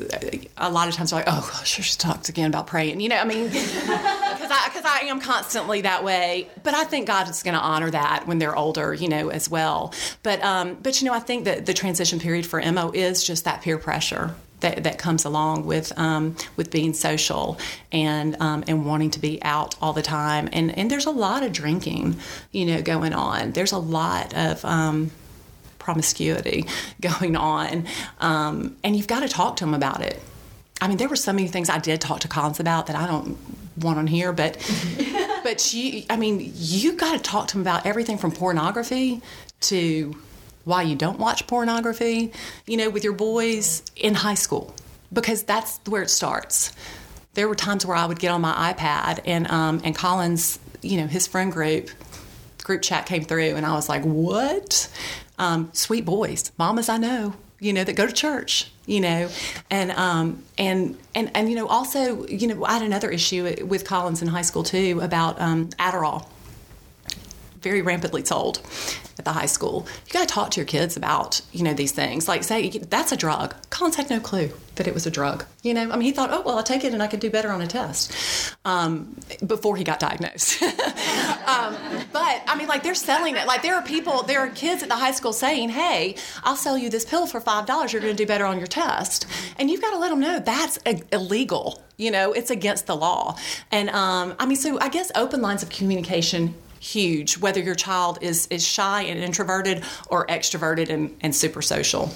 a 0.58 0.72
lot 0.72 0.88
of 0.88 0.96
times 0.96 1.14
are 1.14 1.18
like, 1.18 1.28
"Oh 1.28 1.50
gosh, 1.52 1.68
she 1.68 1.98
talked 1.98 2.30
again 2.30 2.48
about 2.48 2.68
praying." 2.68 3.00
You 3.00 3.10
know, 3.10 3.18
I 3.18 3.26
mean, 3.26 3.48
because 3.48 4.52
I 4.52 4.70
because 4.72 4.86
I 4.86 5.06
am 5.08 5.20
constantly 5.20 5.82
that 5.82 6.04
way. 6.04 6.50
But 6.64 6.74
I 6.74 6.84
think 6.86 7.08
God 7.08 7.30
is 7.30 7.44
going 7.44 7.56
to 7.56 7.60
honor 7.60 7.91
that 7.91 8.28
when 8.28 8.39
they're 8.39 8.56
older, 8.56 8.94
you 8.94 9.10
know, 9.10 9.30
as 9.30 9.50
well. 9.50 9.94
But 10.24 10.44
um, 10.44 10.78
but 10.82 11.02
you 11.02 11.08
know, 11.08 11.14
I 11.14 11.20
think 11.20 11.46
that 11.46 11.66
the 11.66 11.74
transition 11.74 12.20
period 12.20 12.46
for 12.46 12.62
Mo 12.72 12.91
is 12.94 13.24
just 13.24 13.46
that 13.46 13.62
peer 13.62 13.78
pressure. 13.78 14.36
That, 14.60 14.86
that 14.86 14.98
comes 14.98 15.26
along 15.26 15.66
with 15.66 15.91
um, 16.00 16.38
with 16.56 16.72
being 16.72 16.94
social 16.94 17.60
and 17.91 18.41
um, 18.41 18.64
and 18.66 18.86
wanting 18.86 19.10
to 19.12 19.20
be 19.20 19.44
out 19.44 19.76
all 19.82 19.91
the 19.91 20.02
time 20.02 20.48
and 20.54 20.78
and 20.78 20.89
there's 20.89 21.06
a 21.06 21.12
lot 21.12 21.44
of 21.44 21.52
drinking 21.52 22.16
you 22.54 22.66
know 22.68 22.82
going 22.82 23.12
on 23.12 23.52
there's 23.52 23.74
a 23.74 23.78
lot 23.78 24.34
of 24.34 24.64
um, 24.64 25.12
promiscuity 25.84 26.66
going 27.02 27.36
on. 27.36 27.86
Um, 28.20 28.78
and 28.84 28.96
you've 28.96 29.08
got 29.08 29.20
to 29.20 29.28
talk 29.28 29.58
to 29.58 29.66
them 29.66 29.74
about 29.74 30.02
it. 30.02 30.20
I 30.82 30.88
mean, 30.88 30.98
there 30.98 31.08
were 31.08 31.16
so 31.16 31.32
many 31.32 31.48
things 31.48 31.70
I 31.70 31.78
did 31.78 32.02
talk 32.02 32.22
to 32.22 32.28
Collins 32.28 32.60
about 32.60 32.88
that 32.88 32.96
I 32.96 33.08
don't 33.08 33.38
want 33.78 34.00
on 34.00 34.08
here, 34.08 34.34
but 34.34 34.58
but 35.44 35.74
you, 35.74 36.04
I 36.10 36.18
mean, 36.18 36.52
you 36.56 36.94
got 36.94 37.14
to 37.14 37.20
talk 37.20 37.48
to 37.50 37.58
him 37.58 37.62
about 37.62 37.86
everything 37.86 38.18
from 38.18 38.32
pornography 38.32 39.22
to 39.62 40.16
why 40.66 40.82
you 40.84 40.96
don't 40.96 41.20
watch 41.20 41.46
pornography, 41.48 42.32
you 42.66 42.78
know, 42.78 42.90
with 42.90 43.04
your 43.04 43.14
boys 43.14 43.84
in 43.96 44.14
high 44.14 44.34
school, 44.34 44.74
because 45.12 45.44
that's 45.44 45.80
where 45.86 46.02
it 46.02 46.10
starts. 46.10 46.72
There 47.34 47.48
were 47.48 47.56
times 47.56 47.86
where 47.86 47.98
I 47.98 48.06
would 48.06 48.20
get 48.20 48.32
on 48.32 48.42
my 48.42 48.74
iPad 48.74 49.22
and 49.26 49.50
um, 49.50 49.82
and 49.84 49.96
Collins, 49.96 50.60
you 50.82 50.98
know, 50.98 51.08
his 51.08 51.28
friend 51.28 51.52
group 51.52 51.90
group 52.64 52.82
chat 52.82 53.06
came 53.06 53.24
through, 53.24 53.56
and 53.56 53.66
I 53.66 53.74
was 53.74 53.90
like, 53.90 54.04
what? 54.04 54.90
Um, 55.44 55.70
sweet 55.74 56.06
boys, 56.06 56.52
mamas 56.58 56.89
I 56.89 56.98
know, 56.98 57.34
you 57.60 57.74
know, 57.74 57.84
that 57.84 57.96
go 57.96 58.08
to 58.08 58.14
church, 58.14 58.72
you 58.86 59.02
know, 59.02 59.30
and 59.70 59.91
um, 59.91 60.44
and 60.58 60.98
and 61.14 61.30
and 61.36 61.50
you 61.50 61.56
know, 61.56 61.68
also, 61.68 62.26
you 62.28 62.48
know, 62.48 62.64
I 62.66 62.74
had 62.74 62.82
another 62.82 63.10
issue 63.10 63.66
with 63.66 63.86
Collins 63.86 64.22
in 64.22 64.28
high 64.30 64.41
school 64.41 64.64
too 64.64 65.00
about 65.02 65.39
um, 65.39 65.70
Adderall, 65.72 66.28
very 67.64 67.82
rampantly 67.82 68.24
sold 68.24 68.61
at 69.18 69.26
the 69.26 69.32
high 69.32 69.45
school. 69.45 69.88
You 70.05 70.14
got 70.14 70.28
to 70.28 70.34
talk 70.34 70.51
to 70.51 70.59
your 70.59 70.66
kids 70.66 70.97
about 70.97 71.41
you 71.51 71.64
know 71.64 71.74
these 71.74 71.91
things. 71.91 72.28
Like 72.28 72.43
say 72.43 72.70
that's 72.70 73.11
a 73.11 73.18
drug. 73.18 73.55
Collins 73.70 73.95
had 73.95 74.09
no 74.09 74.20
clue 74.20 74.51
that 74.76 74.88
it 74.88 74.93
was 74.93 75.05
a 75.05 75.11
drug. 75.11 75.45
You 75.61 75.74
know, 75.74 75.91
I 75.91 75.95
mean, 75.95 76.01
he 76.01 76.11
thought, 76.11 76.32
oh 76.32 76.41
well, 76.41 76.57
I'll 76.57 76.64
take 76.64 76.84
it 76.84 76.93
and 76.93 77.01
I 77.01 77.07
can 77.07 77.20
do 77.20 77.30
better 77.30 77.51
on 77.51 77.61
a 77.61 77.68
test 77.68 78.55
um, 78.66 79.16
before 79.45 79.76
he 79.78 79.84
got 79.84 79.99
diagnosed. 79.99 80.61
um, 80.64 81.76
but 82.11 82.41
I 82.47 82.55
mean, 82.57 82.68
like 82.68 82.84
they're 82.84 82.95
selling 82.95 83.36
it. 83.36 83.47
Like 83.47 83.61
there 83.61 83.76
are 83.76 83.84
people, 83.84 84.24
there 84.24 84.39
are 84.39 84.49
kids 84.49 84.84
at 84.84 84.89
the 84.89 84.95
high 84.95 85.11
school 85.11 85.34
saying, 85.34 85.70
hey, 85.70 86.16
I'll 86.43 86.55
sell 86.55 86.78
you 86.78 86.89
this 86.89 87.05
pill 87.05 87.28
for 87.28 87.39
five 87.39 87.66
dollars. 87.66 87.93
You're 87.93 88.01
going 88.01 88.16
to 88.16 88.22
do 88.24 88.28
better 88.28 88.45
on 88.45 88.57
your 88.57 88.68
test, 88.68 89.26
and 89.57 89.70
you've 89.70 89.82
got 89.82 89.91
to 89.91 89.97
let 89.97 90.09
them 90.09 90.20
know 90.20 90.39
that's 90.39 90.78
illegal. 91.11 91.82
You 91.97 92.11
know, 92.11 92.34
it's 92.34 92.49
against 92.49 92.88
the 92.88 92.95
law. 92.95 93.38
And 93.72 93.89
um, 93.91 94.36
I 94.39 94.45
mean, 94.45 94.57
so 94.57 94.80
I 94.80 94.89
guess 94.89 95.11
open 95.16 95.41
lines 95.41 95.61
of 95.61 95.70
communication 95.70 96.55
huge, 96.84 97.38
whether 97.38 97.62
your 97.62 97.76
child 97.76 98.20
is, 98.22 98.46
is 98.48 98.66
shy 98.68 99.04
and 99.04 99.24
introverted 99.24 99.84
or 100.10 100.28
extroverted 100.28 100.90
and, 100.90 101.16
and 101.22 101.34
super 101.34 101.62
social. 101.62 102.14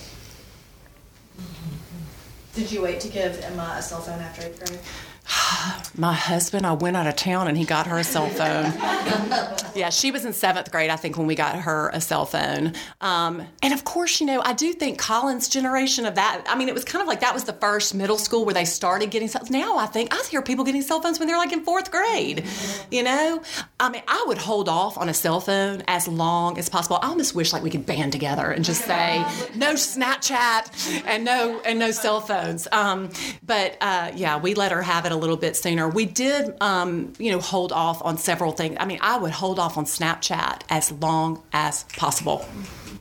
Did 2.53 2.71
you 2.71 2.81
wait 2.81 2.99
to 3.01 3.07
give 3.07 3.39
Emma 3.41 3.75
a 3.77 3.81
cell 3.81 4.01
phone 4.01 4.19
after 4.19 4.45
eighth 4.45 4.59
grade? 4.65 4.79
my 5.97 6.13
husband, 6.13 6.65
I 6.65 6.73
went 6.73 6.95
out 6.95 7.07
of 7.07 7.15
town 7.15 7.47
and 7.47 7.57
he 7.57 7.65
got 7.65 7.87
her 7.87 7.97
a 7.97 8.03
cell 8.03 8.29
phone. 8.29 8.73
yeah, 9.75 9.89
she 9.89 10.11
was 10.11 10.25
in 10.25 10.33
seventh 10.33 10.71
grade, 10.71 10.89
I 10.89 10.95
think, 10.95 11.17
when 11.17 11.27
we 11.27 11.35
got 11.35 11.55
her 11.55 11.89
a 11.89 11.99
cell 11.99 12.25
phone. 12.25 12.73
Um, 13.01 13.43
and 13.61 13.73
of 13.73 13.83
course, 13.83 14.19
you 14.19 14.27
know, 14.27 14.41
I 14.41 14.53
do 14.53 14.73
think 14.73 14.99
Collins' 14.99 15.49
generation 15.49 16.05
of 16.05 16.15
that, 16.15 16.45
I 16.47 16.55
mean, 16.55 16.69
it 16.69 16.73
was 16.73 16.85
kind 16.85 17.01
of 17.01 17.07
like 17.07 17.21
that 17.21 17.33
was 17.33 17.43
the 17.43 17.53
first 17.53 17.93
middle 17.93 18.17
school 18.17 18.45
where 18.45 18.53
they 18.53 18.65
started 18.65 19.11
getting 19.11 19.27
cell 19.27 19.43
Now 19.49 19.77
I 19.77 19.85
think 19.85 20.13
I 20.13 20.23
hear 20.29 20.41
people 20.41 20.63
getting 20.65 20.81
cell 20.81 21.01
phones 21.01 21.19
when 21.19 21.27
they're 21.27 21.37
like 21.37 21.51
in 21.51 21.63
fourth 21.63 21.91
grade, 21.91 22.45
you 22.91 23.03
know? 23.03 23.41
I 23.79 23.89
mean, 23.89 24.03
I 24.07 24.23
would 24.27 24.37
hold 24.37 24.69
off 24.69 24.97
on 24.97 25.09
a 25.09 25.13
cell 25.13 25.39
phone 25.39 25.83
as 25.87 26.07
long 26.07 26.57
as 26.57 26.69
possible. 26.69 26.99
I 27.01 27.07
almost 27.07 27.35
wish 27.35 27.53
like 27.53 27.63
we 27.63 27.69
could 27.69 27.85
band 27.85 28.11
together 28.11 28.51
and 28.51 28.63
just 28.63 28.85
say 28.85 29.17
no 29.55 29.73
Snapchat 29.73 31.03
and 31.05 31.25
no 31.25 31.61
and 31.65 31.79
no 31.79 31.91
cell 31.91 32.21
phones. 32.21 32.67
Um, 32.71 33.09
but 33.45 33.77
uh, 33.81 34.11
yeah, 34.15 34.37
we 34.39 34.53
let 34.53 34.71
her 34.71 34.81
have 34.81 35.05
it 35.05 35.11
a 35.11 35.16
little 35.17 35.37
bit 35.37 35.55
sooner. 35.55 35.87
We 35.89 36.05
did, 36.05 36.55
um, 36.61 37.13
you 37.17 37.31
know, 37.31 37.39
hold 37.39 37.71
off 37.71 38.03
on 38.03 38.17
several 38.17 38.51
things. 38.51 38.77
I 38.79 38.85
mean, 38.85 38.99
I 39.01 39.17
would 39.17 39.31
hold 39.31 39.59
off 39.59 39.77
on 39.77 39.85
Snapchat 39.85 40.61
as 40.69 40.91
long 40.91 41.43
as 41.53 41.83
possible. 41.95 42.45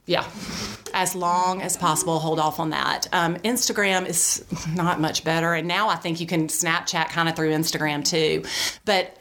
Yeah, 0.06 0.24
as 0.94 1.16
long 1.16 1.62
as 1.62 1.76
possible, 1.76 2.20
hold 2.20 2.38
off 2.38 2.60
on 2.60 2.70
that. 2.70 3.08
Um, 3.12 3.36
Instagram 3.38 4.06
is 4.06 4.44
not 4.74 5.00
much 5.00 5.24
better, 5.24 5.52
and 5.52 5.66
now 5.66 5.88
I 5.88 5.96
think 5.96 6.20
you 6.20 6.26
can 6.26 6.46
Snapchat 6.46 7.08
kind 7.08 7.28
of 7.28 7.34
through 7.34 7.50
Instagram 7.50 8.04
too. 8.04 8.44
But 8.84 9.16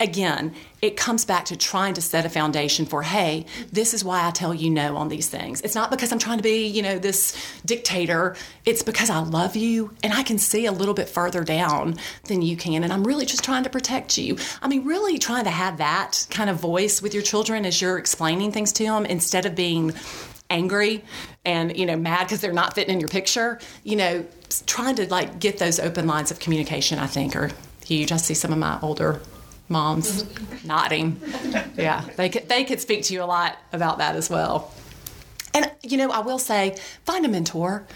again, 0.00 0.54
it 0.80 0.96
comes 0.96 1.24
back 1.24 1.44
to 1.46 1.56
trying 1.56 1.94
to 1.94 2.00
set 2.00 2.24
a 2.24 2.28
foundation 2.28 2.86
for, 2.86 3.02
hey, 3.02 3.46
this 3.72 3.92
is 3.92 4.04
why 4.04 4.26
I 4.26 4.30
tell 4.30 4.54
you 4.54 4.70
no 4.70 4.96
on 4.96 5.08
these 5.08 5.28
things. 5.28 5.60
It's 5.62 5.74
not 5.74 5.90
because 5.90 6.12
I'm 6.12 6.20
trying 6.20 6.38
to 6.38 6.42
be, 6.42 6.66
you 6.66 6.82
know, 6.82 6.98
this 6.98 7.36
dictator. 7.64 8.36
It's 8.64 8.82
because 8.82 9.10
I 9.10 9.18
love 9.18 9.56
you 9.56 9.92
and 10.02 10.12
I 10.12 10.22
can 10.22 10.38
see 10.38 10.66
a 10.66 10.72
little 10.72 10.94
bit 10.94 11.08
further 11.08 11.42
down 11.42 11.96
than 12.24 12.42
you 12.42 12.56
can. 12.56 12.84
And 12.84 12.92
I'm 12.92 13.04
really 13.04 13.26
just 13.26 13.42
trying 13.42 13.64
to 13.64 13.70
protect 13.70 14.16
you. 14.16 14.36
I 14.62 14.68
mean, 14.68 14.84
really 14.84 15.18
trying 15.18 15.44
to 15.44 15.50
have 15.50 15.78
that 15.78 16.26
kind 16.30 16.48
of 16.48 16.60
voice 16.60 17.02
with 17.02 17.12
your 17.12 17.22
children 17.22 17.66
as 17.66 17.80
you're 17.80 17.98
explaining 17.98 18.52
things 18.52 18.72
to 18.74 18.84
them 18.84 19.04
instead 19.04 19.46
of 19.46 19.56
being 19.56 19.94
angry 20.50 21.04
and 21.44 21.76
you 21.76 21.84
know 21.84 21.94
mad 21.94 22.24
because 22.24 22.40
they're 22.40 22.54
not 22.54 22.74
fitting 22.74 22.94
in 22.94 23.00
your 23.00 23.08
picture 23.08 23.58
you 23.84 23.94
know 23.94 24.24
trying 24.64 24.94
to 24.94 25.06
like 25.10 25.38
get 25.38 25.58
those 25.58 25.78
open 25.78 26.06
lines 26.06 26.30
of 26.30 26.38
communication 26.38 26.98
i 26.98 27.06
think 27.06 27.36
are 27.36 27.50
huge 27.84 28.10
i 28.12 28.16
see 28.16 28.32
some 28.32 28.50
of 28.50 28.58
my 28.58 28.78
older 28.80 29.20
moms 29.68 30.24
nodding. 30.64 31.20
Yeah, 31.76 32.04
they 32.16 32.28
could 32.28 32.48
they 32.48 32.64
could 32.64 32.80
speak 32.80 33.04
to 33.04 33.14
you 33.14 33.22
a 33.22 33.26
lot 33.26 33.58
about 33.72 33.98
that 33.98 34.16
as 34.16 34.30
well. 34.30 34.72
And 35.54 35.70
you 35.82 35.96
know, 35.96 36.10
I 36.10 36.20
will 36.20 36.38
say, 36.38 36.76
find 37.04 37.24
a 37.24 37.28
mentor 37.28 37.86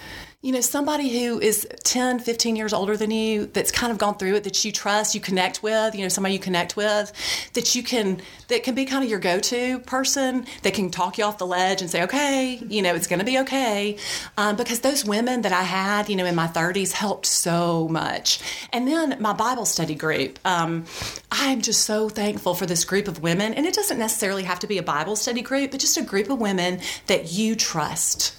you 0.43 0.51
know, 0.51 0.61
somebody 0.61 1.09
who 1.09 1.39
is 1.39 1.69
10, 1.85 2.19
15 2.19 2.57
years 2.57 2.73
older 2.73 2.97
than 2.97 3.13
you, 3.13 3.47
that's 3.47 3.71
kind 3.71 3.93
of 3.93 3.99
gone 3.99 4.17
through 4.17 4.35
it, 4.35 4.43
that 4.43 4.65
you 4.65 4.73
trust, 4.73 5.15
you 5.15 5.21
connect 5.21 5.63
with, 5.63 5.95
you 5.95 6.03
know, 6.03 6.09
somebody 6.09 6.35
you 6.35 6.41
connect 6.41 6.77
with, 6.77 7.13
that 7.53 7.77
you 7.77 7.83
can, 7.85 8.21
that 8.49 8.65
can 8.65 8.75
be 8.75 8.85
kind 8.85 9.05
of 9.05 9.09
your 9.09 9.21
go 9.21 9.39
to 9.39 9.79
person, 9.81 10.45
that 10.63 10.75
can 10.75 10.91
talk 10.91 11.17
you 11.17 11.23
off 11.23 11.39
the 11.39 11.47
ledge 11.47 11.81
and 11.81 11.89
say, 11.89 12.03
okay, 12.03 12.61
you 12.67 12.83
know, 12.83 12.93
it's 12.93 13.07
going 13.07 13.21
to 13.21 13.25
be 13.25 13.39
okay. 13.39 13.97
Um, 14.37 14.57
because 14.57 14.81
those 14.81 15.05
women 15.05 15.43
that 15.43 15.53
I 15.53 15.63
had, 15.63 16.09
you 16.09 16.17
know, 16.17 16.27
in 16.27 16.35
my 16.35 16.49
30s 16.49 16.91
helped 16.91 17.27
so 17.27 17.87
much. 17.87 18.41
And 18.73 18.89
then 18.89 19.19
my 19.21 19.35
Bible 19.35 19.65
study 19.65 19.95
group, 19.95 20.41
um, 20.45 20.87
I'm 21.31 21.63
just 21.63 21.83
so 21.85 22.09
thankful 22.09 22.57
for 22.57 22.67
this 22.67 22.85
group 22.85 23.07
of 23.07 23.23
women. 23.23 23.55
And 23.55 23.65
it 23.65 23.75
doesn't 23.75 23.99
necessarily 23.99 24.43
have 24.43 24.59
to 24.59 24.67
be 24.67 24.79
a 24.79 24.83
Bible 24.83 25.15
study 25.15 25.43
group, 25.43 25.71
but 25.71 25.79
just 25.79 25.97
a 25.97 26.03
group 26.03 26.31
of 26.31 26.41
women 26.41 26.81
that 27.07 27.31
you 27.31 27.55
trust 27.55 28.35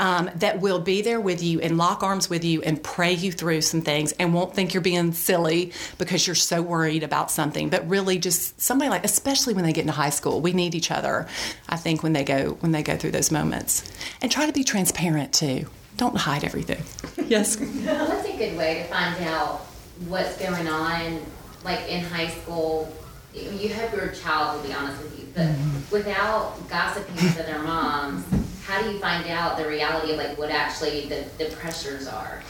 um, 0.00 0.30
that 0.36 0.60
will 0.60 0.80
be 0.80 1.02
there 1.02 1.20
with 1.20 1.42
you 1.42 1.60
and 1.60 1.76
lock 1.76 2.02
arms 2.02 2.30
with 2.30 2.42
you 2.42 2.62
and 2.62 2.82
pray 2.82 3.12
you 3.12 3.30
through 3.30 3.60
some 3.60 3.82
things 3.82 4.12
and 4.12 4.32
won't 4.32 4.54
think 4.54 4.72
you're 4.72 4.80
being 4.80 5.12
silly 5.12 5.72
because 5.98 6.26
you're 6.26 6.34
so 6.34 6.62
worried 6.62 7.02
about 7.02 7.30
something, 7.30 7.68
but 7.68 7.86
really 7.86 8.18
just 8.18 8.58
somebody 8.58 8.88
like, 8.88 9.04
especially 9.04 9.52
when 9.52 9.62
they 9.62 9.74
get 9.74 9.82
into 9.82 9.92
high 9.92 10.08
school, 10.08 10.40
we 10.40 10.54
need 10.54 10.74
each 10.74 10.90
other. 10.90 11.28
I 11.68 11.76
think 11.76 12.02
when 12.02 12.14
they 12.14 12.24
go 12.24 12.52
when 12.60 12.72
they 12.72 12.82
go 12.82 12.96
through 12.96 13.10
those 13.10 13.30
moments, 13.30 13.84
and 14.22 14.32
try 14.32 14.46
to 14.46 14.52
be 14.52 14.64
transparent 14.64 15.34
too. 15.34 15.66
Don't 15.98 16.16
hide 16.16 16.44
everything. 16.44 16.82
yes. 17.28 17.60
Well, 17.60 18.08
that's 18.08 18.26
a 18.26 18.36
good 18.38 18.56
way 18.56 18.76
to 18.76 18.84
find 18.84 19.22
out 19.24 19.66
what's 20.08 20.38
going 20.38 20.66
on, 20.66 21.20
like 21.62 21.86
in 21.90 22.02
high 22.02 22.28
school. 22.28 22.90
You 23.34 23.72
hope 23.74 23.92
your 23.92 24.08
child 24.08 24.56
will 24.56 24.66
be 24.66 24.72
honest 24.72 25.02
with 25.02 25.19
you, 25.19 25.19
but 25.34 25.46
mm-hmm. 25.46 25.92
without 25.92 26.56
gossiping 26.68 27.16
to 27.16 27.42
their 27.42 27.60
moms 27.60 28.24
how 28.70 28.82
do 28.82 28.92
you 28.92 28.98
find 29.00 29.28
out 29.28 29.56
the 29.58 29.66
reality 29.66 30.12
of 30.12 30.18
like 30.18 30.38
what 30.38 30.50
actually 30.50 31.08
the, 31.08 31.24
the 31.38 31.46
pressures 31.56 32.06
are? 32.06 32.40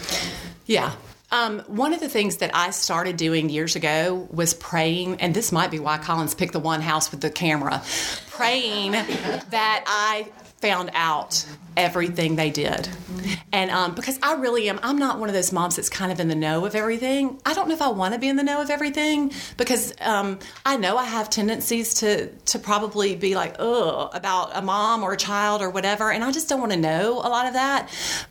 Yeah. 0.66 0.92
Um, 1.32 1.60
one 1.60 1.94
of 1.94 2.00
the 2.00 2.08
things 2.08 2.38
that 2.38 2.50
I 2.54 2.70
started 2.70 3.16
doing 3.16 3.48
years 3.48 3.76
ago 3.76 4.28
was 4.30 4.52
praying, 4.52 5.20
and 5.20 5.32
this 5.32 5.52
might 5.52 5.70
be 5.70 5.78
why 5.78 5.96
Collins 5.96 6.34
picked 6.34 6.52
the 6.52 6.60
one 6.60 6.82
house 6.82 7.10
with 7.10 7.20
the 7.20 7.30
camera, 7.30 7.82
praying 8.28 8.92
that 8.92 9.84
I 9.86 10.28
found 10.60 10.90
out 10.94 11.46
everything 11.76 12.36
they 12.36 12.50
did. 12.50 12.88
And 13.52 13.70
um, 13.70 13.94
because 13.94 14.18
I 14.22 14.34
really 14.34 14.68
am, 14.68 14.78
I'm 14.82 14.98
not 14.98 15.18
one 15.18 15.28
of 15.28 15.34
those 15.34 15.52
moms 15.52 15.76
that's 15.76 15.88
kind 15.88 16.12
of 16.12 16.20
in 16.20 16.28
the 16.28 16.34
know 16.34 16.66
of 16.66 16.74
everything. 16.74 17.40
I 17.46 17.54
don't 17.54 17.68
know 17.68 17.74
if 17.74 17.82
I 17.82 17.88
want 17.88 18.14
to 18.14 18.20
be 18.20 18.28
in 18.28 18.36
the 18.36 18.42
know 18.42 18.60
of 18.60 18.70
everything 18.70 19.32
because 19.56 19.94
um, 20.00 20.38
I 20.64 20.76
know 20.76 20.96
I 20.96 21.04
have 21.04 21.30
tendencies 21.30 21.94
to 21.94 22.28
to 22.28 22.58
probably 22.58 23.16
be 23.16 23.34
like, 23.34 23.56
ugh, 23.58 24.10
about 24.14 24.50
a 24.54 24.62
mom 24.62 25.02
or 25.02 25.12
a 25.12 25.16
child 25.16 25.62
or 25.62 25.70
whatever, 25.70 26.10
and 26.10 26.22
I 26.22 26.32
just 26.32 26.48
don't 26.48 26.60
want 26.60 26.72
to 26.72 26.78
know 26.78 27.14
a 27.14 27.28
lot 27.28 27.46
of 27.46 27.54
that. 27.54 27.88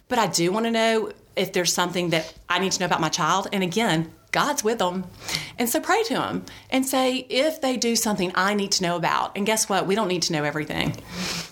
But 0.07 0.19
I 0.19 0.27
do 0.27 0.51
want 0.51 0.65
to 0.65 0.71
know 0.71 1.11
if 1.35 1.53
there's 1.53 1.73
something 1.73 2.09
that 2.09 2.33
I 2.47 2.59
need 2.59 2.73
to 2.73 2.79
know 2.81 2.85
about 2.85 3.01
my 3.01 3.09
child. 3.09 3.47
And 3.51 3.63
again, 3.63 4.11
God's 4.31 4.63
with 4.63 4.79
them. 4.79 5.05
And 5.57 5.69
so 5.69 5.79
pray 5.79 6.03
to 6.03 6.21
Him 6.21 6.45
and 6.69 6.85
say, 6.85 7.25
if 7.29 7.61
they 7.61 7.77
do 7.77 7.95
something 7.95 8.31
I 8.35 8.53
need 8.53 8.71
to 8.73 8.83
know 8.83 8.95
about, 8.95 9.35
and 9.35 9.45
guess 9.45 9.69
what? 9.69 9.87
We 9.87 9.95
don't 9.95 10.07
need 10.07 10.23
to 10.23 10.33
know 10.33 10.43
everything. 10.43 10.95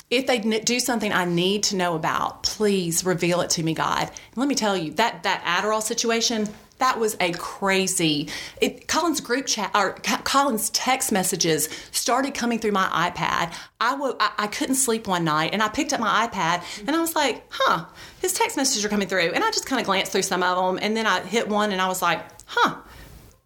If 0.09 0.25
they 0.25 0.39
do 0.39 0.79
something 0.79 1.11
I 1.11 1.25
need 1.25 1.63
to 1.63 1.75
know 1.75 1.95
about, 1.95 2.43
please 2.43 3.03
reveal 3.03 3.41
it 3.41 3.49
to 3.51 3.63
me, 3.63 3.73
God. 3.73 4.03
And 4.03 4.37
let 4.37 4.47
me 4.47 4.55
tell 4.55 4.77
you, 4.77 4.91
that, 4.93 5.23
that 5.23 5.43
Adderall 5.43 5.81
situation, 5.81 6.47
that 6.77 6.97
was 6.97 7.17
a 7.19 7.33
crazy. 7.33 8.29
It, 8.61 8.87
Collins' 8.87 9.19
group 9.19 9.47
chat 9.47 9.71
or 9.75 9.93
Collins' 10.23 10.69
text 10.69 11.11
messages 11.11 11.67
started 11.91 12.33
coming 12.33 12.59
through 12.59 12.71
my 12.71 12.87
iPad. 12.87 13.53
I 13.81 14.13
I, 14.37 14.47
couldn't 14.47 14.75
sleep 14.75 15.07
one 15.07 15.23
night, 15.23 15.51
and 15.53 15.61
I 15.61 15.69
picked 15.69 15.91
up 15.91 15.99
my 15.99 16.27
iPad, 16.27 16.63
and 16.87 16.95
I 16.95 17.01
was 17.01 17.15
like, 17.15 17.43
"Huh, 17.49 17.85
his 18.21 18.33
text 18.33 18.57
messages 18.57 18.85
are 18.85 18.89
coming 18.89 19.07
through." 19.07 19.31
And 19.33 19.43
I 19.43 19.49
just 19.49 19.65
kind 19.65 19.79
of 19.79 19.87
glanced 19.87 20.11
through 20.11 20.21
some 20.21 20.43
of 20.43 20.55
them, 20.55 20.79
and 20.81 20.95
then 20.95 21.07
I 21.07 21.21
hit 21.21 21.49
one, 21.49 21.71
and 21.71 21.81
I 21.81 21.87
was 21.87 22.01
like, 22.01 22.23
huh, 22.47 22.77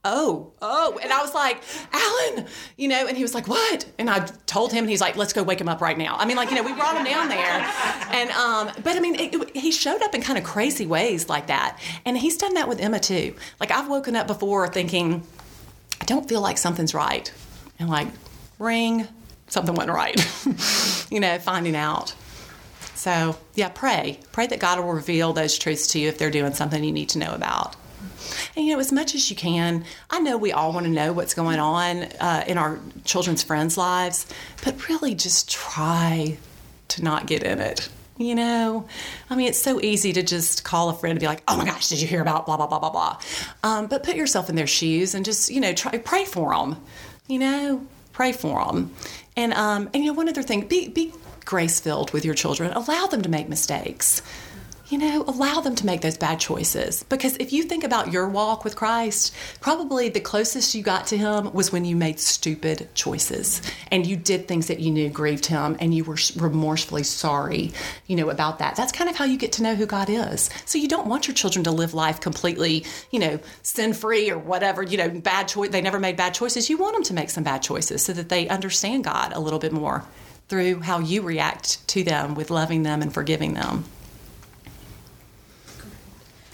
oh, 0.03 0.51
oh. 0.61 0.99
And 1.01 1.11
I 1.11 1.21
was 1.21 1.33
like, 1.33 1.61
Alan, 1.91 2.47
you 2.77 2.87
know, 2.87 3.07
and 3.07 3.15
he 3.15 3.23
was 3.23 3.33
like, 3.33 3.47
what? 3.47 3.85
And 3.99 4.09
I 4.09 4.19
told 4.47 4.71
him, 4.71 4.83
and 4.83 4.89
he's 4.89 5.01
like, 5.01 5.15
let's 5.15 5.33
go 5.33 5.43
wake 5.43 5.61
him 5.61 5.69
up 5.69 5.81
right 5.81 5.97
now. 5.97 6.15
I 6.17 6.25
mean, 6.25 6.37
like, 6.37 6.49
you 6.49 6.55
know, 6.55 6.63
we 6.63 6.73
brought 6.73 6.97
him 6.97 7.05
down 7.05 7.29
there. 7.29 7.71
And, 8.11 8.29
um, 8.31 8.71
but 8.83 8.95
I 8.95 8.99
mean, 8.99 9.15
it, 9.15 9.33
it, 9.33 9.55
he 9.55 9.71
showed 9.71 10.01
up 10.01 10.15
in 10.15 10.21
kind 10.21 10.37
of 10.37 10.43
crazy 10.43 10.85
ways 10.85 11.29
like 11.29 11.47
that. 11.47 11.79
And 12.05 12.17
he's 12.17 12.37
done 12.37 12.55
that 12.55 12.67
with 12.67 12.79
Emma 12.79 12.99
too. 12.99 13.35
Like, 13.59 13.71
I've 13.71 13.89
woken 13.89 14.15
up 14.15 14.27
before 14.27 14.67
thinking, 14.67 15.23
I 15.99 16.05
don't 16.05 16.27
feel 16.27 16.41
like 16.41 16.57
something's 16.57 16.93
right. 16.93 17.31
And 17.77 17.89
like, 17.89 18.07
ring, 18.57 19.07
something 19.47 19.75
went 19.75 19.91
right. 19.91 20.15
you 21.11 21.19
know, 21.19 21.37
finding 21.37 21.75
out. 21.75 22.15
So, 22.95 23.35
yeah, 23.55 23.69
pray. 23.69 24.19
Pray 24.31 24.47
that 24.47 24.59
God 24.59 24.79
will 24.79 24.93
reveal 24.93 25.33
those 25.33 25.57
truths 25.57 25.87
to 25.87 25.99
you 25.99 26.07
if 26.07 26.17
they're 26.17 26.29
doing 26.31 26.53
something 26.53 26.83
you 26.83 26.91
need 26.91 27.09
to 27.09 27.19
know 27.19 27.33
about. 27.33 27.75
And 28.55 28.65
you 28.65 28.73
know, 28.73 28.79
as 28.79 28.91
much 28.91 29.15
as 29.15 29.29
you 29.29 29.35
can, 29.35 29.85
I 30.09 30.19
know 30.19 30.37
we 30.37 30.51
all 30.51 30.73
want 30.73 30.85
to 30.85 30.91
know 30.91 31.13
what's 31.13 31.33
going 31.33 31.59
on 31.59 32.03
uh, 32.19 32.43
in 32.47 32.57
our 32.57 32.79
children's 33.03 33.43
friends' 33.43 33.77
lives, 33.77 34.25
but 34.63 34.87
really 34.89 35.15
just 35.15 35.49
try 35.49 36.37
to 36.89 37.03
not 37.03 37.27
get 37.27 37.43
in 37.43 37.59
it. 37.59 37.89
You 38.17 38.35
know, 38.35 38.87
I 39.29 39.35
mean, 39.35 39.47
it's 39.47 39.61
so 39.61 39.81
easy 39.81 40.13
to 40.13 40.21
just 40.21 40.63
call 40.63 40.89
a 40.89 40.93
friend 40.93 41.11
and 41.11 41.19
be 41.19 41.25
like, 41.25 41.41
"Oh 41.47 41.57
my 41.57 41.65
gosh, 41.65 41.89
did 41.89 42.01
you 42.01 42.07
hear 42.07 42.21
about 42.21 42.45
blah 42.45 42.57
blah 42.57 42.67
blah 42.67 42.79
blah 42.79 42.91
blah?" 42.91 43.19
Um, 43.63 43.87
but 43.87 44.03
put 44.03 44.15
yourself 44.15 44.49
in 44.49 44.55
their 44.55 44.67
shoes 44.67 45.15
and 45.15 45.25
just 45.25 45.49
you 45.49 45.59
know 45.59 45.73
try 45.73 45.97
pray 45.97 46.25
for 46.25 46.53
them. 46.53 46.77
You 47.27 47.39
know, 47.39 47.87
pray 48.11 48.31
for 48.31 48.63
them. 48.65 48.93
And 49.35 49.53
um, 49.53 49.89
and 49.93 50.03
you 50.03 50.11
know, 50.11 50.13
one 50.13 50.29
other 50.29 50.43
thing, 50.43 50.67
be 50.67 50.89
be 50.89 51.13
grace 51.45 51.79
filled 51.79 52.13
with 52.13 52.23
your 52.23 52.35
children. 52.35 52.71
Allow 52.73 53.07
them 53.07 53.23
to 53.23 53.29
make 53.29 53.49
mistakes 53.49 54.21
you 54.91 54.97
know, 54.97 55.23
allow 55.25 55.61
them 55.61 55.73
to 55.73 55.85
make 55.85 56.01
those 56.01 56.17
bad 56.17 56.37
choices. 56.37 57.03
Because 57.03 57.37
if 57.37 57.53
you 57.53 57.63
think 57.63 57.85
about 57.85 58.11
your 58.11 58.27
walk 58.27 58.65
with 58.65 58.75
Christ, 58.75 59.33
probably 59.61 60.09
the 60.09 60.19
closest 60.19 60.75
you 60.75 60.83
got 60.83 61.07
to 61.07 61.17
Him 61.17 61.53
was 61.53 61.71
when 61.71 61.85
you 61.85 61.95
made 61.95 62.19
stupid 62.19 62.89
choices 62.93 63.61
and 63.89 64.05
you 64.05 64.17
did 64.17 64.49
things 64.49 64.67
that 64.67 64.81
you 64.81 64.91
knew 64.91 65.09
grieved 65.09 65.45
Him 65.45 65.77
and 65.79 65.95
you 65.95 66.03
were 66.03 66.17
remorsefully 66.35 67.03
sorry, 67.03 67.71
you 68.07 68.17
know, 68.17 68.29
about 68.29 68.59
that. 68.59 68.75
That's 68.75 68.91
kind 68.91 69.09
of 69.09 69.15
how 69.15 69.23
you 69.23 69.37
get 69.37 69.53
to 69.53 69.63
know 69.63 69.75
who 69.75 69.85
God 69.85 70.09
is. 70.09 70.49
So 70.65 70.77
you 70.77 70.89
don't 70.89 71.07
want 71.07 71.25
your 71.25 71.35
children 71.35 71.63
to 71.63 71.71
live 71.71 71.93
life 71.93 72.19
completely, 72.19 72.85
you 73.11 73.19
know, 73.19 73.39
sin 73.63 73.93
free 73.93 74.29
or 74.29 74.37
whatever, 74.37 74.83
you 74.83 74.97
know, 74.97 75.09
bad 75.09 75.47
choice. 75.47 75.69
They 75.69 75.81
never 75.81 76.01
made 76.01 76.17
bad 76.17 76.33
choices. 76.33 76.69
You 76.69 76.77
want 76.77 76.95
them 76.95 77.03
to 77.03 77.13
make 77.13 77.29
some 77.29 77.45
bad 77.45 77.63
choices 77.63 78.03
so 78.03 78.11
that 78.11 78.27
they 78.27 78.49
understand 78.49 79.05
God 79.05 79.31
a 79.31 79.39
little 79.39 79.59
bit 79.59 79.71
more 79.71 80.03
through 80.49 80.81
how 80.81 80.99
you 80.99 81.21
react 81.21 81.87
to 81.87 82.03
them 82.03 82.35
with 82.35 82.51
loving 82.51 82.83
them 82.83 83.01
and 83.01 83.13
forgiving 83.13 83.53
them. 83.53 83.85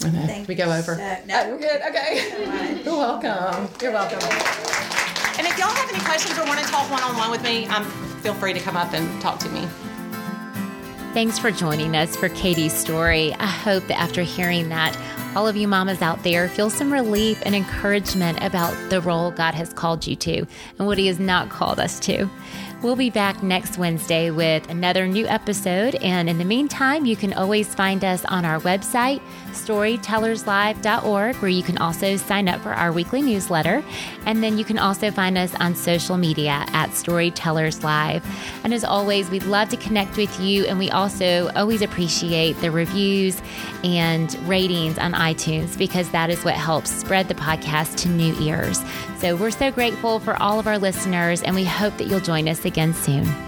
Okay. 0.03 0.27
Thank 0.27 0.47
we 0.47 0.55
go 0.55 0.71
over. 0.71 0.95
So, 0.95 1.17
no. 1.25 1.53
Oh, 1.53 1.57
good. 1.57 1.81
Okay. 1.81 2.81
You're 2.83 2.95
welcome. 2.95 3.69
You're 3.81 3.91
welcome. 3.91 4.19
And 5.37 5.45
if 5.45 5.57
y'all 5.57 5.69
have 5.69 5.89
any 5.89 6.03
questions 6.03 6.37
or 6.37 6.45
want 6.45 6.59
to 6.59 6.65
talk 6.65 6.89
one 6.91 7.01
on 7.03 7.15
one 7.17 7.31
with 7.31 7.43
me, 7.43 7.65
um, 7.67 7.85
feel 8.21 8.33
free 8.35 8.53
to 8.53 8.59
come 8.59 8.75
up 8.77 8.93
and 8.93 9.21
talk 9.21 9.39
to 9.39 9.49
me. 9.49 9.67
Thanks 11.13 11.39
for 11.39 11.49
joining 11.49 11.95
us 11.95 12.15
for 12.15 12.29
Katie's 12.29 12.73
story. 12.73 13.33
I 13.33 13.47
hope 13.47 13.87
that 13.87 13.99
after 13.99 14.21
hearing 14.21 14.69
that, 14.69 14.95
all 15.35 15.47
of 15.47 15.55
you 15.55 15.67
mamas 15.67 16.01
out 16.01 16.21
there 16.23 16.47
feel 16.47 16.69
some 16.69 16.91
relief 16.93 17.41
and 17.45 17.55
encouragement 17.55 18.43
about 18.43 18.71
the 18.89 19.01
role 19.01 19.31
God 19.31 19.55
has 19.55 19.73
called 19.73 20.05
you 20.05 20.15
to 20.17 20.45
and 20.77 20.87
what 20.87 20.97
He 20.97 21.07
has 21.07 21.19
not 21.19 21.49
called 21.49 21.79
us 21.79 21.99
to. 22.01 22.29
We'll 22.83 22.95
be 22.95 23.09
back 23.09 23.41
next 23.41 23.79
Wednesday 23.79 24.29
with 24.29 24.69
another 24.69 25.07
new 25.07 25.25
episode. 25.25 25.95
And 25.95 26.29
in 26.29 26.37
the 26.37 26.45
meantime, 26.45 27.05
you 27.05 27.15
can 27.15 27.33
always 27.33 27.73
find 27.73 28.03
us 28.05 28.23
on 28.25 28.45
our 28.45 28.59
website, 28.59 29.21
storytellerslive.org, 29.57 31.35
where 31.37 31.49
you 31.49 31.63
can 31.63 31.77
also 31.77 32.17
sign 32.17 32.47
up 32.47 32.61
for 32.61 32.73
our 32.73 32.91
weekly 32.91 33.21
newsletter. 33.21 33.83
And 34.25 34.43
then 34.43 34.57
you 34.57 34.65
can 34.65 34.77
also 34.77 35.11
find 35.11 35.37
us 35.37 35.53
on 35.55 35.75
social 35.75 36.17
media 36.17 36.65
at 36.69 36.93
Storytellers 36.93 37.83
Live. 37.83 38.25
And 38.63 38.73
as 38.73 38.83
always, 38.83 39.29
we'd 39.29 39.43
love 39.43 39.69
to 39.69 39.77
connect 39.77 40.17
with 40.17 40.39
you. 40.39 40.65
And 40.65 40.77
we 40.79 40.89
also 40.91 41.49
always 41.55 41.81
appreciate 41.81 42.53
the 42.61 42.71
reviews 42.71 43.41
and 43.83 44.33
ratings 44.47 44.97
on 44.97 45.13
iTunes 45.13 45.77
because 45.77 46.09
that 46.11 46.29
is 46.29 46.43
what 46.43 46.55
helps 46.55 46.91
spread 46.91 47.27
the 47.27 47.35
podcast 47.35 47.97
to 47.97 48.09
new 48.09 48.35
ears. 48.41 48.79
So 49.19 49.35
we're 49.35 49.51
so 49.51 49.71
grateful 49.71 50.19
for 50.19 50.41
all 50.41 50.59
of 50.59 50.67
our 50.67 50.77
listeners, 50.77 51.41
and 51.41 51.55
we 51.55 51.65
hope 51.65 51.97
that 51.97 52.05
you'll 52.05 52.19
join 52.19 52.47
us 52.47 52.65
again 52.65 52.93
soon. 52.93 53.46